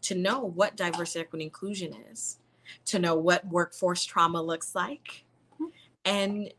to 0.04 0.14
know 0.14 0.40
what 0.42 0.78
diversity 0.78 1.22
equity 1.22 1.46
inclusion 1.46 1.96
is 2.12 2.38
to 2.86 3.00
know 3.00 3.16
what 3.16 3.44
workforce 3.48 4.06
trauma 4.06 4.40
looks 4.40 4.76
like 4.76 5.24
hmm. 5.58 5.66
and 6.06 6.54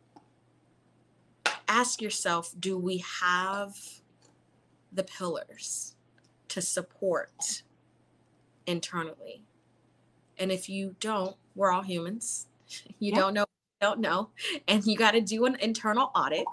ask 1.71 2.03
yourself 2.03 2.53
do 2.59 2.77
we 2.77 2.99
have 3.21 3.79
the 4.93 5.05
pillars 5.05 5.95
to 6.49 6.61
support 6.61 7.63
internally? 8.67 9.43
And 10.37 10.51
if 10.51 10.69
you 10.69 10.97
don't, 11.01 11.37
we're 11.55 11.73
all 11.73 11.83
humans. 11.83 12.47
You 13.01 13.11
yeah. 13.13 13.19
don't 13.19 13.35
know, 13.35 13.47
don't 13.81 13.99
know. 13.99 14.31
And 14.69 14.87
you 14.87 14.97
got 14.97 15.13
to 15.13 15.21
do 15.21 15.45
an 15.47 15.57
internal 15.57 16.13
audit 16.15 16.47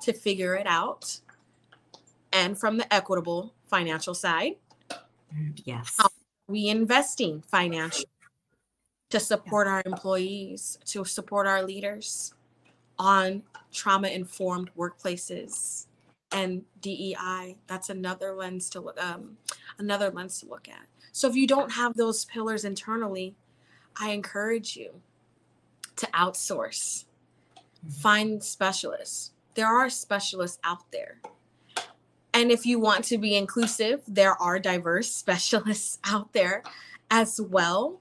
to 0.00 0.12
figure 0.12 0.56
it 0.56 0.66
out. 0.66 1.20
And 2.32 2.58
from 2.58 2.76
the 2.76 2.92
equitable 2.92 3.54
financial 3.68 4.14
side, 4.14 4.56
yes. 5.64 5.96
we 6.48 6.68
investing 6.68 7.40
financially 7.42 8.06
to 9.10 9.20
support 9.20 9.68
our 9.68 9.80
employees, 9.86 10.76
to 10.86 11.04
support 11.04 11.46
our 11.46 11.62
leaders 11.62 12.34
on 13.00 13.42
trauma 13.72 14.08
informed 14.08 14.70
workplaces 14.76 15.86
and 16.32 16.62
DEI. 16.82 17.56
That's 17.66 17.88
another 17.88 18.34
lens 18.34 18.68
to 18.70 18.80
look 18.80 19.02
um, 19.02 19.38
another 19.78 20.10
lens 20.10 20.38
to 20.40 20.46
look 20.46 20.68
at. 20.68 20.86
So 21.10 21.28
if 21.28 21.34
you 21.34 21.46
don't 21.46 21.72
have 21.72 21.96
those 21.96 22.26
pillars 22.26 22.64
internally, 22.64 23.34
I 23.98 24.10
encourage 24.10 24.76
you 24.76 25.00
to 25.96 26.06
outsource. 26.08 27.06
Mm-hmm. 27.56 27.88
Find 27.88 28.44
specialists. 28.44 29.32
There 29.54 29.66
are 29.66 29.88
specialists 29.88 30.58
out 30.62 30.90
there. 30.92 31.20
And 32.32 32.52
if 32.52 32.64
you 32.64 32.78
want 32.78 33.04
to 33.06 33.18
be 33.18 33.34
inclusive, 33.34 34.02
there 34.06 34.40
are 34.40 34.58
diverse 34.58 35.10
specialists 35.16 35.98
out 36.04 36.32
there 36.32 36.62
as 37.10 37.40
well. 37.40 38.00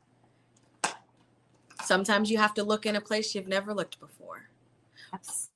Sometimes 1.83 2.29
you 2.29 2.37
have 2.37 2.53
to 2.55 2.63
look 2.63 2.85
in 2.85 2.97
a 2.97 3.01
place 3.01 3.33
you've 3.33 3.47
never 3.47 3.73
looked 3.73 3.99
before. 3.99 4.48
Yes. 5.11 5.49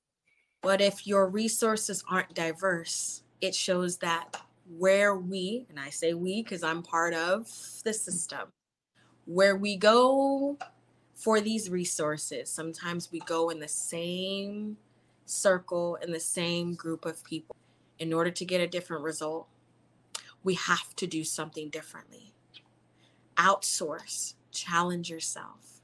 But 0.61 0.81
if 0.81 1.05
your 1.05 1.27
resources 1.27 2.03
aren't 2.09 2.33
diverse, 2.33 3.23
it 3.41 3.53
shows 3.53 3.97
that 3.97 4.41
where 4.77 5.15
we, 5.15 5.65
and 5.69 5.79
I 5.79 5.89
say 5.89 6.13
we 6.13 6.41
because 6.41 6.63
I'm 6.63 6.81
part 6.83 7.13
of 7.13 7.43
the 7.83 7.93
system, 7.93 8.47
where 9.25 9.55
we 9.57 9.75
go 9.75 10.57
for 11.15 11.41
these 11.41 11.69
resources, 11.69 12.49
sometimes 12.49 13.11
we 13.11 13.19
go 13.19 13.49
in 13.49 13.59
the 13.59 13.67
same 13.67 14.77
circle 15.25 15.95
in 16.01 16.11
the 16.11 16.19
same 16.19 16.73
group 16.73 17.05
of 17.05 17.23
people. 17.23 17.55
In 17.99 18.13
order 18.13 18.31
to 18.31 18.45
get 18.45 18.61
a 18.61 18.67
different 18.67 19.03
result, 19.03 19.47
we 20.43 20.55
have 20.55 20.95
to 20.97 21.07
do 21.07 21.23
something 21.23 21.69
differently. 21.69 22.33
Outsource, 23.37 24.33
challenge 24.51 25.09
yourself. 25.09 25.81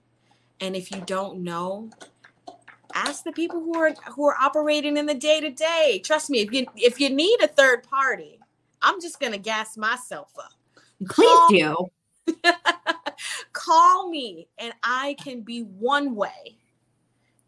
And 0.59 0.75
if 0.75 0.91
you 0.91 1.01
don't 1.01 1.39
know, 1.39 1.89
ask 3.07 3.23
the 3.23 3.31
people 3.31 3.59
who 3.59 3.77
are 3.77 3.93
who 4.15 4.25
are 4.25 4.35
operating 4.39 4.97
in 4.97 5.05
the 5.05 5.13
day 5.13 5.39
to 5.39 5.49
day. 5.49 6.01
Trust 6.03 6.29
me, 6.29 6.39
if 6.39 6.51
you 6.51 6.65
if 6.75 6.99
you 6.99 7.09
need 7.09 7.41
a 7.41 7.47
third 7.47 7.83
party, 7.83 8.39
I'm 8.81 9.01
just 9.01 9.19
gonna 9.19 9.37
gas 9.37 9.77
myself 9.77 10.31
up. 10.37 10.53
Please 11.09 11.27
call, 11.27 11.89
do. 12.35 12.41
call 13.53 14.09
me, 14.09 14.47
and 14.57 14.73
I 14.83 15.15
can 15.23 15.41
be 15.41 15.61
one 15.61 16.15
way 16.15 16.57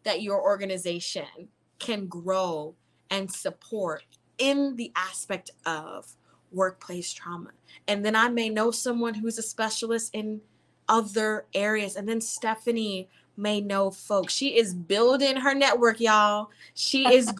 that 0.04 0.22
your 0.22 0.42
organization 0.42 1.48
can 1.78 2.06
grow 2.06 2.74
and 3.10 3.30
support 3.30 4.04
in 4.38 4.74
the 4.76 4.90
aspect 4.96 5.50
of 5.66 6.06
workplace 6.50 7.12
trauma. 7.12 7.50
And 7.88 8.04
then 8.04 8.16
I 8.16 8.28
may 8.28 8.48
know 8.48 8.70
someone 8.70 9.14
who's 9.14 9.38
a 9.38 9.42
specialist 9.42 10.10
in 10.14 10.40
other 10.88 11.46
areas. 11.54 11.96
And 11.96 12.08
then 12.08 12.20
Stephanie 12.20 13.08
may 13.36 13.60
know 13.60 13.90
folks. 13.90 14.34
She 14.34 14.58
is 14.58 14.74
building 14.74 15.36
her 15.36 15.54
network, 15.54 16.00
y'all. 16.00 16.50
She 16.74 17.12
is 17.14 17.32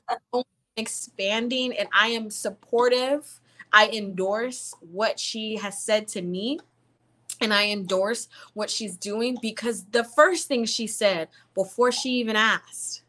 expanding, 0.76 1.76
and 1.76 1.88
I 1.92 2.08
am 2.08 2.30
supportive. 2.30 3.40
I 3.72 3.88
endorse 3.88 4.74
what 4.80 5.18
she 5.18 5.56
has 5.56 5.82
said 5.82 6.08
to 6.08 6.22
me, 6.22 6.58
and 7.40 7.52
I 7.52 7.68
endorse 7.68 8.28
what 8.54 8.70
she's 8.70 8.96
doing 8.96 9.38
because 9.40 9.84
the 9.86 10.04
first 10.04 10.48
thing 10.48 10.64
she 10.64 10.86
said 10.86 11.28
before 11.54 11.90
she 11.90 12.10
even 12.10 12.36
asked, 12.36 13.02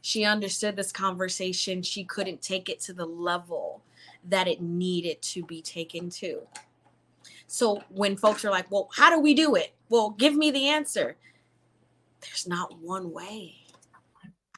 she 0.00 0.24
understood 0.24 0.76
this 0.76 0.92
conversation. 0.92 1.82
She 1.82 2.04
couldn't 2.04 2.40
take 2.40 2.68
it 2.68 2.80
to 2.80 2.92
the 2.92 3.04
level 3.04 3.82
that 4.28 4.48
it 4.48 4.60
needed 4.60 5.20
to 5.22 5.44
be 5.44 5.60
taken 5.62 6.10
to. 6.10 6.40
So 7.46 7.82
when 7.88 8.16
folks 8.16 8.44
are 8.44 8.50
like, 8.50 8.70
well, 8.70 8.88
how 8.94 9.10
do 9.10 9.20
we 9.20 9.34
do 9.34 9.56
it? 9.56 9.74
Well, 9.88 10.10
give 10.10 10.34
me 10.34 10.50
the 10.50 10.68
answer. 10.68 11.16
There's 12.20 12.46
not 12.46 12.78
one 12.80 13.12
way. 13.12 13.54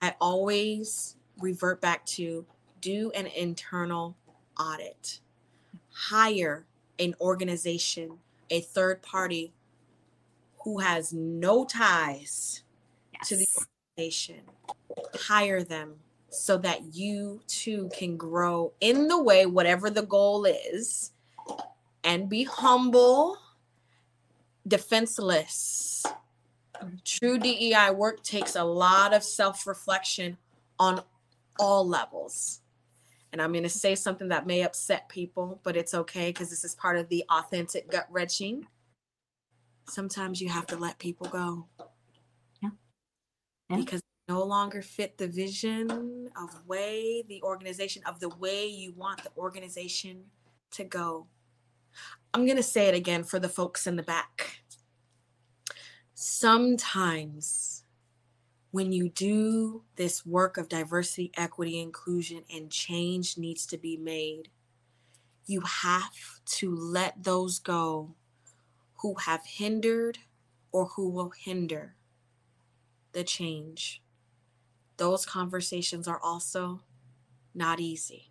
I 0.01 0.15
always 0.21 1.17
revert 1.39 1.81
back 1.81 2.05
to 2.07 2.45
do 2.81 3.13
an 3.15 3.27
internal 3.27 4.17
audit, 4.59 5.21
hire 5.91 6.67
an 6.99 7.15
organization, 7.21 8.19
a 8.51 8.61
third 8.61 9.03
party 9.03 9.53
who 10.65 10.79
has 10.79 11.13
no 11.13 11.65
ties 11.65 12.63
yes. 13.13 13.29
to 13.29 13.37
the 13.37 13.47
organization, 13.97 14.41
hire 15.15 15.63
them 15.63 15.95
so 16.31 16.57
that 16.57 16.95
you 16.95 17.41
too 17.47 17.91
can 17.95 18.17
grow 18.17 18.73
in 18.81 19.09
the 19.09 19.23
way, 19.23 19.47
whatever 19.47 19.91
the 19.91 20.03
goal 20.03 20.45
is, 20.45 21.13
and 22.05 22.29
be 22.29 22.45
humble, 22.45 23.37
defenseless. 24.67 26.05
True 27.05 27.39
DEI 27.39 27.91
work 27.91 28.23
takes 28.23 28.57
a 28.57 28.65
lot 28.65 29.15
of 29.15 29.23
self 29.23 29.67
reflection 29.67 30.37
on 30.79 31.03
all 31.59 31.87
levels. 31.87 32.61
And 33.33 33.41
I'm 33.41 33.53
going 33.53 33.63
to 33.63 33.71
say 33.71 33.95
something 33.95 34.29
that 34.29 34.47
may 34.47 34.63
upset 34.63 35.09
people, 35.09 35.61
but 35.63 35.77
it's 35.77 35.95
okay 35.95 36.29
because 36.29 36.51
this 36.51 36.65
is 36.65 36.75
part 36.75 36.99
of 36.99 37.09
the 37.09 37.25
authentic 37.31 37.91
gut 37.91 38.07
wrenching. 38.11 38.67
Sometimes 39.89 40.41
you 40.41 40.51
have 40.51 40.67
to 40.67 40.77
let 40.77 40.99
people 40.99 41.29
go. 41.29 41.67
Yeah. 42.63 42.71
yeah. 43.71 43.77
Because 43.77 44.03
no 44.29 44.45
longer 44.45 44.83
fit 44.83 45.19
the 45.19 45.27
vision 45.27 46.31
of 46.37 46.67
way 46.67 47.23
the 47.29 47.43
organization 47.43 48.03
of 48.07 48.21
the 48.21 48.29
way 48.29 48.67
you 48.67 48.93
want 48.93 49.23
the 49.23 49.31
organization 49.37 50.23
to 50.71 50.85
go. 50.85 51.27
I'm 52.33 52.45
going 52.45 52.57
to 52.57 52.63
say 52.63 52.87
it 52.87 52.95
again 52.95 53.25
for 53.25 53.39
the 53.39 53.49
folks 53.49 53.87
in 53.87 53.97
the 53.97 54.03
back. 54.03 54.62
Sometimes 56.25 57.83
when 58.71 58.93
you 58.93 59.09
do 59.09 59.83
this 59.97 60.25
work 60.25 60.57
of 60.57 60.69
diversity, 60.69 61.33
equity, 61.37 61.81
inclusion, 61.81 62.45
and 62.49 62.71
change 62.71 63.37
needs 63.37 63.67
to 63.67 63.77
be 63.77 63.97
made, 63.97 64.49
you 65.47 65.63
have 65.63 66.41
to 66.45 66.73
let 66.77 67.25
those 67.25 67.59
go 67.59 68.15
who 68.99 69.17
have 69.17 69.45
hindered 69.45 70.19
or 70.71 70.87
who 70.95 71.09
will 71.09 71.31
hinder 71.31 71.97
the 73.11 73.25
change. 73.25 74.01
Those 74.99 75.27
conversations 75.27 76.07
are 76.07 76.21
also 76.23 76.83
not 77.53 77.81
easy. 77.81 78.31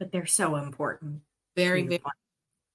But 0.00 0.10
they're 0.10 0.26
so 0.26 0.56
important. 0.56 1.20
Very, 1.54 1.86
very. 1.86 2.02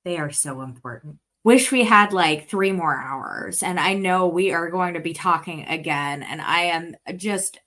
They 0.06 0.18
are 0.18 0.32
so 0.32 0.62
important. 0.62 1.20
Wish 1.44 1.72
we 1.72 1.84
had 1.84 2.14
like 2.14 2.48
three 2.48 2.72
more 2.72 2.98
hours. 2.98 3.64
And 3.64 3.80
I 3.80 3.94
know 3.94 4.28
we 4.28 4.54
are 4.54 4.70
going 4.70 4.94
to 4.94 5.02
be 5.02 5.14
talking 5.14 5.66
again. 5.66 6.24
And 6.24 6.42
I 6.42 6.62
am 6.62 6.96
just 7.18 7.60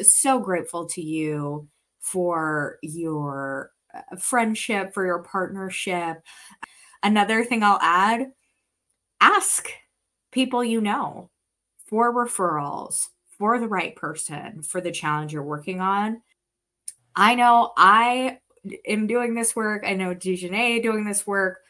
so 0.00 0.40
grateful 0.40 0.86
to 0.86 1.00
you 1.00 1.68
for 2.00 2.78
your 2.82 3.70
uh, 3.94 4.16
friendship, 4.16 4.92
for 4.92 5.06
your 5.06 5.22
partnership. 5.22 6.22
Another 7.02 7.44
thing 7.44 7.62
I'll 7.62 7.78
add 7.80 8.32
ask 9.20 9.68
people 10.32 10.62
you 10.62 10.80
know 10.80 11.30
for 11.86 12.12
referrals 12.12 13.06
for 13.38 13.58
the 13.58 13.68
right 13.68 13.94
person 13.96 14.62
for 14.62 14.80
the 14.80 14.90
challenge 14.90 15.32
you're 15.32 15.42
working 15.42 15.80
on. 15.80 16.20
I 17.16 17.34
know 17.34 17.72
I 17.76 18.38
am 18.86 19.06
doing 19.06 19.34
this 19.34 19.54
work. 19.54 19.84
I 19.86 19.94
know 19.94 20.14
D'Janae 20.14 20.82
doing 20.82 21.04
this 21.04 21.26
work. 21.26 21.60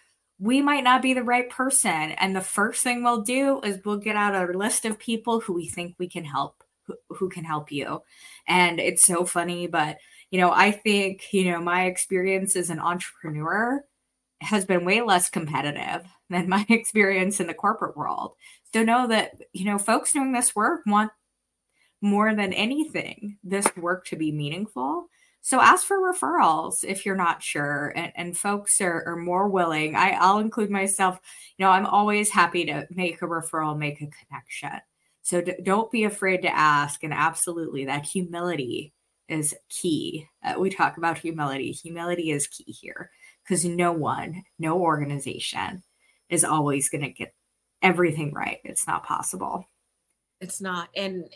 We 0.45 0.61
might 0.61 0.84
not 0.84 1.01
be 1.01 1.14
the 1.14 1.22
right 1.22 1.49
person. 1.49 2.12
And 2.12 2.36
the 2.36 2.42
first 2.42 2.82
thing 2.82 3.03
we'll 3.03 3.22
do 3.22 3.62
is 3.62 3.80
we'll 3.82 3.97
get 3.97 4.14
out 4.14 4.34
a 4.34 4.53
list 4.53 4.84
of 4.84 4.99
people 4.99 5.40
who 5.40 5.55
we 5.55 5.68
think 5.68 5.95
we 5.99 6.07
can 6.07 6.24
help, 6.24 6.62
who, 6.86 6.97
who 7.09 7.30
can 7.30 7.45
help 7.45 7.72
you. 7.72 8.03
And 8.47 8.78
it's 8.78 9.07
so 9.07 9.24
funny, 9.24 9.66
but 9.68 9.97
you 10.30 10.38
know, 10.38 10.53
I 10.53 10.70
think, 10.70 11.32
you 11.32 11.51
know, 11.51 11.62
my 11.62 11.86
experience 11.86 12.57
as 12.57 12.68
an 12.68 12.78
entrepreneur 12.78 13.82
has 14.42 14.66
been 14.66 14.84
way 14.84 15.01
less 15.01 15.30
competitive 15.30 16.05
than 16.28 16.49
my 16.49 16.66
experience 16.68 17.40
in 17.40 17.47
the 17.47 17.55
corporate 17.55 17.97
world. 17.97 18.32
So 18.74 18.82
know 18.82 19.07
that, 19.07 19.30
you 19.55 19.64
know, 19.64 19.78
folks 19.78 20.12
doing 20.12 20.32
this 20.32 20.55
work 20.55 20.82
want 20.86 21.11
more 22.03 22.34
than 22.34 22.53
anything 22.53 23.38
this 23.42 23.66
work 23.76 24.05
to 24.09 24.16
be 24.16 24.30
meaningful 24.30 25.09
so 25.45 25.61
ask 25.61 25.86
for 25.86 25.99
referrals 25.99 26.84
if 26.84 27.05
you're 27.05 27.14
not 27.14 27.42
sure, 27.42 27.92
and, 27.95 28.11
and 28.16 28.36
folks 28.36 28.80
are, 28.80 29.05
are 29.07 29.16
more 29.16 29.47
willing. 29.47 29.95
I, 29.95 30.12
I'll 30.12 30.38
include 30.38 30.70
myself. 30.70 31.20
You 31.59 31.66
know, 31.66 31.70
I'm 31.70 31.84
always 31.84 32.30
happy 32.30 32.64
to 32.64 32.86
make 32.90 33.20
a 33.20 33.26
referral, 33.26 33.76
make 33.76 34.01
a 34.01 34.07
connection. 34.07 34.80
So 35.20 35.42
d- 35.42 35.57
don't 35.62 35.90
be 35.90 36.05
afraid 36.05 36.40
to 36.42 36.49
ask. 36.49 37.05
And 37.05 37.12
absolutely, 37.12 37.84
that 37.84 38.07
humility 38.07 38.95
is 39.28 39.55
key. 39.68 40.26
Uh, 40.42 40.55
we 40.59 40.70
talk 40.70 40.97
about 40.97 41.18
humility. 41.18 41.72
Humility 41.72 42.30
is 42.30 42.47
key 42.47 42.72
here 42.72 43.11
because 43.42 43.66
no 43.66 43.92
one, 43.92 44.45
no 44.59 44.80
organization 44.80 45.82
is 46.30 46.42
always 46.42 46.88
going 46.88 47.05
to 47.05 47.11
get 47.11 47.34
everything 47.82 48.32
right. 48.32 48.61
It's 48.64 48.86
not 48.86 49.05
possible. 49.05 49.68
It's 50.40 50.62
not. 50.62 50.88
And 50.97 51.26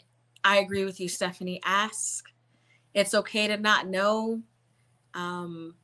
I 0.44 0.60
agree 0.60 0.86
with 0.86 0.98
you, 0.98 1.10
Stephanie. 1.10 1.60
Ask 1.62 2.24
it's 2.94 3.14
okay 3.14 3.48
to 3.48 3.56
not 3.56 3.86
know 3.86 4.42
um, 5.14 5.74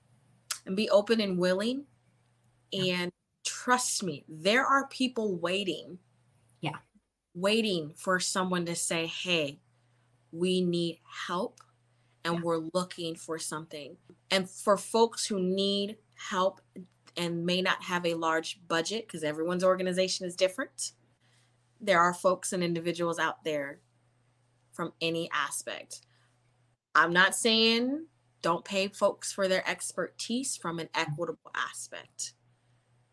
and 0.67 0.77
be 0.77 0.89
open 0.91 1.21
and 1.21 1.39
willing. 1.39 1.85
And 2.73 3.13
trust 3.45 4.03
me, 4.03 4.25
there 4.29 4.65
are 4.65 4.89
people 4.89 5.37
waiting. 5.37 5.99
Yeah. 6.61 6.77
Waiting 7.35 7.93
for 7.97 8.19
someone 8.21 8.67
to 8.67 8.75
say, 8.75 9.07
hey, 9.07 9.61
we 10.33 10.61
need 10.61 10.99
help 11.27 11.61
and 12.25 12.35
yeah. 12.37 12.41
we're 12.43 12.63
looking 12.73 13.15
for 13.15 13.39
something. 13.39 13.97
And 14.31 14.49
for 14.49 14.77
folks 14.77 15.27
who 15.27 15.41
need 15.41 15.97
help 16.15 16.61
and 17.17 17.47
may 17.47 17.63
not 17.63 17.85
have 17.85 18.05
a 18.07 18.15
large 18.15 18.61
budget, 18.67 19.07
because 19.07 19.23
everyone's 19.23 19.63
organization 19.63 20.27
is 20.27 20.35
different, 20.35 20.93
there 21.81 22.01
are 22.01 22.15
folks 22.15 22.53
and 22.53 22.65
individuals 22.65 23.19
out 23.19 23.45
there 23.45 23.79
from 24.73 24.93
any 25.01 25.31
aspect 25.33 26.01
I'm 26.95 27.13
not 27.13 27.35
saying 27.35 28.07
don't 28.43 28.65
pay 28.65 28.89
folks 28.89 29.33
for 29.33 29.49
their 29.49 29.69
expertise 29.69 30.57
from 30.57 30.79
an 30.79 30.89
equitable 30.95 31.51
aspect 31.55 32.35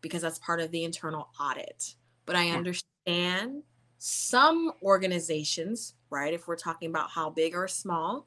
because 0.02 0.22
that's 0.22 0.38
part 0.38 0.60
of 0.60 0.70
the 0.70 0.84
internal 0.84 1.30
audit. 1.40 1.94
But 2.26 2.36
I 2.36 2.50
understand 2.50 3.62
some 3.98 4.72
organizations, 4.82 5.94
right, 6.10 6.34
if 6.34 6.46
we're 6.46 6.56
talking 6.56 6.90
about 6.90 7.10
how 7.10 7.30
big 7.30 7.54
or 7.54 7.66
small, 7.66 8.26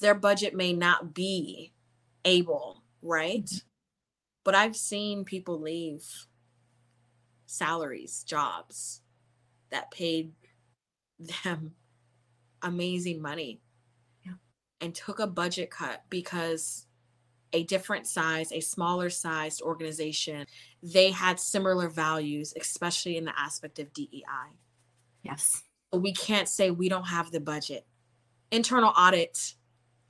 their 0.00 0.14
budget 0.14 0.54
may 0.54 0.72
not 0.72 1.14
be 1.14 1.72
able, 2.24 2.82
right? 3.02 3.44
Mm-hmm. 3.44 3.66
But 4.44 4.54
I've 4.54 4.76
seen 4.76 5.24
people 5.24 5.60
leave 5.60 6.04
salaries, 7.46 8.24
jobs 8.24 9.02
that 9.70 9.90
paid 9.90 10.32
them 11.44 11.72
amazing 12.62 13.22
money 13.22 13.60
and 14.82 14.94
took 14.94 15.20
a 15.20 15.26
budget 15.26 15.70
cut 15.70 16.02
because 16.10 16.86
a 17.52 17.62
different 17.64 18.06
size, 18.06 18.50
a 18.52 18.60
smaller 18.60 19.08
sized 19.08 19.62
organization, 19.62 20.46
they 20.82 21.10
had 21.10 21.38
similar 21.38 21.88
values, 21.88 22.52
especially 22.60 23.16
in 23.16 23.24
the 23.24 23.38
aspect 23.38 23.78
of 23.78 23.92
DEI. 23.92 24.58
Yes. 25.22 25.62
We 25.92 26.12
can't 26.12 26.48
say 26.48 26.70
we 26.70 26.88
don't 26.88 27.08
have 27.08 27.30
the 27.30 27.40
budget. 27.40 27.86
Internal 28.50 28.92
audit 28.96 29.54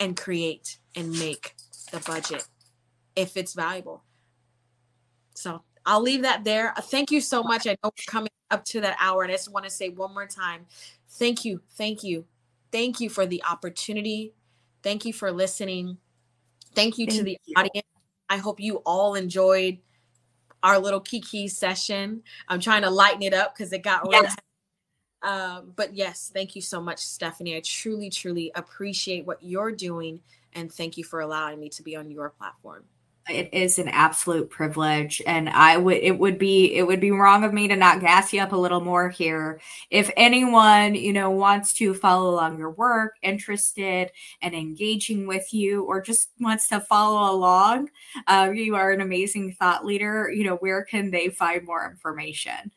and 0.01 0.17
create 0.17 0.79
and 0.97 1.17
make 1.19 1.55
the 1.91 2.01
budget 2.01 2.47
if 3.15 3.37
it's 3.37 3.55
valuable. 3.55 4.03
So 5.35 5.63
I'll 5.85 6.01
leave 6.01 6.23
that 6.23 6.45
there. 6.45 6.73
Uh, 6.77 6.81
thank 6.81 7.11
you 7.11 7.21
so 7.21 7.43
much. 7.43 7.67
I 7.67 7.77
know 7.83 7.91
we're 7.97 8.05
coming 8.07 8.31
up 8.51 8.65
to 8.67 8.81
that 8.83 8.97
hour, 9.01 9.23
and 9.23 9.33
I 9.33 9.35
just 9.35 9.53
want 9.53 9.65
to 9.65 9.71
say 9.71 9.89
one 9.89 10.15
more 10.15 10.27
time 10.27 10.67
thank 11.09 11.45
you, 11.45 11.61
thank 11.77 12.03
you, 12.03 12.25
thank 12.71 13.01
you 13.01 13.11
for 13.11 13.27
the 13.27 13.43
opportunity 13.45 14.33
Thank 14.83 15.05
you 15.05 15.13
for 15.13 15.31
listening. 15.31 15.99
Thank 16.75 16.99
you 16.99 17.07
Thank 17.07 17.19
to 17.19 17.25
the 17.25 17.39
you. 17.47 17.55
audience. 17.57 17.87
I 18.29 18.39
hope 18.39 18.61
you 18.61 18.77
all 18.87 19.15
enjoyed 19.15 19.79
our 20.63 20.79
little 20.79 21.01
Kiki 21.01 21.49
session. 21.49 22.23
I'm 22.49 22.61
trying 22.61 22.83
to 22.83 22.91
lighten 22.91 23.23
it 23.23 23.35
up 23.35 23.55
because 23.55 23.73
it 23.73 23.83
got 23.83 24.09
yes. 24.11 24.23
real. 24.23 25.31
Um, 25.31 25.73
but 25.77 25.95
yes, 25.95 26.31
thank 26.33 26.57
you 26.57 26.63
so 26.63 26.81
much, 26.81 26.99
Stephanie. 26.99 27.57
I 27.57 27.61
truly, 27.61 28.11
truly 28.11 28.51
appreciate 28.55 29.27
what 29.27 29.43
you're 29.43 29.73
doing. 29.73 30.21
And 30.55 30.73
thank 30.73 30.97
you 30.97 31.05
for 31.05 31.21
allowing 31.21 31.61
me 31.61 31.69
to 31.71 31.83
be 31.83 31.97
on 31.97 32.11
your 32.11 32.31
platform. 32.31 32.85
It 33.29 33.51
is 33.53 33.79
an 33.79 33.89
absolute 33.89 34.51
privilege 34.51 35.23
and 35.27 35.49
I 35.49 35.77
would 35.77 35.99
it 35.99 36.19
would 36.19 36.39
be 36.39 36.75
it 36.75 36.85
would 36.85 37.01
be 37.01 37.13
wrong 37.13 37.45
of 37.45 37.53
me 37.53 37.69
to 37.69 37.77
not 37.77 38.01
gas 38.01 38.33
you 38.33 38.41
up 38.41 38.53
a 38.53 38.57
little 38.57 38.81
more 38.81 39.11
here. 39.11 39.61
If 39.91 40.11
anyone, 40.17 40.97
you 40.97 41.13
know, 41.13 41.31
wants 41.31 41.73
to 41.75 41.95
follow 41.95 42.31
along 42.31 42.59
your 42.59 42.73
work, 42.73 43.15
interested 43.23 44.11
and 44.41 44.55
engaging 44.55 45.29
with 45.29 45.55
you 45.55 45.85
or 45.85 46.03
just 46.03 46.31
wants 46.41 46.69
to 46.69 46.81
follow 46.81 47.33
along, 47.33 47.91
uh, 48.27 48.51
you 48.53 48.75
are 48.75 48.91
an 48.91 49.01
amazing 49.01 49.53
thought 49.53 49.85
leader, 49.85 50.31
you 50.31 50.45
know, 50.45 50.57
where 50.57 50.85
can 50.85 51.11
they 51.13 51.29
find 51.29 51.65
more 51.65 51.89
information? 51.89 52.73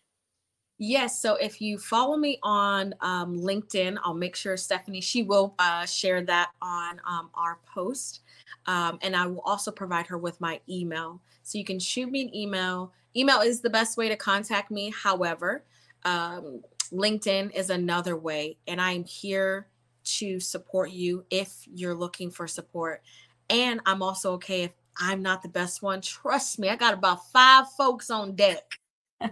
Yes. 0.77 1.21
So 1.21 1.35
if 1.35 1.61
you 1.61 1.77
follow 1.77 2.17
me 2.17 2.37
on 2.43 2.93
um, 2.99 3.37
LinkedIn, 3.37 3.97
I'll 4.03 4.13
make 4.13 4.35
sure 4.35 4.57
Stephanie, 4.57 4.99
she 4.99 5.23
will 5.23 5.55
uh, 5.57 5.85
share 5.85 6.21
that 6.23 6.51
on 6.61 6.99
um, 7.07 7.29
our 7.33 7.59
post. 7.65 8.21
Um, 8.65 8.99
and 9.01 9.15
I 9.15 9.27
will 9.27 9.41
also 9.41 9.71
provide 9.71 10.07
her 10.07 10.17
with 10.17 10.39
my 10.41 10.59
email. 10.69 11.21
So 11.43 11.57
you 11.57 11.65
can 11.65 11.79
shoot 11.79 12.09
me 12.09 12.21
an 12.21 12.35
email. 12.35 12.91
Email 13.15 13.41
is 13.41 13.61
the 13.61 13.69
best 13.69 13.97
way 13.97 14.09
to 14.09 14.15
contact 14.15 14.71
me. 14.71 14.93
However, 14.95 15.63
um, 16.03 16.61
LinkedIn 16.91 17.55
is 17.55 17.69
another 17.69 18.17
way. 18.17 18.57
And 18.67 18.81
I'm 18.81 19.03
here 19.03 19.67
to 20.05 20.39
support 20.39 20.91
you 20.91 21.25
if 21.29 21.63
you're 21.73 21.95
looking 21.95 22.31
for 22.31 22.47
support. 22.47 23.01
And 23.49 23.79
I'm 23.85 24.01
also 24.01 24.33
okay 24.33 24.63
if 24.63 24.71
I'm 24.97 25.21
not 25.21 25.41
the 25.41 25.49
best 25.49 25.81
one. 25.81 26.01
Trust 26.01 26.59
me, 26.59 26.69
I 26.69 26.75
got 26.75 26.93
about 26.93 27.29
five 27.31 27.69
folks 27.71 28.09
on 28.09 28.35
deck 28.35 28.79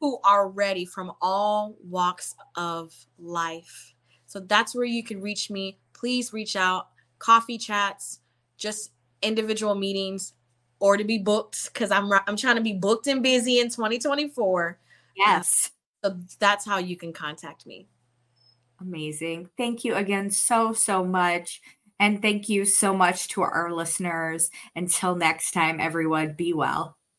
who 0.00 0.18
are 0.24 0.48
ready 0.48 0.84
from 0.84 1.12
all 1.20 1.76
walks 1.84 2.34
of 2.56 2.94
life. 3.18 3.94
So 4.26 4.40
that's 4.40 4.74
where 4.74 4.84
you 4.84 5.04
can 5.04 5.20
reach 5.20 5.50
me. 5.50 5.78
Please 5.92 6.32
reach 6.32 6.56
out. 6.56 6.88
Coffee 7.18 7.58
chats, 7.58 8.20
just 8.62 8.92
individual 9.20 9.74
meetings, 9.74 10.32
or 10.78 10.96
to 10.96 11.04
be 11.04 11.18
booked 11.18 11.72
because 11.72 11.90
I'm 11.90 12.10
I'm 12.26 12.36
trying 12.36 12.56
to 12.56 12.62
be 12.62 12.72
booked 12.72 13.08
and 13.08 13.22
busy 13.22 13.58
in 13.58 13.68
2024. 13.68 14.78
Yes. 15.16 15.70
So 16.04 16.16
that's 16.38 16.64
how 16.64 16.78
you 16.78 16.96
can 16.96 17.12
contact 17.12 17.66
me. 17.66 17.86
Amazing. 18.80 19.48
Thank 19.56 19.84
you 19.84 19.94
again 19.94 20.30
so, 20.30 20.72
so 20.72 21.04
much. 21.04 21.60
And 22.00 22.20
thank 22.20 22.48
you 22.48 22.64
so 22.64 22.92
much 22.92 23.28
to 23.28 23.42
our 23.42 23.72
listeners. 23.72 24.50
Until 24.74 25.14
next 25.14 25.52
time, 25.52 25.78
everyone, 25.78 26.32
be 26.32 26.52
well. 26.52 26.96